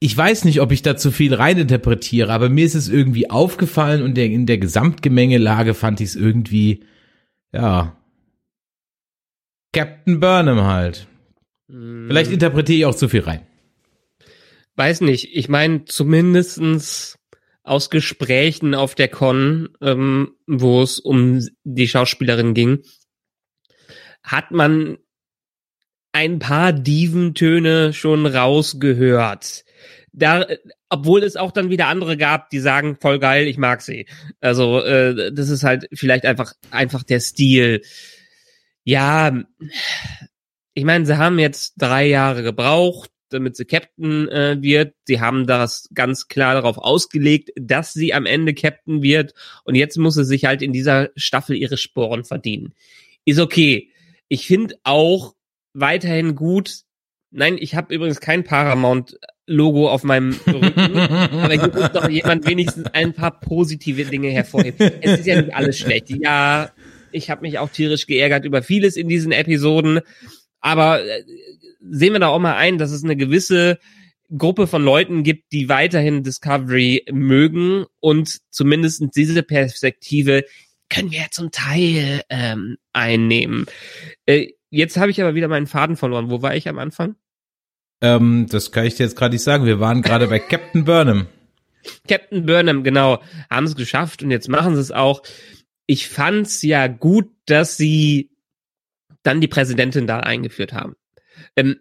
[0.00, 4.02] ich weiß nicht, ob ich da zu viel reininterpretiere, aber mir ist es irgendwie aufgefallen
[4.02, 6.84] und in der Gesamtgemengelage fand ich es irgendwie,
[7.52, 7.96] ja,
[9.72, 11.08] Captain Burnham halt.
[11.66, 12.06] Mm.
[12.06, 13.46] Vielleicht interpretiere ich auch zu viel rein.
[14.76, 15.30] Weiß nicht.
[15.32, 17.18] Ich meine, zumindestens
[17.64, 22.82] aus Gesprächen auf der Con, ähm, wo es um die Schauspielerin ging,
[24.22, 24.98] hat man
[26.12, 29.64] ein paar Diventöne schon rausgehört
[30.12, 30.46] da,
[30.88, 34.06] obwohl es auch dann wieder andere gab, die sagen, voll geil, ich mag sie.
[34.40, 37.82] Also äh, das ist halt vielleicht einfach einfach der Stil.
[38.84, 39.44] Ja,
[40.74, 44.94] ich meine, sie haben jetzt drei Jahre gebraucht, damit sie Captain äh, wird.
[45.04, 49.34] Sie haben das ganz klar darauf ausgelegt, dass sie am Ende Captain wird.
[49.64, 52.74] Und jetzt muss sie sich halt in dieser Staffel ihre Sporen verdienen.
[53.24, 53.90] Ist okay.
[54.28, 55.34] Ich finde auch
[55.74, 56.82] weiterhin gut.
[57.30, 59.18] Nein, ich habe übrigens kein Paramount
[59.48, 60.98] Logo auf meinem Rücken.
[60.98, 64.92] aber hier muss doch jemand wenigstens ein paar positive Dinge hervorheben.
[65.00, 66.10] Es ist ja nicht alles schlecht.
[66.10, 66.70] Ja,
[67.10, 70.00] ich habe mich auch tierisch geärgert über vieles in diesen Episoden.
[70.60, 71.24] Aber äh,
[71.80, 73.78] sehen wir da auch mal ein, dass es eine gewisse
[74.36, 80.44] Gruppe von Leuten gibt, die weiterhin Discovery mögen und zumindest diese Perspektive
[80.90, 83.66] können wir zum Teil ähm, einnehmen.
[84.26, 86.30] Äh, jetzt habe ich aber wieder meinen Faden verloren.
[86.30, 87.16] Wo war ich am Anfang?
[88.00, 89.66] Ähm, das kann ich dir jetzt gerade nicht sagen.
[89.66, 91.26] Wir waren gerade bei Captain Burnham.
[92.08, 95.22] Captain Burnham, genau, haben es geschafft und jetzt machen sie es auch.
[95.86, 98.30] Ich fand's ja gut, dass sie
[99.22, 100.94] dann die Präsidentin da eingeführt haben.
[101.56, 101.76] Ähm,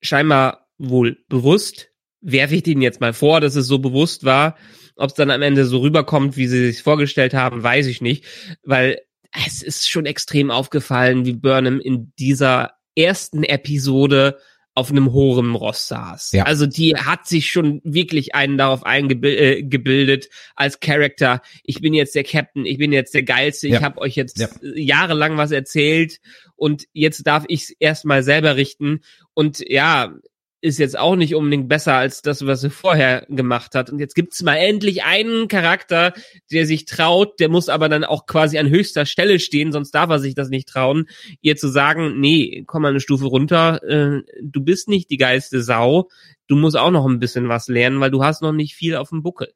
[0.00, 1.90] scheinbar wohl bewusst.
[2.20, 4.56] Werfe ich Ihnen jetzt mal vor, dass es so bewusst war.
[4.96, 8.24] Ob es dann am Ende so rüberkommt, wie sie sich vorgestellt haben, weiß ich nicht.
[8.62, 9.00] Weil
[9.46, 14.38] es ist schon extrem aufgefallen, wie Burnham in dieser ersten Episode
[14.74, 16.32] auf einem hohen Ross saß.
[16.32, 16.44] Ja.
[16.44, 21.42] Also die hat sich schon wirklich einen darauf eingebildet äh, als Charakter.
[21.62, 23.78] Ich bin jetzt der Captain, ich bin jetzt der Geilste, ja.
[23.78, 24.48] ich habe euch jetzt ja.
[24.74, 26.20] jahrelang was erzählt
[26.56, 29.02] und jetzt darf ich es erstmal selber richten.
[29.32, 30.12] Und ja,
[30.64, 33.90] ist jetzt auch nicht unbedingt besser als das, was sie vorher gemacht hat.
[33.90, 36.14] Und jetzt gibt's mal endlich einen Charakter,
[36.50, 40.08] der sich traut, der muss aber dann auch quasi an höchster Stelle stehen, sonst darf
[40.08, 41.06] er sich das nicht trauen,
[41.42, 45.62] ihr zu sagen, nee, komm mal eine Stufe runter, äh, du bist nicht die geilste
[45.62, 46.08] Sau,
[46.46, 49.10] du musst auch noch ein bisschen was lernen, weil du hast noch nicht viel auf
[49.10, 49.52] dem Buckel.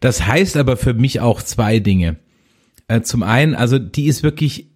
[0.00, 2.18] Das heißt aber für mich auch zwei Dinge.
[2.86, 4.68] Äh, zum einen, also die ist wirklich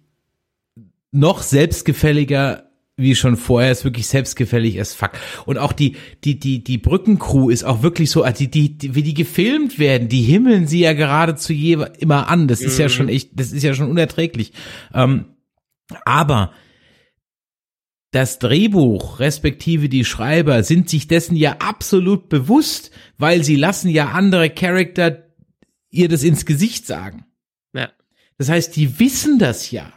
[1.11, 5.11] noch selbstgefälliger wie schon vorher, ist wirklich selbstgefällig as fuck.
[5.45, 9.03] Und auch die, die, die, die Brückencrew ist auch wirklich so, die, die, die, wie
[9.03, 12.47] die gefilmt werden, die himmeln sie ja geradezu je, immer an.
[12.47, 12.81] Das ist mhm.
[12.81, 14.53] ja schon echt, das ist ja schon unerträglich.
[14.93, 15.25] Ähm,
[16.05, 16.53] aber
[18.11, 24.09] das Drehbuch, respektive die Schreiber, sind sich dessen ja absolut bewusst, weil sie lassen ja
[24.09, 25.29] andere Charakter
[25.89, 27.25] ihr das ins Gesicht sagen.
[27.73, 27.89] Ja.
[28.37, 29.93] Das heißt, die wissen das ja.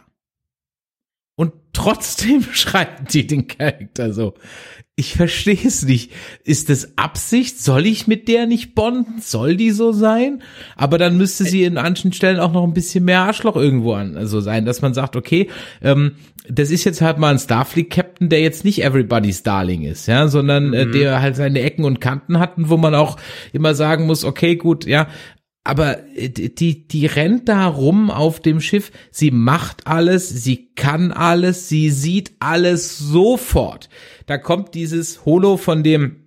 [1.35, 4.35] Und trotzdem schreiben die den Charakter so.
[4.97, 6.13] Ich verstehe es nicht.
[6.45, 7.61] Ist das Absicht?
[7.61, 9.19] Soll ich mit der nicht bonden?
[9.19, 10.41] Soll die so sein?
[10.77, 14.15] Aber dann müsste sie in manchen Stellen auch noch ein bisschen mehr Arschloch irgendwo an,
[14.15, 15.49] also sein, dass man sagt, okay,
[15.81, 16.13] ähm,
[16.47, 20.73] das ist jetzt halt mal ein Starfleet-Captain, der jetzt nicht everybody's Darling ist, ja, sondern
[20.73, 20.91] äh, mhm.
[20.93, 23.17] der halt seine Ecken und Kanten hat und wo man auch
[23.51, 25.07] immer sagen muss, okay, gut, ja,
[25.65, 31.11] aber äh, die, die rennt da rum auf dem Schiff, sie macht alles, sie kann
[31.11, 33.89] alles, sie sieht alles sofort.
[34.27, 36.17] Da kommt dieses Holo von dem,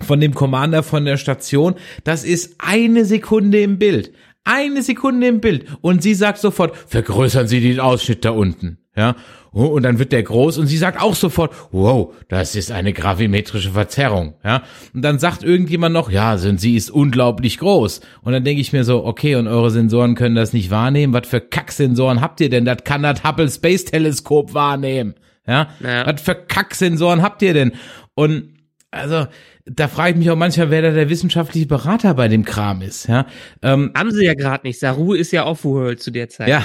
[0.00, 1.74] von dem Commander von der Station,
[2.04, 4.12] das ist eine Sekunde im Bild.
[4.44, 5.66] Eine Sekunde im Bild.
[5.80, 8.78] Und sie sagt sofort, vergrößern Sie den Ausschnitt da unten.
[8.96, 9.16] Ja,
[9.56, 12.92] Oh, und dann wird der groß und sie sagt auch sofort, wow, das ist eine
[12.92, 14.64] gravimetrische Verzerrung, ja.
[14.92, 18.00] Und dann sagt irgendjemand noch, ja, sie ist unglaublich groß.
[18.22, 21.12] Und dann denke ich mir so, okay, und eure Sensoren können das nicht wahrnehmen.
[21.12, 22.64] Was für Kacksensoren habt ihr denn?
[22.64, 25.14] Das kann das Hubble Space Teleskop wahrnehmen,
[25.46, 25.68] ja.
[25.80, 26.04] ja.
[26.04, 27.72] Was für Kacksensoren habt ihr denn?
[28.14, 28.54] Und
[28.90, 29.28] also
[29.66, 33.06] da frage ich mich auch manchmal, wer da der wissenschaftliche Berater bei dem Kram ist.
[33.06, 33.26] Ja,
[33.62, 34.80] ähm, haben sie ja gerade nicht.
[34.80, 36.48] Saru ist ja off-world zu der Zeit.
[36.48, 36.64] Ja,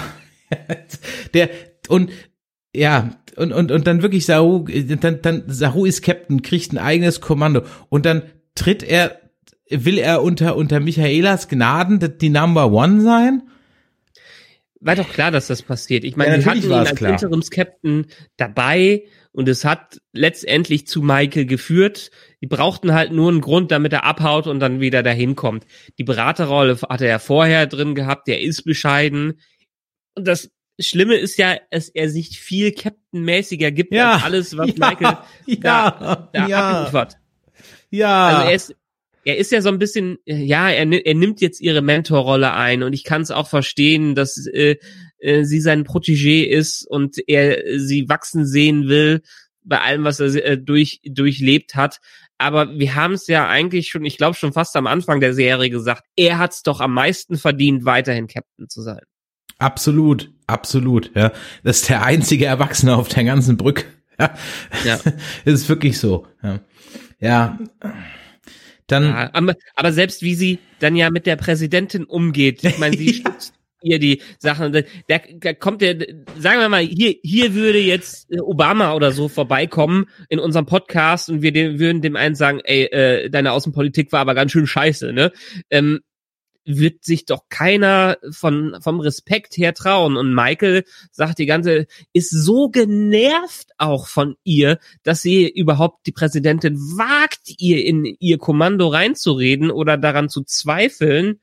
[1.35, 1.49] der
[1.89, 2.11] und
[2.75, 7.19] ja, und, und, und dann wirklich Saru, dann, dann Saru ist Captain, kriegt ein eigenes
[7.19, 9.19] Kommando und dann tritt er,
[9.69, 13.43] will er unter, unter Michaelas Gnaden die Number One sein?
[14.81, 16.03] War doch klar, dass das passiert.
[16.05, 17.11] Ich meine, ja, wir hatten ihn als klar.
[17.11, 18.05] Interims-Captain
[18.37, 22.11] dabei und es hat letztendlich zu Michael geführt.
[22.41, 25.65] Die brauchten halt nur einen Grund, damit er abhaut und dann wieder dahin kommt.
[25.97, 29.39] Die Beraterrolle hatte er vorher drin gehabt, der ist bescheiden.
[30.15, 30.49] Und das
[30.79, 35.17] Schlimme ist ja, dass er sich viel Captain-mäßiger gibt ja, als alles, was ja, Michael
[35.45, 36.71] ja, da, da ja.
[36.71, 37.17] abliefert.
[37.91, 38.27] Ja.
[38.27, 38.75] Also er ist,
[39.25, 42.93] er ist ja so ein bisschen, ja, er, er nimmt jetzt ihre Mentorrolle ein und
[42.93, 44.77] ich kann es auch verstehen, dass äh,
[45.19, 49.21] äh, sie sein Protégé ist und er sie wachsen sehen will
[49.63, 51.99] bei allem, was er äh, durch, durchlebt hat.
[52.37, 55.69] Aber wir haben es ja eigentlich schon, ich glaube schon fast am Anfang der Serie
[55.69, 59.01] gesagt, er hat es doch am meisten verdient, weiterhin Captain zu sein.
[59.59, 61.31] Absolut, absolut, ja.
[61.63, 63.85] Das ist der einzige Erwachsene auf der ganzen Brücke.
[64.19, 64.33] Ja.
[64.85, 64.99] ja.
[65.03, 65.13] Das
[65.45, 66.25] ist wirklich so.
[66.41, 66.59] Ja.
[67.19, 67.59] ja.
[68.87, 69.03] Dann.
[69.03, 73.13] Ja, aber, aber selbst wie sie dann ja mit der Präsidentin umgeht, ich meine, sie
[73.13, 75.97] stützt ihr die Sachen, da, da kommt der,
[76.37, 81.29] sagen wir mal, hier, hier würde jetzt äh, Obama oder so vorbeikommen in unserem Podcast
[81.29, 84.67] und wir dem, würden dem einen sagen, ey, äh, deine Außenpolitik war aber ganz schön
[84.67, 85.31] scheiße, ne?
[85.69, 85.99] Ähm,
[86.65, 90.17] wird sich doch keiner von, vom Respekt her trauen.
[90.17, 96.11] Und Michael sagt die ganze, ist so genervt auch von ihr, dass sie überhaupt die
[96.11, 101.39] Präsidentin wagt, ihr in ihr Kommando reinzureden oder daran zu zweifeln.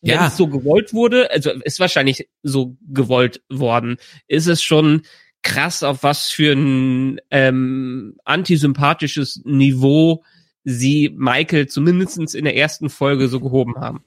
[0.00, 0.28] Wenn ja.
[0.28, 3.96] es so gewollt wurde, also ist wahrscheinlich so gewollt worden,
[4.28, 5.02] ist es schon
[5.42, 10.24] krass, auf was für ein ähm, antisympathisches Niveau
[10.68, 14.02] sie Michael zumindestens in der ersten Folge so gehoben haben.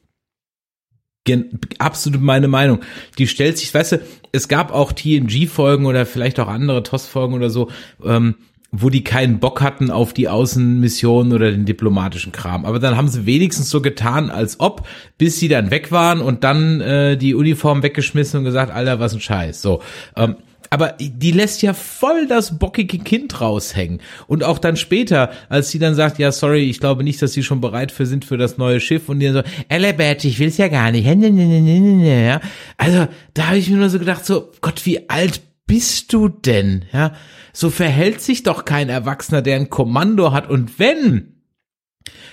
[1.23, 2.79] Gen absolut meine Meinung.
[3.17, 4.01] Die stellt sich, weißt du,
[4.31, 7.69] es gab auch TNG-Folgen oder vielleicht auch andere TOS-Folgen oder so,
[8.03, 8.35] ähm,
[8.71, 12.65] wo die keinen Bock hatten auf die Außenmission oder den diplomatischen Kram.
[12.65, 16.43] Aber dann haben sie wenigstens so getan, als ob, bis sie dann weg waren und
[16.43, 19.61] dann äh, die Uniform weggeschmissen und gesagt, Alter, was ein Scheiß.
[19.61, 19.81] So.
[20.15, 20.37] Ähm,
[20.73, 23.99] aber die lässt ja voll das bockige Kind raushängen.
[24.27, 27.43] Und auch dann später, als sie dann sagt, ja, sorry, ich glaube nicht, dass sie
[27.43, 30.69] schon bereit für sind für das neue Schiff und die so, Elebert, ich will's ja
[30.69, 31.05] gar nicht.
[31.05, 32.39] Ja.
[32.77, 36.85] Also, da habe ich mir nur so gedacht, so, Gott, wie alt bist du denn?
[36.93, 37.15] Ja,
[37.51, 40.49] so verhält sich doch kein Erwachsener, der ein Kommando hat.
[40.49, 41.41] Und wenn,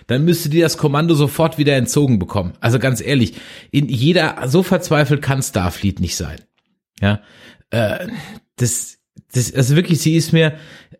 [0.07, 2.53] dann müsste dir das Kommando sofort wieder entzogen bekommen.
[2.61, 3.35] Also ganz ehrlich,
[3.73, 6.39] in jeder, so verzweifelt kann Starfleet nicht sein.
[7.01, 7.21] Ja,
[7.71, 8.07] äh,
[8.57, 8.99] das,
[9.33, 10.55] das, also wirklich, sie ist mir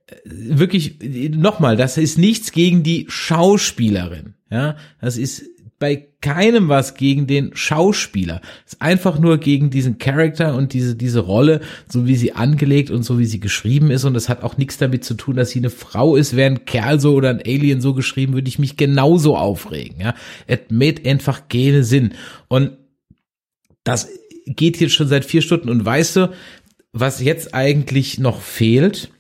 [0.07, 0.99] äh, wirklich,
[1.31, 5.45] nochmal, das ist nichts gegen die Schauspielerin, ja, das ist
[5.79, 8.41] bei keinem was gegen den Schauspieler.
[8.67, 12.91] Es ist einfach nur gegen diesen Charakter und diese, diese Rolle, so wie sie angelegt
[12.91, 14.05] und so wie sie geschrieben ist.
[14.05, 16.35] Und es hat auch nichts damit zu tun, dass sie eine Frau ist.
[16.35, 20.01] Wäre ein Kerl so oder ein Alien so geschrieben, würde ich mich genauso aufregen.
[20.01, 20.15] Ja,
[20.49, 22.15] es macht einfach keine Sinn.
[22.49, 22.73] Und
[23.85, 24.09] das
[24.47, 25.69] geht jetzt schon seit vier Stunden.
[25.69, 26.33] Und weißt du,
[26.93, 29.11] was jetzt eigentlich noch fehlt?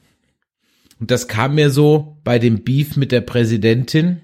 [1.01, 4.23] Und das kam mir so bei dem Beef mit der Präsidentin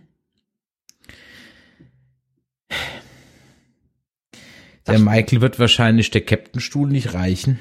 [4.86, 7.58] Der Michael wird wahrscheinlich der Captainstuhl nicht reichen.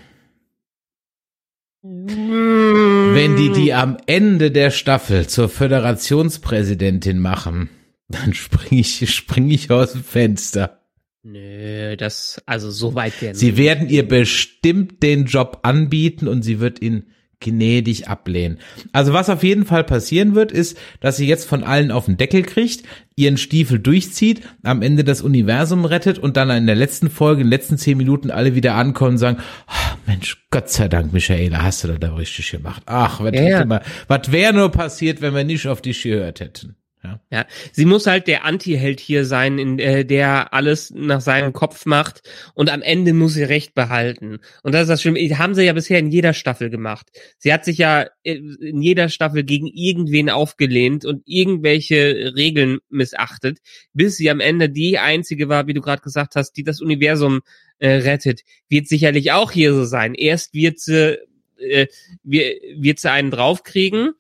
[1.81, 7.69] Wenn die die am Ende der Staffel zur Föderationspräsidentin machen,
[8.07, 10.82] dann springe ich, spring ich aus dem Fenster.
[11.23, 13.35] Nö, das, also so weit werden.
[13.35, 17.05] Sie werden ihr bestimmt den Job anbieten und sie wird ihn
[17.39, 18.59] gnädig ablehnen.
[18.91, 22.17] Also was auf jeden Fall passieren wird, ist, dass sie jetzt von allen auf den
[22.17, 22.83] Deckel kriegt,
[23.15, 27.47] ihren Stiefel durchzieht, am Ende das Universum rettet und dann in der letzten Folge, in
[27.47, 29.37] den letzten zehn Minuten alle wieder ankommen und sagen,
[29.67, 32.81] oh, Mensch, Gott sei Dank, Michaela, hast du das da richtig gemacht.
[32.85, 33.81] Ach, was, ja, ja.
[34.07, 36.75] was wäre nur passiert, wenn wir nicht auf dich gehört hätten.
[37.03, 37.19] Ja.
[37.29, 41.85] ja, sie muss halt der Anti-Held hier sein, in, äh, der alles nach seinem Kopf
[41.85, 42.21] macht
[42.53, 44.39] und am Ende muss sie Recht behalten.
[44.61, 45.19] Und das ist das Schlimme.
[45.37, 47.07] Haben sie ja bisher in jeder Staffel gemacht.
[47.37, 53.59] Sie hat sich ja äh, in jeder Staffel gegen irgendwen aufgelehnt und irgendwelche Regeln missachtet,
[53.91, 57.41] bis sie am Ende die einzige war, wie du gerade gesagt hast, die das Universum
[57.79, 58.43] äh, rettet.
[58.69, 60.13] Wird sicherlich auch hier so sein.
[60.13, 61.17] Erst wird sie,
[61.57, 61.87] äh,
[62.23, 64.13] wird sie einen draufkriegen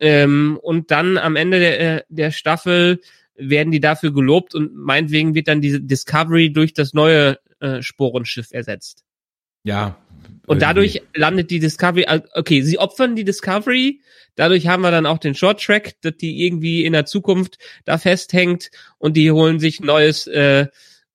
[0.00, 3.00] ähm, und dann am Ende der, äh, der Staffel
[3.36, 8.48] werden die dafür gelobt und meinetwegen wird dann diese Discovery durch das neue äh, Sporenschiff
[8.50, 9.04] ersetzt.
[9.62, 9.98] Ja.
[10.46, 14.00] Und dadurch landet die Discovery, okay, sie opfern die Discovery,
[14.34, 17.98] dadurch haben wir dann auch den Short Track, dass die irgendwie in der Zukunft da
[17.98, 20.66] festhängt und die holen sich neues äh,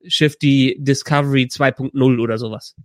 [0.08, 2.76] Schiff, die Discovery 2.0 oder sowas.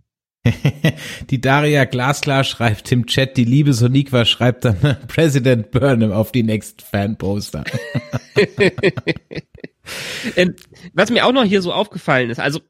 [1.29, 6.43] die Daria Glasklar schreibt im Chat, die liebe Sonikwa schreibt dann President Burnham auf die
[6.43, 7.63] nächsten Fanposter.
[10.35, 10.55] Ähm,
[10.93, 12.61] was mir auch noch hier so aufgefallen ist, also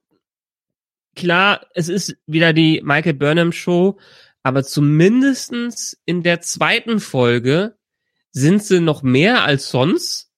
[1.13, 3.99] klar, es ist wieder die Michael Burnham Show,
[4.43, 7.75] aber zumindestens in der zweiten Folge
[8.31, 10.31] sind sie noch mehr als sonst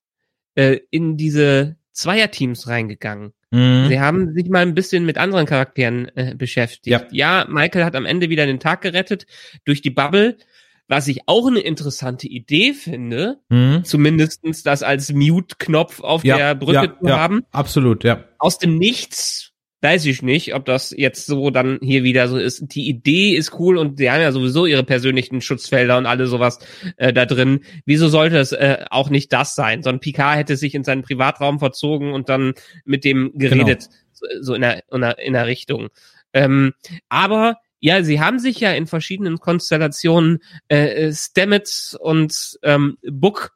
[0.55, 3.33] äh, in diese Zweierteams reingegangen.
[3.53, 3.87] Mhm.
[3.87, 6.87] Sie haben sich mal ein bisschen mit anderen Charakteren äh, beschäftigt.
[6.87, 7.03] Ja.
[7.11, 9.27] ja, Michael hat am Ende wieder den Tag gerettet
[9.63, 10.37] durch die Bubble.
[10.87, 13.83] Was ich auch eine interessante Idee finde, mhm.
[13.83, 17.43] zumindestens das als Mute-Knopf auf ja, der Brücke ja, zu ja, haben.
[17.51, 18.25] Absolut, ja.
[18.39, 19.52] Aus dem Nichts
[19.83, 22.73] weiß ich nicht, ob das jetzt so dann hier wieder so ist.
[22.73, 26.59] Die Idee ist cool und die haben ja sowieso ihre persönlichen Schutzfelder und alle sowas
[26.95, 27.65] äh, da drin.
[27.85, 29.83] Wieso sollte es äh, auch nicht das sein?
[29.83, 32.53] So ein Picard hätte sich in seinen Privatraum verzogen und dann
[32.85, 33.89] mit dem geredet,
[34.19, 34.41] genau.
[34.41, 35.89] so in der, in der, in der Richtung.
[36.31, 36.73] Ähm,
[37.09, 40.39] aber ja, sie haben sich ja in verschiedenen Konstellationen
[40.69, 43.51] äh, äh Stamets und ähm, Book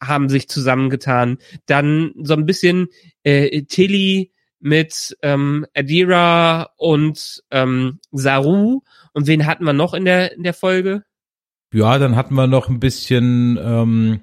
[0.00, 1.38] haben sich zusammengetan.
[1.66, 2.88] Dann so ein bisschen
[3.22, 8.82] äh, Tilly mit ähm, Adira und ähm, Saru.
[9.12, 11.02] Und wen hatten wir noch in der, in der Folge?
[11.72, 14.22] Ja, dann hatten wir noch ein bisschen, ähm,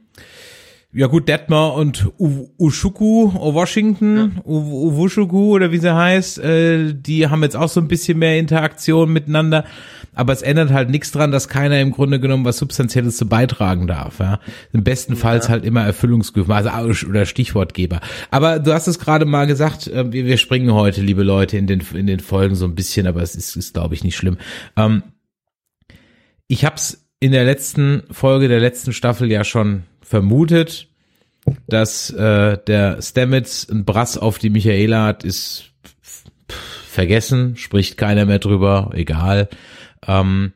[0.98, 4.44] ja gut, Detmar und U Ushuku Washington, ja.
[4.46, 9.12] Uwushuku oder wie sie heißt, äh, die haben jetzt auch so ein bisschen mehr Interaktion
[9.14, 9.66] miteinander
[10.18, 13.86] aber es ändert halt nichts dran, dass keiner im Grunde genommen was Substanzielles zu beitragen
[13.88, 14.20] darf.
[14.20, 14.40] Ja?
[14.74, 15.20] Im besten ja.
[15.20, 18.02] Fall halt immer Erfüllungsgefühl, also oder Stichwortgeber.
[18.32, 21.68] Aber du hast es gerade mal gesagt, äh, wir, wir springen heute, liebe Leute, in
[21.68, 24.38] den in den Folgen so ein bisschen, aber es ist, ist glaube ich nicht schlimm.
[24.76, 25.04] Ähm,
[26.48, 30.88] ich habe es in der letzten Folge der letzten Staffel ja schon vermutet,
[31.68, 35.72] dass äh, der Stamets ein Brass auf die Michaela hat, ist
[36.88, 39.50] vergessen, spricht keiner mehr drüber, egal.
[40.06, 40.54] Ähm,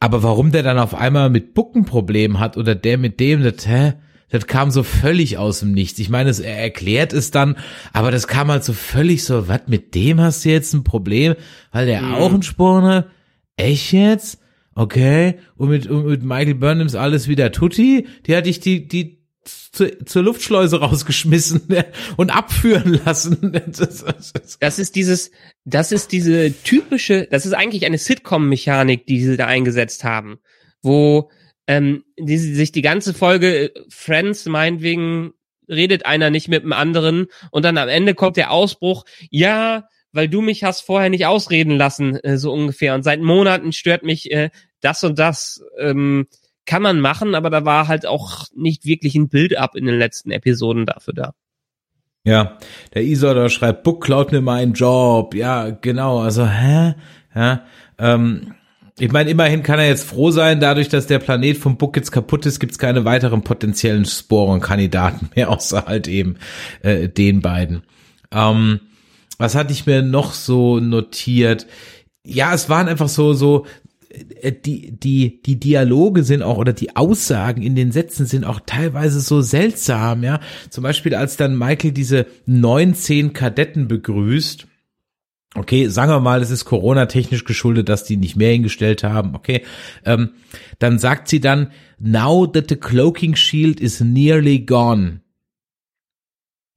[0.00, 3.94] aber warum der dann auf einmal mit Buckenproblem hat oder der mit dem, das, hä?
[4.30, 5.98] Das kam so völlig aus dem Nichts.
[5.98, 7.56] Ich meine, er erklärt es dann,
[7.92, 11.34] aber das kam halt so völlig so, was, mit dem hast du jetzt ein Problem?
[11.72, 12.14] Weil der mhm.
[12.14, 13.06] auch ein Sporn hat?
[13.56, 14.40] Echt jetzt?
[14.74, 15.38] Okay.
[15.56, 18.06] Und mit, und mit Michael Burnham ist alles wieder Tutti?
[18.26, 19.20] Die hatte ich die, die,
[19.72, 21.62] zu, zur Luftschleuse rausgeschmissen
[22.16, 23.52] und abführen lassen.
[24.60, 25.30] Das ist dieses,
[25.64, 30.38] das ist diese typische, das ist eigentlich eine Sitcom-Mechanik, die sie da eingesetzt haben,
[30.82, 31.30] wo
[31.66, 35.32] ähm, die, sich die ganze Folge äh, Friends meinetwegen
[35.68, 40.28] redet einer nicht mit dem anderen und dann am Ende kommt der Ausbruch, ja, weil
[40.28, 42.94] du mich hast vorher nicht ausreden lassen, äh, so ungefähr.
[42.94, 44.50] Und seit Monaten stört mich äh,
[44.80, 45.62] das und das.
[45.78, 46.26] Ähm,
[46.66, 50.30] kann man machen, aber da war halt auch nicht wirklich ein Build-up in den letzten
[50.30, 51.34] Episoden dafür da.
[52.22, 52.58] Ja,
[52.94, 55.34] der Isolder schreibt, Book klaut mir meinen Job.
[55.34, 56.20] Ja, genau.
[56.20, 56.94] Also, hä?
[57.34, 57.64] Ja,
[57.98, 58.54] ähm,
[58.98, 62.12] ich meine, immerhin kann er jetzt froh sein, dadurch, dass der Planet vom Book jetzt
[62.12, 66.36] kaputt ist, gibt es keine weiteren potenziellen Sporenkandidaten mehr, außer halt eben
[66.82, 67.82] äh, den beiden.
[68.30, 68.80] Ähm,
[69.40, 71.66] was hatte ich mir noch so notiert?
[72.26, 73.64] Ja, es waren einfach so, so,
[74.10, 78.60] äh, die, die, die Dialoge sind auch oder die Aussagen in den Sätzen sind auch
[78.66, 80.40] teilweise so seltsam, ja.
[80.68, 84.66] Zum Beispiel, als dann Michael diese 19 Kadetten begrüßt.
[85.54, 89.62] Okay, sagen wir mal, es ist Corona-technisch geschuldet, dass die nicht mehr hingestellt haben, okay.
[90.04, 90.32] Ähm,
[90.78, 95.22] dann sagt sie dann, now that the cloaking shield is nearly gone.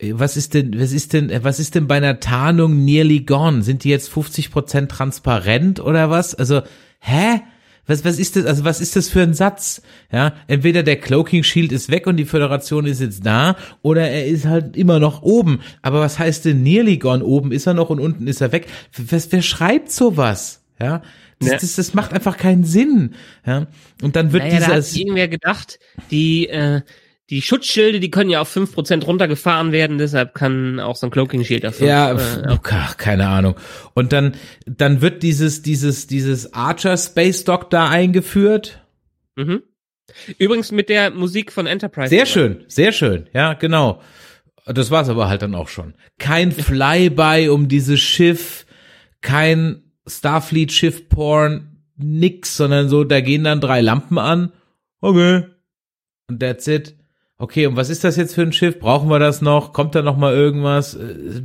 [0.03, 3.63] Äh, was ist denn, was ist denn, was ist denn bei einer Tarnung nearly gone?
[3.63, 6.35] Sind die jetzt 50 Prozent transparent oder was?
[6.35, 6.61] Also,
[6.99, 7.41] hä?
[7.85, 9.81] Was, was ist das, also was ist das für ein Satz?
[10.09, 14.25] Ja, entweder der Cloaking Shield ist weg und die Föderation ist jetzt da, oder er
[14.25, 15.59] ist halt immer noch oben.
[15.81, 17.25] Aber was heißt denn nearly gone?
[17.25, 18.67] Oben ist er noch und unten ist er weg.
[19.09, 20.63] Was, wer schreibt sowas?
[20.79, 21.01] Ja,
[21.39, 21.57] das, ja.
[21.57, 23.15] das, das macht einfach keinen Sinn.
[23.45, 23.67] Ja,
[24.01, 24.67] und dann wird naja, dieser.
[24.69, 26.81] Da hat irgendwer gedacht, die, äh,
[27.33, 31.09] die Schutzschilde, die können ja auf fünf Prozent runtergefahren werden, deshalb kann auch so ein
[31.09, 31.87] Cloaking Shield dafür.
[31.87, 33.55] Ja, äh, ach, keine Ahnung.
[33.95, 34.35] Und dann,
[34.67, 38.85] dann wird dieses, dieses, dieses Archer Space Dock da eingeführt.
[39.35, 39.63] Mhm.
[40.37, 42.09] Übrigens mit der Musik von Enterprise.
[42.09, 43.99] Sehr schön, sehr schön, ja, genau.
[44.67, 45.95] Das war's aber halt dann auch schon.
[46.19, 48.67] Kein Flyby um dieses Schiff,
[49.21, 54.53] kein Starfleet-Schiff-Porn, nix, sondern so, da gehen dann drei Lampen an.
[55.01, 55.47] Okay.
[56.29, 56.95] Und that's it.
[57.37, 58.79] Okay, und was ist das jetzt für ein Schiff?
[58.79, 59.73] Brauchen wir das noch?
[59.73, 60.95] Kommt da noch mal irgendwas?
[60.95, 61.43] Äh,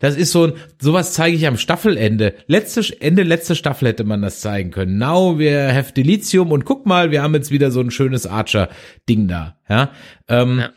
[0.00, 2.34] das ist so ein, sowas zeige ich am Staffelende.
[2.46, 4.98] Letzte, Ende letzte Staffel hätte man das zeigen können.
[4.98, 9.28] Now wir have Delizium und guck mal, wir haben jetzt wieder so ein schönes Archer-Ding
[9.28, 9.56] da.
[9.68, 9.90] Ja.
[10.28, 10.70] Ähm, ja.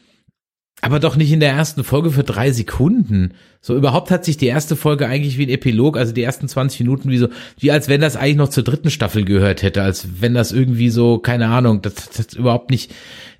[0.85, 3.33] Aber doch nicht in der ersten Folge für drei Sekunden.
[3.59, 6.81] So überhaupt hat sich die erste Folge eigentlich wie ein Epilog, also die ersten 20
[6.81, 10.21] Minuten wie so, wie als wenn das eigentlich noch zur dritten Staffel gehört hätte, als
[10.21, 12.93] wenn das irgendwie so, keine Ahnung, das, das überhaupt nicht,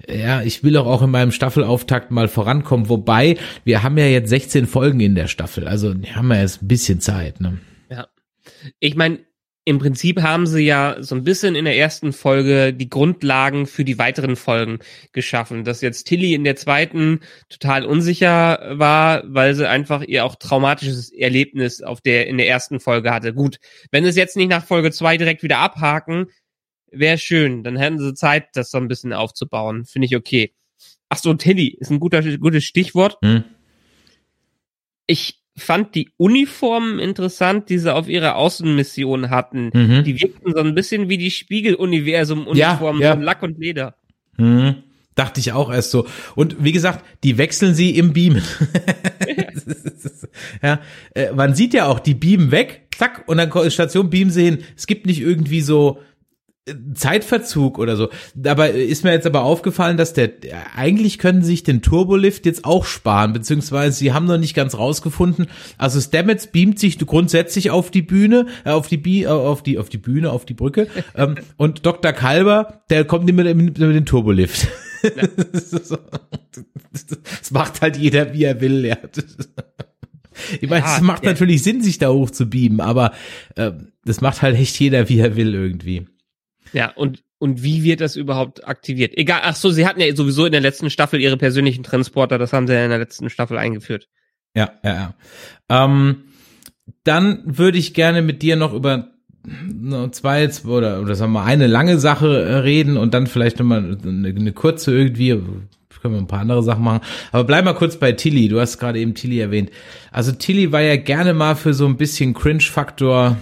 [0.10, 4.30] ja, ich will auch, auch in meinem Staffelauftakt mal vorankommen, wobei wir haben ja jetzt
[4.30, 7.60] 16 Folgen in der Staffel, also haben wir jetzt ein bisschen Zeit, ne?
[7.92, 8.08] Ja.
[8.80, 9.20] Ich meine,
[9.68, 13.84] im Prinzip haben sie ja so ein bisschen in der ersten Folge die Grundlagen für
[13.84, 14.78] die weiteren Folgen
[15.12, 15.64] geschaffen.
[15.64, 21.12] Dass jetzt Tilly in der zweiten total unsicher war, weil sie einfach ihr auch traumatisches
[21.12, 23.34] Erlebnis auf der, in der ersten Folge hatte.
[23.34, 23.58] Gut,
[23.90, 26.28] wenn es jetzt nicht nach Folge zwei direkt wieder abhaken,
[26.92, 27.64] wäre schön.
[27.64, 29.86] Dann hätten sie Zeit, das so ein bisschen aufzubauen.
[29.86, 30.54] Finde ich okay.
[31.10, 33.18] Ach so, Tilly ist ein guter, gutes Stichwort.
[33.24, 33.44] Hm.
[35.08, 39.72] Ich fand die Uniformen interessant, die sie auf ihrer Außenmission hatten.
[39.73, 40.03] Mhm.
[40.03, 43.14] Die wirkten so ein bisschen wie die Spiegeluniversum-Uniformen ja, ja.
[43.14, 43.95] von Lack und Leder.
[44.38, 44.76] Mhm.
[45.15, 46.07] Dachte ich auch erst so.
[46.36, 48.44] Und wie gesagt, die wechseln sie im Beamen.
[50.61, 50.82] ja,
[51.14, 54.57] äh, man sieht ja auch, die beamen weg, zack, und dann Station beamen sie hin.
[54.76, 55.99] Es gibt nicht irgendwie so
[56.96, 58.10] Zeitverzug oder so.
[58.34, 60.32] Dabei ist mir jetzt aber aufgefallen, dass der
[60.76, 64.76] eigentlich können sie sich den Turbolift jetzt auch sparen, beziehungsweise sie haben noch nicht ganz
[64.76, 65.46] rausgefunden.
[65.78, 69.78] Also Stamets beamt sich grundsätzlich auf die Bühne, äh, auf die Bi, äh, auf die
[69.78, 70.88] auf die Bühne, auf die Brücke.
[71.16, 72.14] ähm, und Dr.
[72.14, 74.68] Kalber, der kommt nicht mit, mit, dem Turbolift.
[75.04, 75.12] Ja.
[77.40, 78.86] das macht halt jeder, wie er will.
[78.86, 78.98] Ja.
[80.60, 83.12] Ich meine, ja, es macht natürlich Sinn, sich da hoch zu beamen, aber
[83.56, 83.72] äh,
[84.04, 86.08] das macht halt echt jeder, wie er will irgendwie.
[86.74, 89.18] Ja, und, und wie wird das überhaupt aktiviert?
[89.18, 92.54] Egal, ach so, sie hatten ja sowieso in der letzten Staffel ihre persönlichen Transporter, das
[92.54, 94.08] haben sie ja in der letzten Staffel eingeführt.
[94.56, 95.14] Ja, ja, ja.
[95.70, 96.24] Ähm,
[97.04, 99.10] dann würde ich gerne mit dir noch über
[100.12, 103.98] zwei oder oder sagen wir mal eine lange Sache äh, reden und dann vielleicht nochmal
[104.04, 105.40] eine, eine kurze irgendwie
[106.06, 107.02] können wir ein paar andere Sachen machen.
[107.32, 108.48] Aber bleib mal kurz bei Tilly.
[108.48, 109.72] Du hast gerade eben Tilly erwähnt.
[110.12, 113.38] Also Tilly war ja gerne mal für so ein bisschen Cringe-Faktor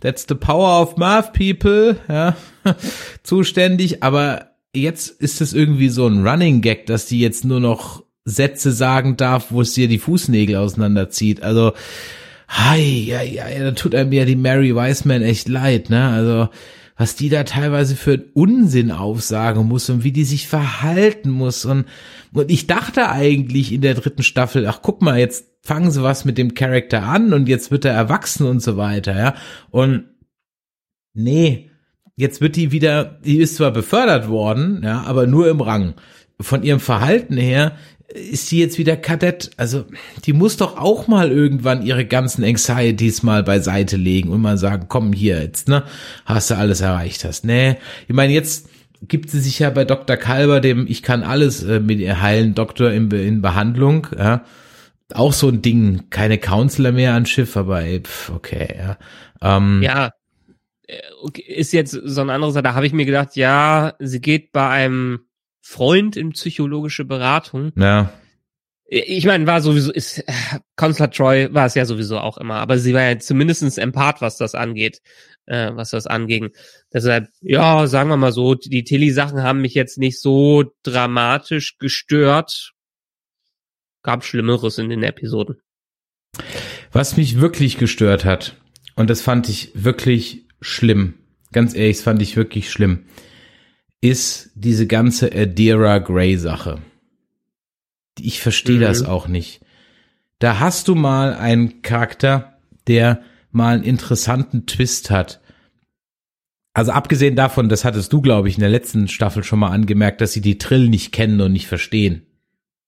[0.00, 2.36] That's the power of math, people, ja,
[3.22, 4.02] zuständig.
[4.02, 8.72] Aber jetzt ist es irgendwie so ein Running Gag, dass die jetzt nur noch Sätze
[8.72, 11.42] sagen darf, wo es dir die Fußnägel auseinanderzieht.
[11.42, 11.72] Also,
[12.48, 16.08] hi, ja, ja, ja, da tut einem ja die Mary Wiseman echt leid, ne?
[16.08, 16.48] Also,
[16.96, 21.64] was die da teilweise für einen Unsinn aufsagen muss und wie die sich verhalten muss.
[21.64, 21.86] Und,
[22.32, 26.24] und ich dachte eigentlich in der dritten Staffel, ach guck mal, jetzt fangen sie was
[26.24, 29.34] mit dem Charakter an und jetzt wird er erwachsen und so weiter, ja.
[29.70, 30.06] Und
[31.12, 31.70] nee,
[32.16, 35.92] jetzt wird die wieder, die ist zwar befördert worden, ja, aber nur im Rang.
[36.40, 37.76] Von ihrem Verhalten her
[38.08, 39.50] ist sie jetzt wieder Kadett.
[39.58, 39.84] Also,
[40.24, 44.86] die muss doch auch mal irgendwann ihre ganzen Anxieties mal beiseite legen und mal sagen,
[44.88, 45.84] komm hier jetzt, ne?
[46.24, 47.44] Hast du alles erreicht hast.
[47.44, 47.76] Nee,
[48.06, 48.70] ich meine, jetzt
[49.02, 50.16] gibt sie sich ja bei Dr.
[50.16, 54.44] Kalber, dem ich kann alles äh, mit ihr heilen, Doktor in, in Behandlung, ja.
[55.14, 58.98] Auch so ein Ding, keine Counselor mehr an Schiff, aber ey, pf, okay, ja.
[59.40, 60.12] Ähm, Ja,
[60.86, 61.00] äh,
[61.46, 62.64] ist jetzt so eine andere Sache.
[62.64, 65.20] Da habe ich mir gedacht, ja, sie geht bei einem
[65.60, 67.72] Freund in psychologische Beratung.
[67.76, 68.12] ja.
[68.90, 70.32] Ich meine, war sowieso, ist, äh,
[70.76, 74.38] Counselor Troy war es ja sowieso auch immer, aber sie war ja zumindestens Empath, was
[74.38, 75.02] das angeht,
[75.44, 76.52] äh, was das anging.
[76.90, 82.72] Deshalb, ja, sagen wir mal so, die Tilly-Sachen haben mich jetzt nicht so dramatisch gestört.
[84.08, 85.56] Gab Schlimmeres in den Episoden.
[86.92, 88.56] Was mich wirklich gestört hat,
[88.96, 91.12] und das fand ich wirklich schlimm,
[91.52, 93.04] ganz ehrlich, das fand ich wirklich schlimm,
[94.00, 96.80] ist diese ganze Adira Gray Sache.
[98.18, 98.80] Ich verstehe Mhm.
[98.80, 99.60] das auch nicht.
[100.38, 103.20] Da hast du mal einen Charakter, der
[103.50, 105.42] mal einen interessanten Twist hat.
[106.72, 110.22] Also abgesehen davon, das hattest du, glaube ich, in der letzten Staffel schon mal angemerkt,
[110.22, 112.22] dass sie die Trill nicht kennen und nicht verstehen.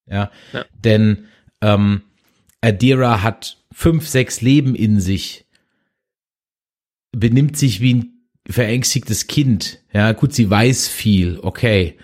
[0.06, 0.64] Ja, Ja.
[0.84, 1.26] denn
[1.60, 2.02] ähm,
[2.60, 5.46] Adira hat fünf, sechs Leben in sich,
[7.12, 8.12] benimmt sich wie ein
[8.48, 9.80] verängstigtes Kind.
[9.92, 11.96] Ja, gut, sie weiß viel, okay.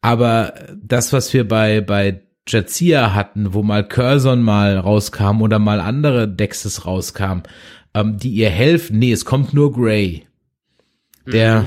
[0.00, 5.80] Aber das, was wir bei, bei Jazia hatten, wo mal Curzon mal rauskam oder mal
[5.80, 7.40] andere Dexes rauskam,
[7.94, 10.26] ähm, die ihr helfen, nee, es kommt nur Grey.
[11.26, 11.66] Der,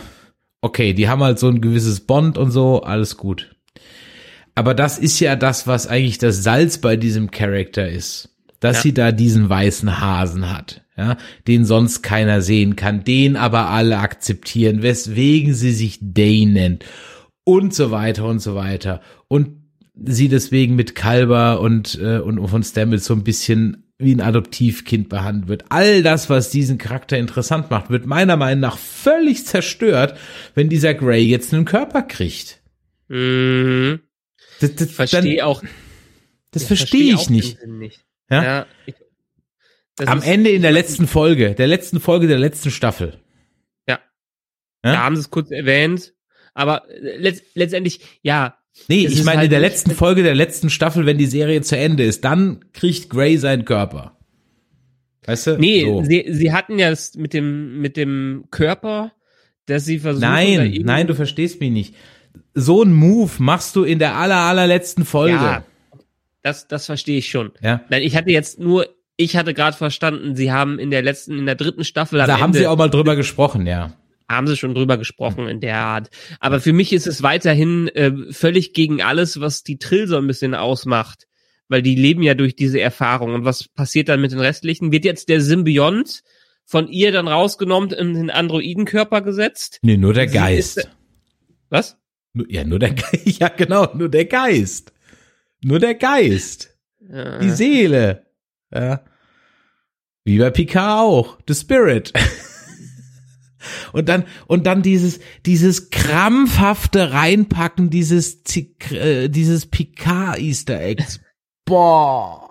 [0.62, 3.56] okay, die haben halt so ein gewisses Bond und so, alles gut.
[4.58, 8.30] Aber das ist ja das, was eigentlich das Salz bei diesem Charakter ist.
[8.60, 8.82] Dass Ja.
[8.82, 11.16] sie da diesen weißen Hasen hat, ja,
[11.48, 16.84] den sonst keiner sehen kann, den aber alle akzeptieren, weswegen sie sich Day nennt
[17.44, 19.02] und so weiter und so weiter.
[19.28, 19.62] Und
[20.04, 25.08] sie deswegen mit Kalber und, äh, und von Stamets so ein bisschen wie ein Adoptivkind
[25.08, 25.66] behandelt wird.
[25.70, 30.18] All das, was diesen Charakter interessant macht, wird meiner Meinung nach völlig zerstört,
[30.56, 32.60] wenn dieser Grey jetzt einen Körper kriegt.
[33.08, 34.00] Mhm.
[34.60, 35.64] Das, das, Ich verstehe dann- auch.
[36.52, 37.66] das ja, verstehe ich den nicht.
[37.68, 38.06] Nicht.
[38.30, 38.44] Ja?
[38.44, 38.66] Ja.
[38.86, 38.96] ich,
[39.96, 43.20] das Am ist- Ende in der letzten Folge, der letzten Folge der letzten Staffel.
[43.88, 44.00] Ja.
[44.84, 44.92] Ja?
[44.94, 46.14] Da haben sie es kurz erwähnt.
[46.54, 48.58] Aber letzt, letztendlich, ja.
[48.88, 51.76] Nee, ich meine halt in der letzten Folge der letzten Staffel, wenn die Serie zu
[51.78, 54.18] Ende ist, dann kriegt Grey seinen Körper.
[55.26, 55.58] Weißt du?
[55.58, 56.04] Nee, So.
[56.04, 59.14] sie, sie hatten ja das mit dem, mit dem Körper,
[59.66, 60.22] dass sie versuchen.
[60.30, 61.96] Nein, nein, du verstehst mich nicht.
[62.60, 65.36] So ein Move machst du in der aller, allerletzten Folge.
[65.36, 65.64] Ja,
[66.42, 67.52] das, das verstehe ich schon.
[67.62, 67.82] Ja.
[67.90, 71.46] Nein, ich hatte jetzt nur, ich hatte gerade verstanden, sie haben in der letzten, in
[71.46, 73.94] der dritten Staffel Da haben Ende, sie auch mal drüber gesprochen, ja.
[74.28, 76.10] haben sie schon drüber gesprochen in der Art.
[76.40, 80.26] Aber für mich ist es weiterhin äh, völlig gegen alles, was die Trill so ein
[80.26, 81.26] bisschen ausmacht.
[81.70, 83.34] Weil die leben ja durch diese Erfahrung.
[83.34, 84.92] Und was passiert dann mit den restlichen?
[84.94, 86.22] Wird jetzt der Symbiont
[86.66, 89.80] von ihr dann rausgenommen in den Androidenkörper gesetzt?
[89.82, 90.78] Nee, nur der Sie Geist.
[90.78, 90.90] ist-
[91.70, 91.98] Was?
[92.50, 93.26] Ja, nur der Geist.
[93.40, 94.94] Ja, genau, nur der Geist.
[95.64, 96.78] Nur der Geist.
[97.00, 97.40] Ja.
[97.40, 98.26] Die Seele.
[98.74, 99.04] Ja.
[100.24, 101.38] Wie bei Picard auch.
[101.48, 102.14] The Spirit.
[103.92, 108.42] Und dann, und dann dieses, dieses krampfhafte Reinpacken dieses,
[108.92, 111.20] äh, dieses Picard Easter Eggs.
[111.66, 112.47] Boah.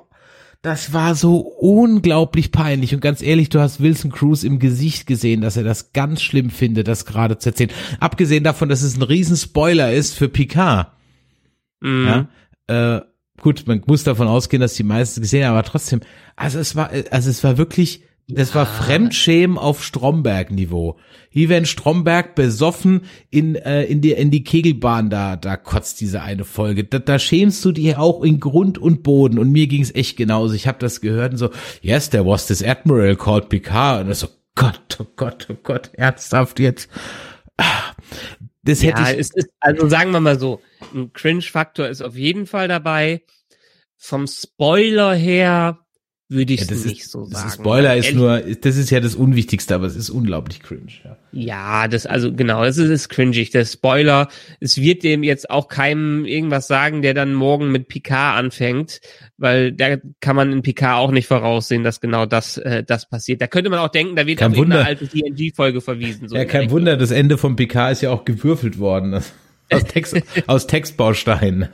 [0.67, 2.93] Das war so unglaublich peinlich.
[2.93, 6.51] Und ganz ehrlich, du hast Wilson Cruz im Gesicht gesehen, dass er das ganz schlimm
[6.51, 7.71] findet, das gerade zu erzählen.
[8.01, 10.91] Abgesehen davon, dass es ein riesen Spoiler ist für Picard.
[11.81, 12.29] Mhm.
[12.69, 13.03] Ja, äh,
[13.41, 16.01] gut, man muss davon ausgehen, dass die meisten gesehen haben, aber trotzdem,
[16.35, 20.99] also es war, also es war wirklich, das war Fremdschämen auf Stromberg-Niveau.
[21.31, 26.23] Wie wenn Stromberg besoffen in, äh, in die, in die Kegelbahn da, da kotzt diese
[26.23, 26.85] eine Folge.
[26.85, 29.39] Da, da schämst du dich auch in Grund und Boden.
[29.39, 30.55] Und mir ging's echt genauso.
[30.55, 31.51] Ich habe das gehört und so,
[31.83, 34.03] yes, there was this Admiral called Picard.
[34.03, 36.91] Und das so, Gott, oh Gott, oh Gott, ernsthaft jetzt.
[37.59, 37.93] Ah,
[38.65, 40.61] Das hätte ja, ich, es ist, also sagen wir mal so,
[40.93, 43.23] ein Cringe-Faktor ist auf jeden Fall dabei.
[43.97, 45.86] Vom Spoiler her
[46.29, 47.51] würde ich Ja, nicht ist, so sagen.
[47.51, 50.91] Spoiler ist Ehrlich- nur, das ist ja das Unwichtigste, aber es ist unglaublich cringe.
[51.05, 51.17] Ja.
[51.33, 53.51] Ja, das, also genau, das ist, ist cringig.
[53.51, 54.29] Der Spoiler,
[54.59, 59.01] es wird dem jetzt auch keinem irgendwas sagen, der dann morgen mit Picard anfängt,
[59.37, 63.41] weil da kann man in Picard auch nicht voraussehen, dass genau das, äh, das passiert.
[63.41, 64.85] Da könnte man auch denken, da wird Kein auf Wunder.
[64.85, 66.29] alte TNG-Folge verwiesen.
[66.29, 66.71] So ja, kein.
[66.71, 69.15] Wunder, das Ende von PK ist ja auch gewürfelt worden.
[69.15, 70.17] Aus, Text,
[70.49, 71.69] aus Textbausteinen.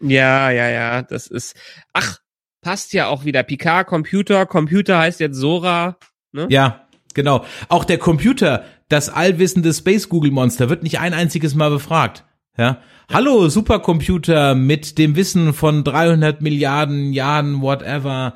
[0.00, 1.54] Ja, ja, ja, das ist,
[1.92, 2.18] ach,
[2.64, 3.44] passt ja auch wieder.
[3.44, 5.98] Picard, Computer, Computer heißt jetzt Sora,
[6.32, 6.46] ne?
[6.50, 7.44] Ja, genau.
[7.68, 12.24] Auch der Computer, das allwissende Space Google Monster, wird nicht ein einziges Mal befragt.
[12.56, 12.80] Ja.
[13.12, 18.34] Hallo, Supercomputer mit dem Wissen von 300 Milliarden Jahren, whatever.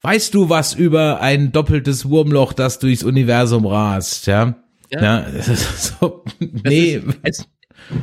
[0.00, 4.54] Weißt du was über ein doppeltes Wurmloch, das durchs Universum rast, ja?
[4.90, 5.02] Ja.
[5.02, 7.48] Ja, so, nee, Ist, es,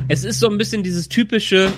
[0.08, 1.72] es ist so ein bisschen dieses typische,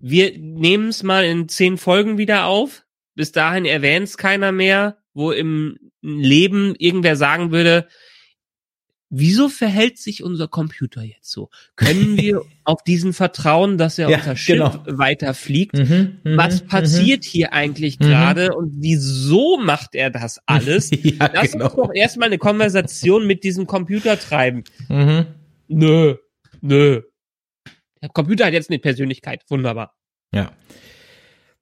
[0.00, 2.84] wir nehmen es mal in zehn Folgen wieder auf.
[3.22, 7.86] Bis dahin erwähnt es keiner mehr, wo im Leben irgendwer sagen würde,
[9.10, 11.50] wieso verhält sich unser Computer jetzt so?
[11.76, 14.82] Können wir auf diesen vertrauen, dass er Ja, unser Schiff genau.
[14.86, 15.76] weiterfliegt?
[15.78, 20.90] Mhm, mhm, Was passiert hier eigentlich gerade und wieso macht er das alles?
[20.90, 21.66] ja, Lass genau.
[21.66, 24.64] uns doch erstmal eine Konversation mit diesem Computer treiben.
[24.88, 25.26] Mhm.
[25.68, 26.16] Nö,
[26.60, 27.02] nö.
[28.02, 29.44] Der Computer hat jetzt eine Persönlichkeit.
[29.48, 29.94] Wunderbar.
[30.34, 30.50] Ja.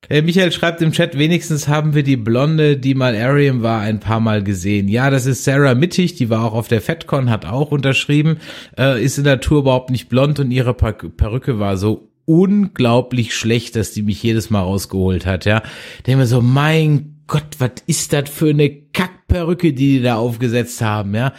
[0.09, 4.01] Äh, Michael schreibt im Chat, wenigstens haben wir die Blonde, die mal Ariam war, ein
[4.01, 4.89] paar Mal gesehen.
[4.89, 8.39] Ja, das ist Sarah Mittig, die war auch auf der FedCon, hat auch unterschrieben,
[8.79, 13.35] äh, ist in der Tour überhaupt nicht blond und ihre per Perücke war so unglaublich
[13.35, 15.63] schlecht, dass die mich jedes Mal rausgeholt hat, ja.
[16.07, 20.81] Denke mir so, mein Gott, was ist das für eine Kackperücke, die die da aufgesetzt
[20.81, 21.35] haben, ja.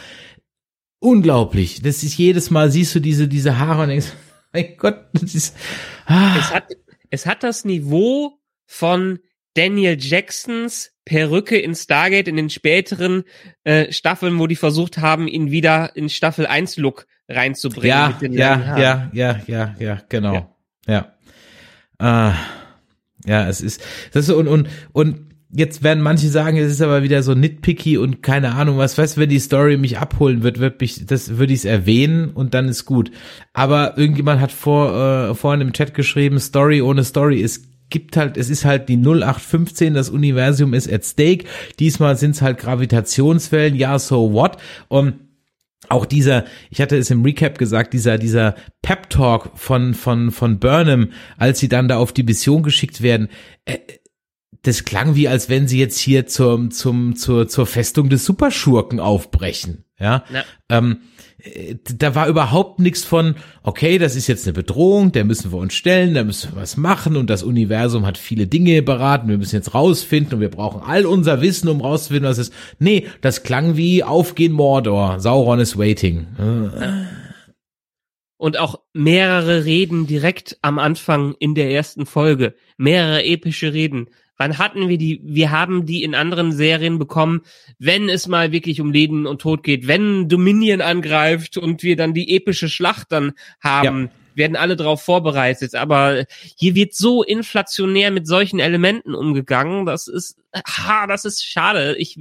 [1.00, 1.82] Unglaublich.
[1.82, 4.12] Das ist jedes Mal, siehst du diese, diese Haare und denkst,
[4.52, 5.56] mein Gott, das ist,
[6.06, 6.36] ah.
[6.38, 6.64] Es hat,
[7.10, 8.38] es hat das Niveau
[8.72, 9.18] von
[9.52, 13.24] Daniel Jacksons Perücke in Stargate in den späteren
[13.64, 17.90] äh, Staffeln, wo die versucht haben, ihn wieder in Staffel 1 Look reinzubringen.
[17.90, 20.34] Ja, ja, ja, ja, ja, ja, genau.
[20.34, 20.48] Ja.
[20.86, 21.12] Ja.
[22.00, 22.36] Ja,
[23.26, 27.02] ja es ist, das ist, und, und, und jetzt werden manche sagen, es ist aber
[27.02, 30.60] wieder so nitpicky und keine Ahnung was, weißt du, wenn die Story mich abholen wird,
[30.60, 33.10] wird mich, das würde ich es erwähnen und dann ist gut.
[33.52, 38.36] Aber irgendjemand hat vor, äh, vorhin im Chat geschrieben, Story ohne Story ist gibt halt,
[38.36, 41.44] es ist halt die 0815, das Universum ist at stake.
[41.78, 44.56] Diesmal sind es halt Gravitationswellen, ja, so what?
[44.88, 45.14] Und
[45.88, 50.58] auch dieser, ich hatte es im Recap gesagt, dieser, dieser Pep Talk von, von, von
[50.58, 53.28] Burnham, als sie dann da auf die Mission geschickt werden,
[53.66, 53.78] äh,
[54.62, 59.00] das klang wie, als wenn sie jetzt hier zum, zum, zur, zur Festung des Superschurken
[59.00, 59.84] aufbrechen.
[59.98, 60.24] Ja.
[60.32, 60.44] Ja.
[60.68, 61.31] Ähm, äh,
[61.98, 65.74] da war überhaupt nichts von, okay, das ist jetzt eine Bedrohung, der müssen wir uns
[65.74, 69.56] stellen, da müssen wir was machen und das Universum hat viele Dinge beraten, wir müssen
[69.56, 72.52] jetzt rausfinden und wir brauchen all unser Wissen, um rauszufinden, was ist.
[72.78, 76.26] Nee, das klang wie Aufgehen Mordor, Sauron is waiting.
[76.38, 77.06] Äh,
[78.36, 82.54] Und auch mehrere Reden direkt am Anfang in der ersten Folge.
[82.76, 84.08] Mehrere epische Reden.
[84.42, 85.20] Wann hatten wir die?
[85.22, 87.42] Wir haben die in anderen Serien bekommen,
[87.78, 92.12] wenn es mal wirklich um Leben und Tod geht, wenn Dominion angreift und wir dann
[92.12, 95.76] die epische Schlacht dann haben, werden alle darauf vorbereitet.
[95.76, 96.24] Aber
[96.56, 101.94] hier wird so inflationär mit solchen Elementen umgegangen, das ist, ha, das ist schade.
[101.96, 102.18] Ich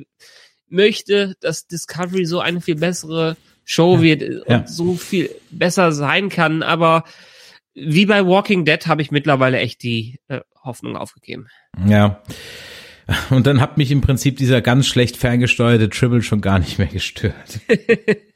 [0.69, 3.35] möchte, dass Discovery so eine viel bessere
[3.65, 4.67] Show wird und Ja.
[4.67, 7.03] so viel besser sein kann, aber
[7.73, 11.47] wie bei Walking Dead habe ich mittlerweile echt die äh, Hoffnung aufgegeben.
[11.85, 12.21] Ja.
[13.29, 16.87] Und dann hat mich im Prinzip dieser ganz schlecht ferngesteuerte Tribble schon gar nicht mehr
[16.87, 17.59] gestört.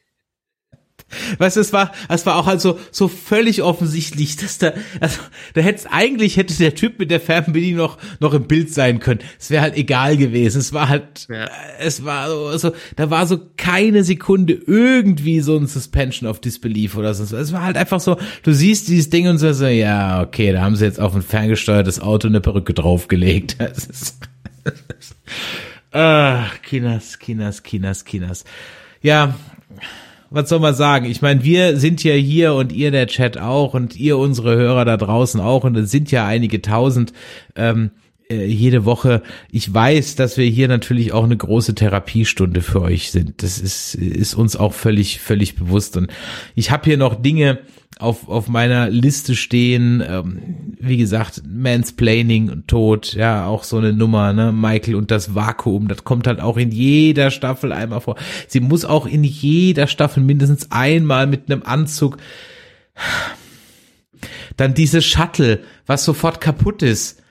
[1.37, 5.19] Weißt du, es war, es war auch halt so, so völlig offensichtlich, dass da, also,
[5.53, 9.19] da hätte eigentlich hätte der Typ mit der Fernbedienung noch, noch im Bild sein können.
[9.39, 10.59] Es wäre halt egal gewesen.
[10.59, 11.45] Es war halt, Ja.
[11.45, 11.49] äh,
[11.79, 16.97] es war so, so, da war so keine Sekunde irgendwie so ein Suspension of Disbelief
[16.97, 17.37] oder so.
[17.37, 20.61] Es war halt einfach so, du siehst dieses Ding und so, so ja, okay, da
[20.61, 23.57] haben sie jetzt auf ein ferngesteuertes Auto eine Perücke draufgelegt.
[23.75, 24.17] Das ist,
[25.91, 28.43] Ach, Kinas, Kinas, Kinas, Kinas.
[29.01, 29.35] Ja,
[30.35, 31.05] was soll man sagen?
[31.05, 34.83] Ich meine, wir sind ja hier und ihr der Chat auch und ihr unsere Hörer
[34.83, 37.13] da draußen auch und es sind ja einige tausend
[37.55, 37.91] ähm,
[38.29, 39.21] äh, jede Woche.
[39.51, 43.43] Ich weiß, dass wir hier natürlich auch eine große Therapiestunde für euch sind.
[43.43, 46.11] Das ist ist uns auch völlig völlig bewusst und
[46.55, 47.59] ich habe hier noch Dinge
[47.99, 50.03] auf auf meiner Liste stehen.
[50.07, 54.33] Ähm, wie gesagt, Mansplaining und Tod, ja auch so eine Nummer.
[54.33, 55.87] Ne, Michael und das Vakuum.
[55.87, 58.15] Das kommt halt auch in jeder Staffel einmal vor.
[58.47, 62.17] Sie muss auch in jeder Staffel mindestens einmal mit einem Anzug
[64.57, 67.21] dann diese Shuttle, was sofort kaputt ist.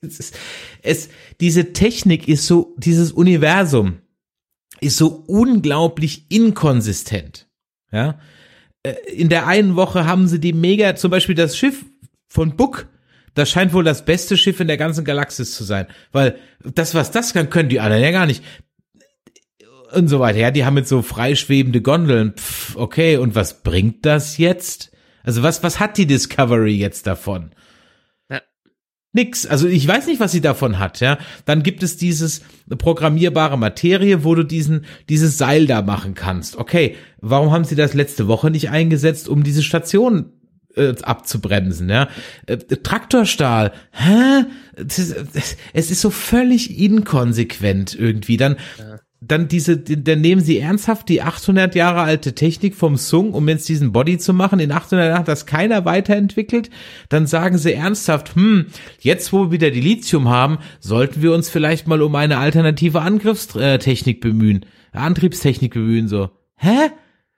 [0.00, 0.38] Es, ist,
[0.82, 1.08] es,
[1.40, 4.00] diese Technik ist so, dieses Universum
[4.80, 7.48] ist so unglaublich inkonsistent.
[7.90, 8.20] Ja,
[8.82, 11.84] Äh, in der einen Woche haben sie die mega, zum Beispiel das Schiff
[12.28, 12.88] von Book,
[13.34, 17.10] das scheint wohl das beste Schiff in der ganzen Galaxis zu sein, weil das, was
[17.10, 18.42] das kann, können die anderen ja gar nicht
[19.92, 20.38] und so weiter.
[20.38, 22.34] Ja, die haben jetzt so freischwebende Gondeln.
[22.36, 24.92] Pff, okay, und was bringt das jetzt?
[25.22, 27.52] Also was, was hat die Discovery jetzt davon?
[29.12, 29.46] Nix.
[29.46, 31.18] Also ich weiß nicht, was sie davon hat, ja.
[31.44, 36.56] Dann gibt es dieses programmierbare Materie, wo du diesen, dieses Seil da machen kannst.
[36.56, 40.32] Okay, warum haben sie das letzte Woche nicht eingesetzt, um diese Station
[40.76, 42.08] äh, abzubremsen, ja?
[42.46, 44.44] Äh, Traktorstahl, hä?
[44.76, 48.36] Es ist so völlig inkonsequent irgendwie.
[48.36, 48.87] Dann, ja
[49.20, 53.68] dann diese, dann nehmen sie ernsthaft die 800 Jahre alte Technik vom Sung, um jetzt
[53.68, 54.60] diesen Body zu machen.
[54.60, 56.70] In 800 Jahren hat das keiner weiterentwickelt.
[57.08, 58.66] Dann sagen sie ernsthaft, hm,
[59.00, 63.00] jetzt wo wir wieder die Lithium haben, sollten wir uns vielleicht mal um eine alternative
[63.00, 66.30] Angriffstechnik bemühen, Antriebstechnik bemühen, so.
[66.56, 66.90] Hä?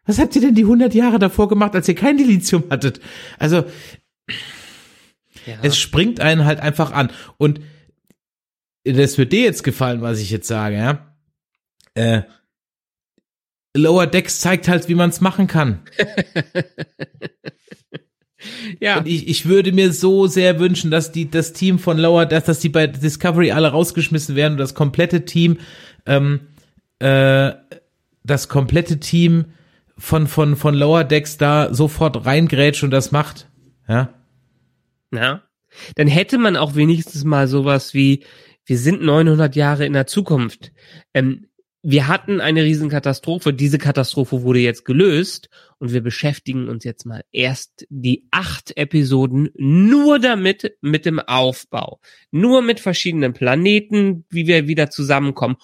[0.05, 3.01] Was habt ihr denn die 100 Jahre davor gemacht, als ihr kein Lithium hattet?
[3.39, 3.65] Also,
[5.47, 5.57] ja.
[5.63, 7.11] es springt einen halt einfach an.
[7.39, 7.61] Und
[8.85, 11.10] das wird dir jetzt gefallen, was ich jetzt sage, ja?
[11.95, 12.23] Äh,
[13.77, 15.81] Lower Decks zeigt halt, wie man es machen kann.
[18.81, 18.99] ja.
[18.99, 22.47] Und ich, ich würde mir so sehr wünschen, dass die das Team von Lower Decks,
[22.47, 25.59] dass die bei Discovery alle rausgeschmissen werden und das komplette Team,
[26.07, 26.41] ähm,
[26.99, 27.53] äh,
[28.25, 29.47] das komplette Team
[29.97, 33.49] von von von Lower Decks da sofort reingrätscht und das macht.
[33.89, 34.13] Ja.
[35.13, 35.43] Ja.
[35.95, 38.25] Dann hätte man auch wenigstens mal sowas wie
[38.67, 40.71] wir sind 900 Jahre in der Zukunft.
[41.13, 41.50] Ähm,
[41.83, 43.55] wir hatten eine Riesenkatastrophe.
[43.55, 45.49] Diese Katastrophe wurde jetzt gelöst
[45.79, 52.01] und wir beschäftigen uns jetzt mal erst die acht Episoden nur damit, mit dem Aufbau.
[52.31, 55.57] Nur mit verschiedenen Planeten, wie wir wieder zusammenkommen.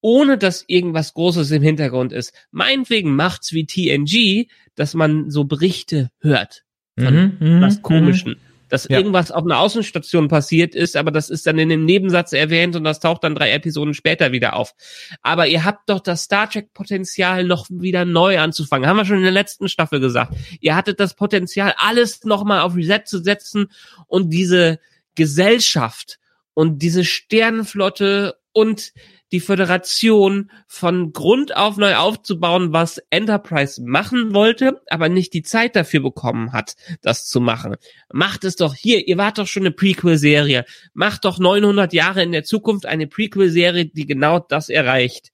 [0.00, 2.32] Ohne dass irgendwas Großes im Hintergrund ist.
[2.52, 6.64] Meinetwegen macht's wie TNG, dass man so Berichte hört
[6.96, 8.36] von mhm, was mhm, Komischen.
[8.68, 8.98] Dass ja.
[8.98, 12.84] irgendwas auf einer Außenstation passiert ist, aber das ist dann in dem Nebensatz erwähnt und
[12.84, 14.74] das taucht dann drei Episoden später wieder auf.
[15.22, 18.88] Aber ihr habt doch das Star Trek Potenzial noch wieder neu anzufangen.
[18.88, 20.34] Haben wir schon in der letzten Staffel gesagt.
[20.60, 23.70] Ihr hattet das Potenzial, alles nochmal auf Reset zu setzen
[24.06, 24.78] und diese
[25.14, 26.18] Gesellschaft
[26.54, 28.92] und diese Sternenflotte und
[29.32, 35.76] die Föderation von Grund auf neu aufzubauen, was Enterprise machen wollte, aber nicht die Zeit
[35.76, 37.76] dafür bekommen hat, das zu machen.
[38.12, 40.64] Macht es doch hier, ihr wart doch schon eine Prequel-Serie.
[40.94, 45.30] Macht doch 900 Jahre in der Zukunft eine Prequel-Serie, die genau das erreicht.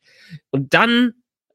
[0.50, 1.12] Und dann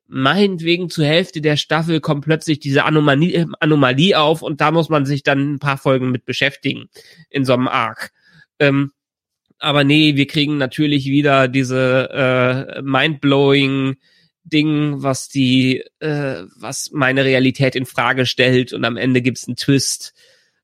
[0.07, 5.05] meinetwegen zur Hälfte der Staffel kommt plötzlich diese Anomalie, Anomalie auf und da muss man
[5.05, 6.89] sich dann ein paar Folgen mit beschäftigen
[7.29, 8.11] in so einem Arc.
[8.57, 8.91] Ähm,
[9.59, 13.97] aber nee, wir kriegen natürlich wieder diese äh, mindblowing
[14.43, 19.57] Ding, was die, äh, was meine Realität in Frage stellt und am Ende gibt's einen
[19.57, 20.13] Twist,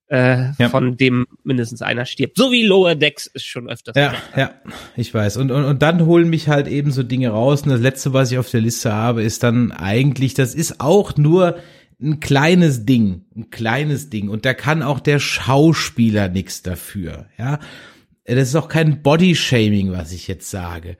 [0.07, 0.69] äh, ja.
[0.69, 2.37] von dem mindestens einer stirbt.
[2.37, 3.95] So wie Lower Decks ist schon öfters.
[3.95, 4.53] Ja, ja,
[4.95, 5.37] ich weiß.
[5.37, 7.63] Und, und, und dann holen mich halt eben so Dinge raus.
[7.63, 11.17] Und das letzte, was ich auf der Liste habe, ist dann eigentlich, das ist auch
[11.17, 11.57] nur
[12.01, 14.29] ein kleines Ding, ein kleines Ding.
[14.29, 17.59] Und da kann auch der Schauspieler nichts dafür, ja.
[18.25, 20.97] Das ist auch kein Body-Shaming, was ich jetzt sage.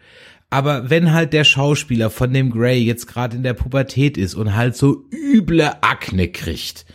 [0.50, 4.56] Aber wenn halt der Schauspieler von dem Grey jetzt gerade in der Pubertät ist und
[4.56, 6.86] halt so üble Akne kriegt,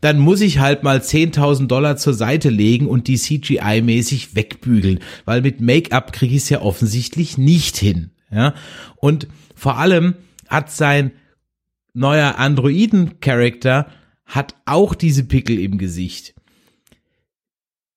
[0.00, 5.40] dann muss ich halt mal 10.000 Dollar zur Seite legen und die CGI-mäßig wegbügeln, weil
[5.40, 8.10] mit Make-up kriege ich es ja offensichtlich nicht hin.
[8.30, 8.54] Ja?
[8.96, 10.14] Und vor allem
[10.46, 11.12] hat sein
[11.94, 13.88] neuer Androiden-Charakter
[14.26, 16.34] hat auch diese Pickel im Gesicht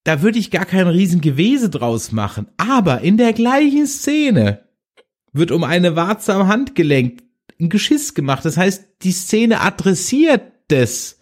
[0.03, 2.47] da würde ich gar kein Riesengewese draus machen.
[2.57, 4.65] Aber in der gleichen Szene
[5.31, 7.21] wird um eine Warze am Handgelenk
[7.59, 8.43] ein Geschiss gemacht.
[8.43, 11.19] Das heißt, die Szene adressiert das.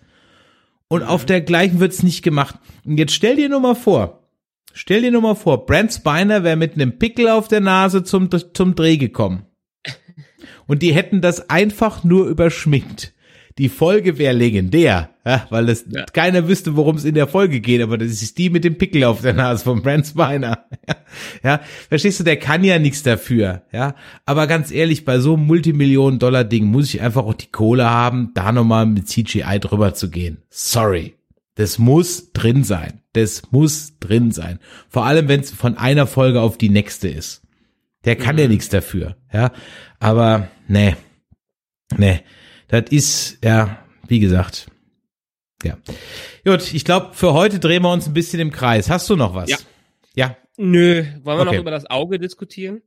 [0.88, 2.56] Und auf der gleichen wird's nicht gemacht.
[2.85, 4.30] Und jetzt stell dir nur mal vor,
[4.73, 8.30] stell dir nur mal vor, Brent Spiner wäre mit einem Pickel auf der Nase zum,
[8.31, 9.45] zum Dreh gekommen.
[10.68, 13.14] Und die hätten das einfach nur überschminkt
[13.60, 16.06] die Folge wäre legendär, ja, weil es ja.
[16.06, 19.03] keiner wüsste, worum es in der Folge geht, aber das ist die mit dem Pickel
[19.03, 20.65] auf der Nase von Brent Spiner.
[21.44, 21.60] ja,
[21.90, 23.95] verstehst du, der kann ja nichts dafür, ja.
[24.26, 28.53] Aber ganz ehrlich, bei so einem Multimillionen-Dollar-Ding muss ich einfach auch die Kohle haben, da
[28.53, 30.38] nochmal mit CGI drüber zu gehen.
[30.49, 31.15] Sorry.
[31.56, 33.02] Das muss drin sein.
[33.11, 34.60] Das muss drin sein.
[34.88, 37.41] Vor allem, wenn es von einer Folge auf die nächste ist.
[38.06, 38.41] Der kann mhm.
[38.41, 39.52] ja nichts dafür, ja.
[39.99, 40.95] Aber, nee.
[41.98, 42.22] Nee
[42.69, 44.67] das ist, ja, wie gesagt,
[45.63, 45.77] ja.
[46.45, 48.89] Gut, ich glaube, für heute drehen wir uns ein bisschen im Kreis.
[48.89, 49.49] Hast du noch was?
[49.49, 49.57] Ja.
[50.15, 50.37] Ja.
[50.57, 51.45] Nö, wollen wir okay.
[51.45, 52.81] noch über das Auge diskutieren?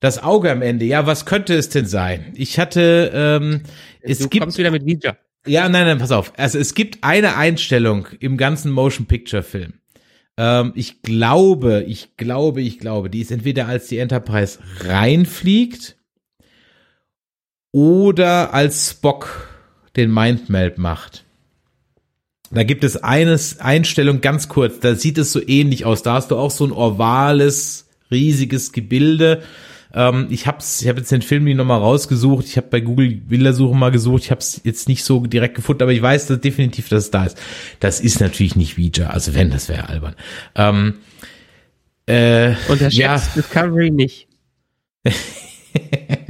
[0.00, 2.32] Das Auge am Ende, ja, was könnte es denn sein?
[2.36, 3.62] Ich hatte, ähm,
[4.00, 4.42] es du gibt.
[4.42, 5.16] kommst wieder mit Ouija.
[5.46, 6.32] Ja, nein, nein, pass auf.
[6.36, 9.74] Also es gibt eine Einstellung im ganzen Motion Picture Film.
[10.36, 15.95] Ähm, ich glaube, ich glaube, ich glaube, die ist entweder als die Enterprise reinfliegt
[17.76, 19.50] oder als Spock
[19.96, 21.26] den Mindmeld macht.
[22.50, 26.02] Da gibt es eines Einstellung ganz kurz, da sieht es so ähnlich aus.
[26.02, 29.42] Da hast du auch so ein ovales, riesiges Gebilde.
[29.92, 32.46] Ähm, ich habe ich hab jetzt den Film noch mal rausgesucht.
[32.46, 34.22] Ich habe bei Google Bildersuche mal gesucht.
[34.24, 37.10] Ich habe es jetzt nicht so direkt gefunden, aber ich weiß dass definitiv, dass es
[37.10, 37.36] da ist.
[37.80, 39.10] Das ist natürlich nicht Ouija.
[39.10, 40.14] Also wenn, das wäre albern.
[40.54, 40.94] Ähm,
[42.06, 43.20] äh, Und der ja.
[43.36, 44.28] Discovery nicht.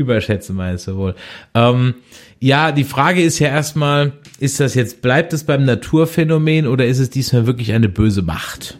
[0.00, 1.14] Überschätze meinst du wohl.
[1.54, 1.94] Ähm,
[2.38, 6.98] ja, die Frage ist ja erstmal, ist das jetzt, bleibt es beim Naturphänomen oder ist
[6.98, 8.78] es diesmal wirklich eine böse Macht?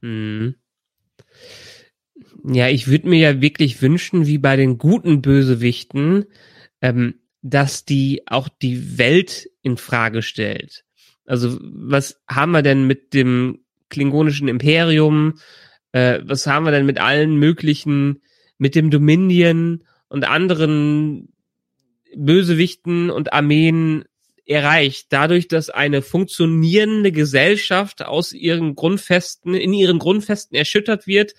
[0.00, 0.54] Hm.
[2.44, 6.24] Ja, ich würde mir ja wirklich wünschen, wie bei den guten Bösewichten,
[6.80, 10.84] ähm, dass die auch die Welt in Frage stellt.
[11.26, 13.60] Also was haben wir denn mit dem
[13.90, 15.34] klingonischen Imperium?
[15.92, 18.22] Äh, was haben wir denn mit allen möglichen,
[18.58, 21.32] mit dem Dominion und anderen
[22.14, 24.04] Bösewichten und Armeen
[24.44, 31.32] erreicht, dadurch, dass eine funktionierende Gesellschaft aus ihren Grundfesten, in ihren Grundfesten erschüttert wird,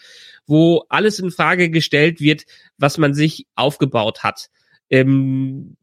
[0.48, 2.46] wo alles in Frage gestellt wird,
[2.80, 4.50] was man sich aufgebaut hat.
[4.90, 5.78] Ähm,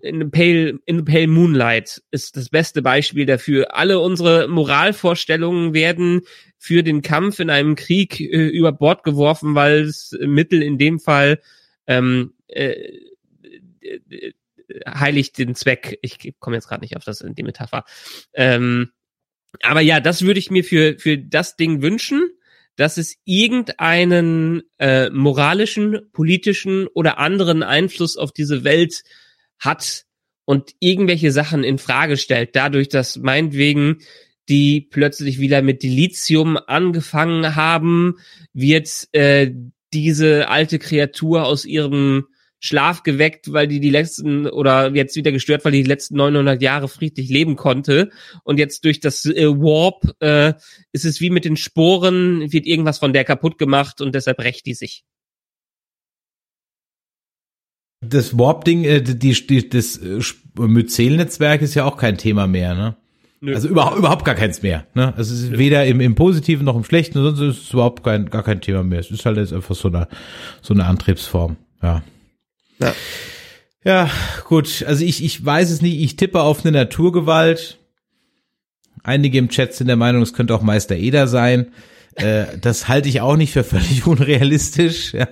[0.00, 3.76] in Pale, in Pale Moonlight ist das beste Beispiel dafür.
[3.76, 6.22] Alle unsere Moralvorstellungen werden
[6.58, 10.98] für den Kampf in einem Krieg äh, über Bord geworfen, weil es Mittel in dem
[10.98, 11.38] Fall
[11.98, 13.00] ähm, äh,
[14.86, 15.98] heiligt den Zweck.
[16.02, 17.84] Ich komme jetzt gerade nicht auf das in die Metapher.
[18.34, 18.90] Ähm,
[19.62, 22.30] aber ja, das würde ich mir für für das Ding wünschen,
[22.76, 29.02] dass es irgendeinen äh, moralischen, politischen oder anderen Einfluss auf diese Welt
[29.58, 30.04] hat
[30.44, 33.98] und irgendwelche Sachen in Frage stellt, dadurch, dass meinetwegen
[34.48, 38.16] die plötzlich wieder mit Dilithium angefangen haben,
[38.52, 39.52] wird äh,
[39.92, 42.26] diese alte Kreatur aus ihrem
[42.64, 46.62] Schlaf geweckt, weil die die letzten oder jetzt wieder gestört, weil die, die letzten 900
[46.62, 48.10] Jahre friedlich leben konnte
[48.44, 50.54] und jetzt durch das äh, Warp äh,
[50.92, 54.66] ist es wie mit den Sporen, wird irgendwas von der kaputt gemacht und deshalb rächt
[54.66, 55.04] die sich.
[58.00, 60.20] Das Warp-Ding, äh, die, die, das äh,
[60.56, 62.96] Myzel-Netzwerk ist ja auch kein Thema mehr, ne?
[63.44, 63.56] Nö.
[63.56, 64.86] Also überhaupt, überhaupt gar keins mehr.
[64.94, 65.12] Ne?
[65.16, 65.58] Also es ist Nö.
[65.58, 68.84] weder im, im Positiven noch im Schlechten, sonst ist es überhaupt kein, gar kein Thema
[68.84, 69.00] mehr.
[69.00, 70.06] Es ist halt jetzt einfach so eine,
[70.60, 71.56] so eine Antriebsform.
[71.82, 72.04] Ja.
[72.78, 72.94] Ja.
[73.84, 74.10] Ja,
[74.44, 74.84] gut.
[74.86, 76.00] Also ich, ich weiß es nicht.
[76.00, 77.78] Ich tippe auf eine Naturgewalt.
[79.02, 81.72] Einige im Chat sind der Meinung, es könnte auch Meister Eder sein.
[82.14, 85.14] Äh, das halte ich auch nicht für völlig unrealistisch.
[85.14, 85.26] Ja.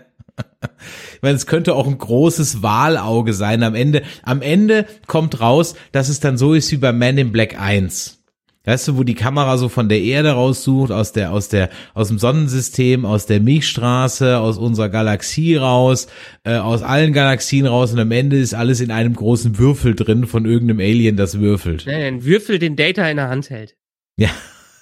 [1.21, 3.63] Ich meine, es könnte auch ein großes Wahlauge sein.
[3.63, 7.31] Am Ende, am Ende kommt raus, dass es dann so ist wie bei Man in
[7.31, 8.23] Black 1.
[8.65, 12.09] Weißt du, wo die Kamera so von der Erde raussucht, aus der, aus der, aus
[12.09, 16.07] dem Sonnensystem, aus der Milchstraße, aus unserer Galaxie raus,
[16.45, 20.27] äh, aus allen Galaxien raus und am Ende ist alles in einem großen Würfel drin
[20.27, 21.85] von irgendeinem Alien, das würfelt.
[21.87, 23.77] Nein, ein Würfel, den Data in der Hand hält.
[24.17, 24.31] Ja.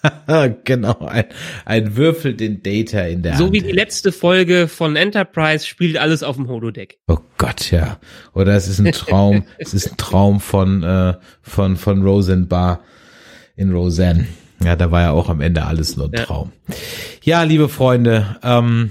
[0.65, 1.25] genau, ein,
[1.65, 3.49] ein Würfel den Data in der so Hand.
[3.49, 6.99] So wie die letzte Folge von Enterprise spielt alles auf dem Holodeck.
[7.09, 7.99] Oh Gott, ja.
[8.35, 12.81] Oder es ist ein Traum, es ist ein Traum von, äh, von, von Rosenbar
[13.57, 14.27] in Roseanne.
[14.65, 16.53] Ja, da war ja auch am Ende alles nur ein Traum.
[17.23, 18.91] Ja, liebe Freunde, ähm,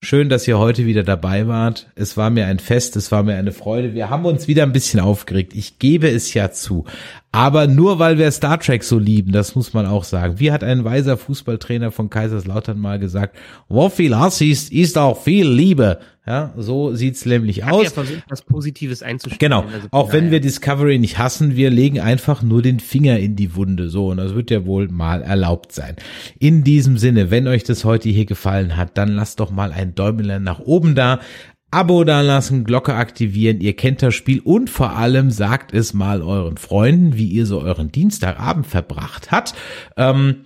[0.00, 1.90] schön, dass ihr heute wieder dabei wart.
[1.94, 3.94] Es war mir ein Fest, es war mir eine Freude.
[3.94, 5.54] Wir haben uns wieder ein bisschen aufgeregt.
[5.54, 6.86] Ich gebe es ja zu.
[7.30, 10.40] Aber nur weil wir Star Trek so lieben, das muss man auch sagen.
[10.40, 13.36] Wie hat ein weiser Fußballtrainer von Kaiserslautern mal gesagt,
[13.68, 15.98] wo viel Hass ist, ist auch viel Liebe.
[16.26, 17.84] Ja, so sieht's nämlich aus.
[17.84, 19.38] Ja, versucht, was Positives einzustellen.
[19.38, 19.62] Genau.
[19.62, 23.54] Also, auch wenn wir Discovery nicht hassen, wir legen einfach nur den Finger in die
[23.54, 23.88] Wunde.
[23.88, 25.96] So, und das wird ja wohl mal erlaubt sein.
[26.38, 29.94] In diesem Sinne, wenn euch das heute hier gefallen hat, dann lasst doch mal ein
[29.94, 31.20] Däumchen nach oben da.
[31.70, 36.56] Abo dalassen, Glocke aktivieren, ihr kennt das Spiel und vor allem sagt es mal euren
[36.56, 39.54] Freunden, wie ihr so euren Dienstagabend verbracht habt.
[39.98, 40.44] Ähm,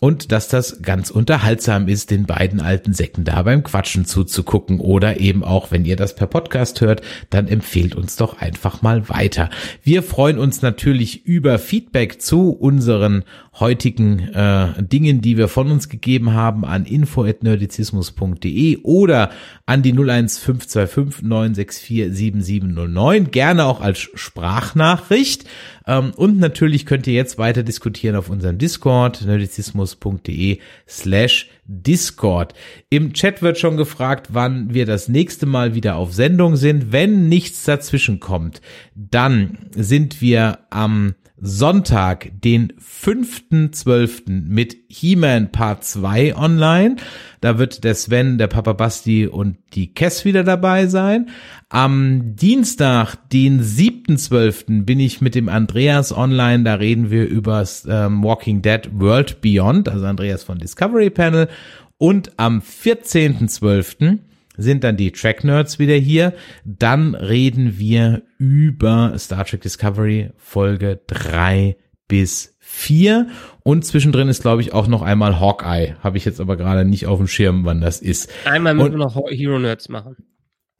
[0.00, 5.20] und dass das ganz unterhaltsam ist, den beiden alten Säcken da beim Quatschen zuzugucken oder
[5.20, 9.50] eben auch, wenn ihr das per Podcast hört, dann empfehlt uns doch einfach mal weiter.
[9.82, 13.24] Wir freuen uns natürlich über Feedback zu unseren
[13.58, 19.30] heutigen äh, Dingen, die wir von uns gegeben haben an info@nerdizismus.de oder
[19.66, 25.44] an die 01525 964 7709, gerne auch als Sprachnachricht.
[25.90, 32.54] Ähm, und natürlich könnt ihr jetzt weiter diskutieren auf unserem Discord, nerdizismus.de slash Discord.
[32.90, 36.92] Im Chat wird schon gefragt, wann wir das nächste Mal wieder auf Sendung sind.
[36.92, 38.60] Wenn nichts dazwischen kommt,
[38.94, 44.30] dann sind wir am Sonntag, den 5.12.
[44.46, 46.96] mit He-Man Part 2 online.
[47.40, 51.30] Da wird der Sven, der Papa Basti und die Kess wieder dabei sein.
[51.70, 54.84] Am Dienstag, den 7.12.
[54.84, 56.64] bin ich mit dem Andreas online.
[56.64, 61.48] Da reden wir über ähm, Walking Dead World Beyond, also Andreas von Discovery Panel.
[61.96, 64.18] Und am 14.12
[64.60, 66.34] sind dann die Track Nerds wieder hier.
[66.64, 71.76] Dann reden wir über Star Trek Discovery Folge drei
[72.08, 73.28] bis vier
[73.62, 75.96] und zwischendrin ist glaube ich auch noch einmal Hawkeye.
[76.02, 78.30] Habe ich jetzt aber gerade nicht auf dem Schirm, wann das ist.
[78.44, 80.16] Einmal müssen und, wir noch Hero Nerds machen.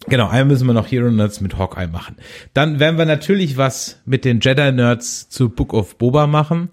[0.08, 2.16] Genau, einmal müssen wir noch Hero Nerds mit Hawkeye machen.
[2.54, 6.70] Dann werden wir natürlich was mit den Jedi Nerds zu Book of Boba machen.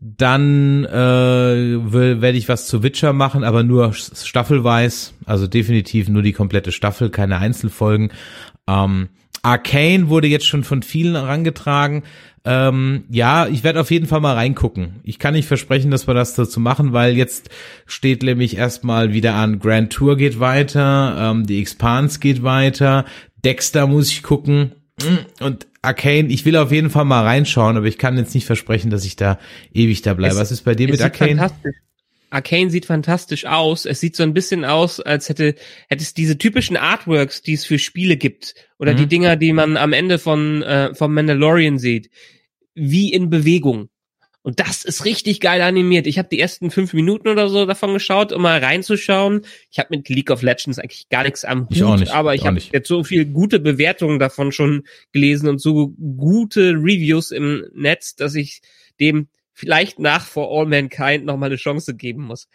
[0.00, 5.12] Dann äh, werde ich was zu Witcher machen, aber nur staffelweis.
[5.26, 8.10] Also definitiv nur die komplette Staffel, keine Einzelfolgen.
[8.66, 9.10] Ähm,
[9.42, 12.02] Arcane wurde jetzt schon von vielen herangetragen.
[12.44, 15.00] Ähm, ja, ich werde auf jeden Fall mal reingucken.
[15.02, 17.50] Ich kann nicht versprechen, dass wir das dazu machen, weil jetzt
[17.84, 23.04] steht nämlich erstmal wieder an, Grand Tour geht weiter, ähm, die Expanse geht weiter,
[23.44, 24.72] Dexter muss ich gucken.
[25.40, 28.90] Und Arcane, ich will auf jeden Fall mal reinschauen, aber ich kann jetzt nicht versprechen,
[28.90, 29.38] dass ich da
[29.72, 30.34] ewig da bleibe.
[30.34, 31.50] Es, Was ist bei dir mit Arcane?
[32.30, 33.84] Arcane sieht fantastisch aus.
[33.86, 35.56] Es sieht so ein bisschen aus, als hätte,
[35.88, 38.54] hätte es diese typischen Artworks, die es für Spiele gibt.
[38.78, 38.96] Oder mhm.
[38.98, 42.10] die Dinger, die man am Ende von, äh, vom Mandalorian sieht.
[42.74, 43.88] Wie in Bewegung.
[44.42, 46.06] Und das ist richtig geil animiert.
[46.06, 49.42] Ich habe die ersten fünf Minuten oder so davon geschaut, um mal reinzuschauen.
[49.70, 52.34] Ich habe mit League of Legends eigentlich gar nichts am Hut, ich auch nicht, aber
[52.34, 57.66] ich habe jetzt so viel gute Bewertungen davon schon gelesen und so gute Reviews im
[57.74, 58.62] Netz, dass ich
[58.98, 62.48] dem vielleicht nach For All Mankind noch mal eine Chance geben muss.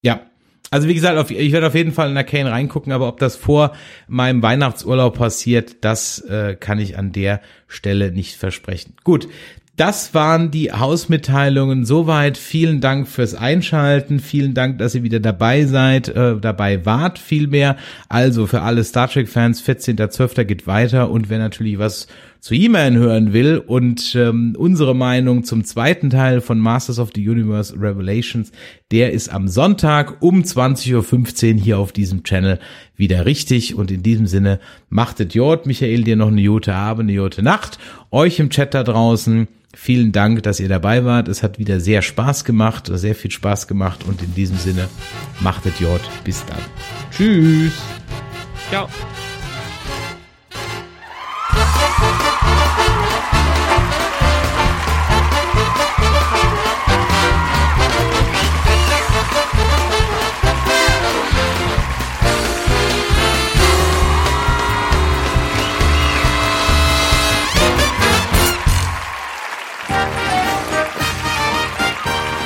[0.00, 0.30] Ja,
[0.70, 3.76] also wie gesagt, ich werde auf jeden Fall in Arcane reingucken, aber ob das vor
[4.08, 8.94] meinem Weihnachtsurlaub passiert, das äh, kann ich an der Stelle nicht versprechen.
[9.04, 9.28] Gut,
[9.82, 12.38] das waren die Hausmitteilungen soweit.
[12.38, 14.20] Vielen Dank fürs Einschalten.
[14.20, 17.76] Vielen Dank, dass ihr wieder dabei seid, äh, dabei wart vielmehr.
[18.08, 20.44] Also für alle Star Trek Fans, 14.12.
[20.44, 22.06] geht weiter und wer natürlich was
[22.42, 27.28] zu E-Mail hören will und ähm, unsere Meinung zum zweiten Teil von Masters of the
[27.28, 28.50] Universe Revelations,
[28.90, 32.58] der ist am Sonntag um 20.15 Uhr hier auf diesem Channel
[32.96, 33.76] wieder richtig.
[33.76, 34.58] Und in diesem Sinne,
[34.88, 37.78] machtet Jod, Michael, dir noch eine gute Abend, eine gute Nacht.
[38.10, 41.28] Euch im Chat da draußen Vielen Dank, dass ihr dabei wart.
[41.28, 44.88] Es hat wieder sehr Spaß gemacht, sehr viel Spaß gemacht und in diesem Sinne,
[45.40, 45.98] machtet J.
[46.24, 46.58] Bis dann.
[47.10, 47.72] Tschüss.
[48.68, 48.88] Ciao.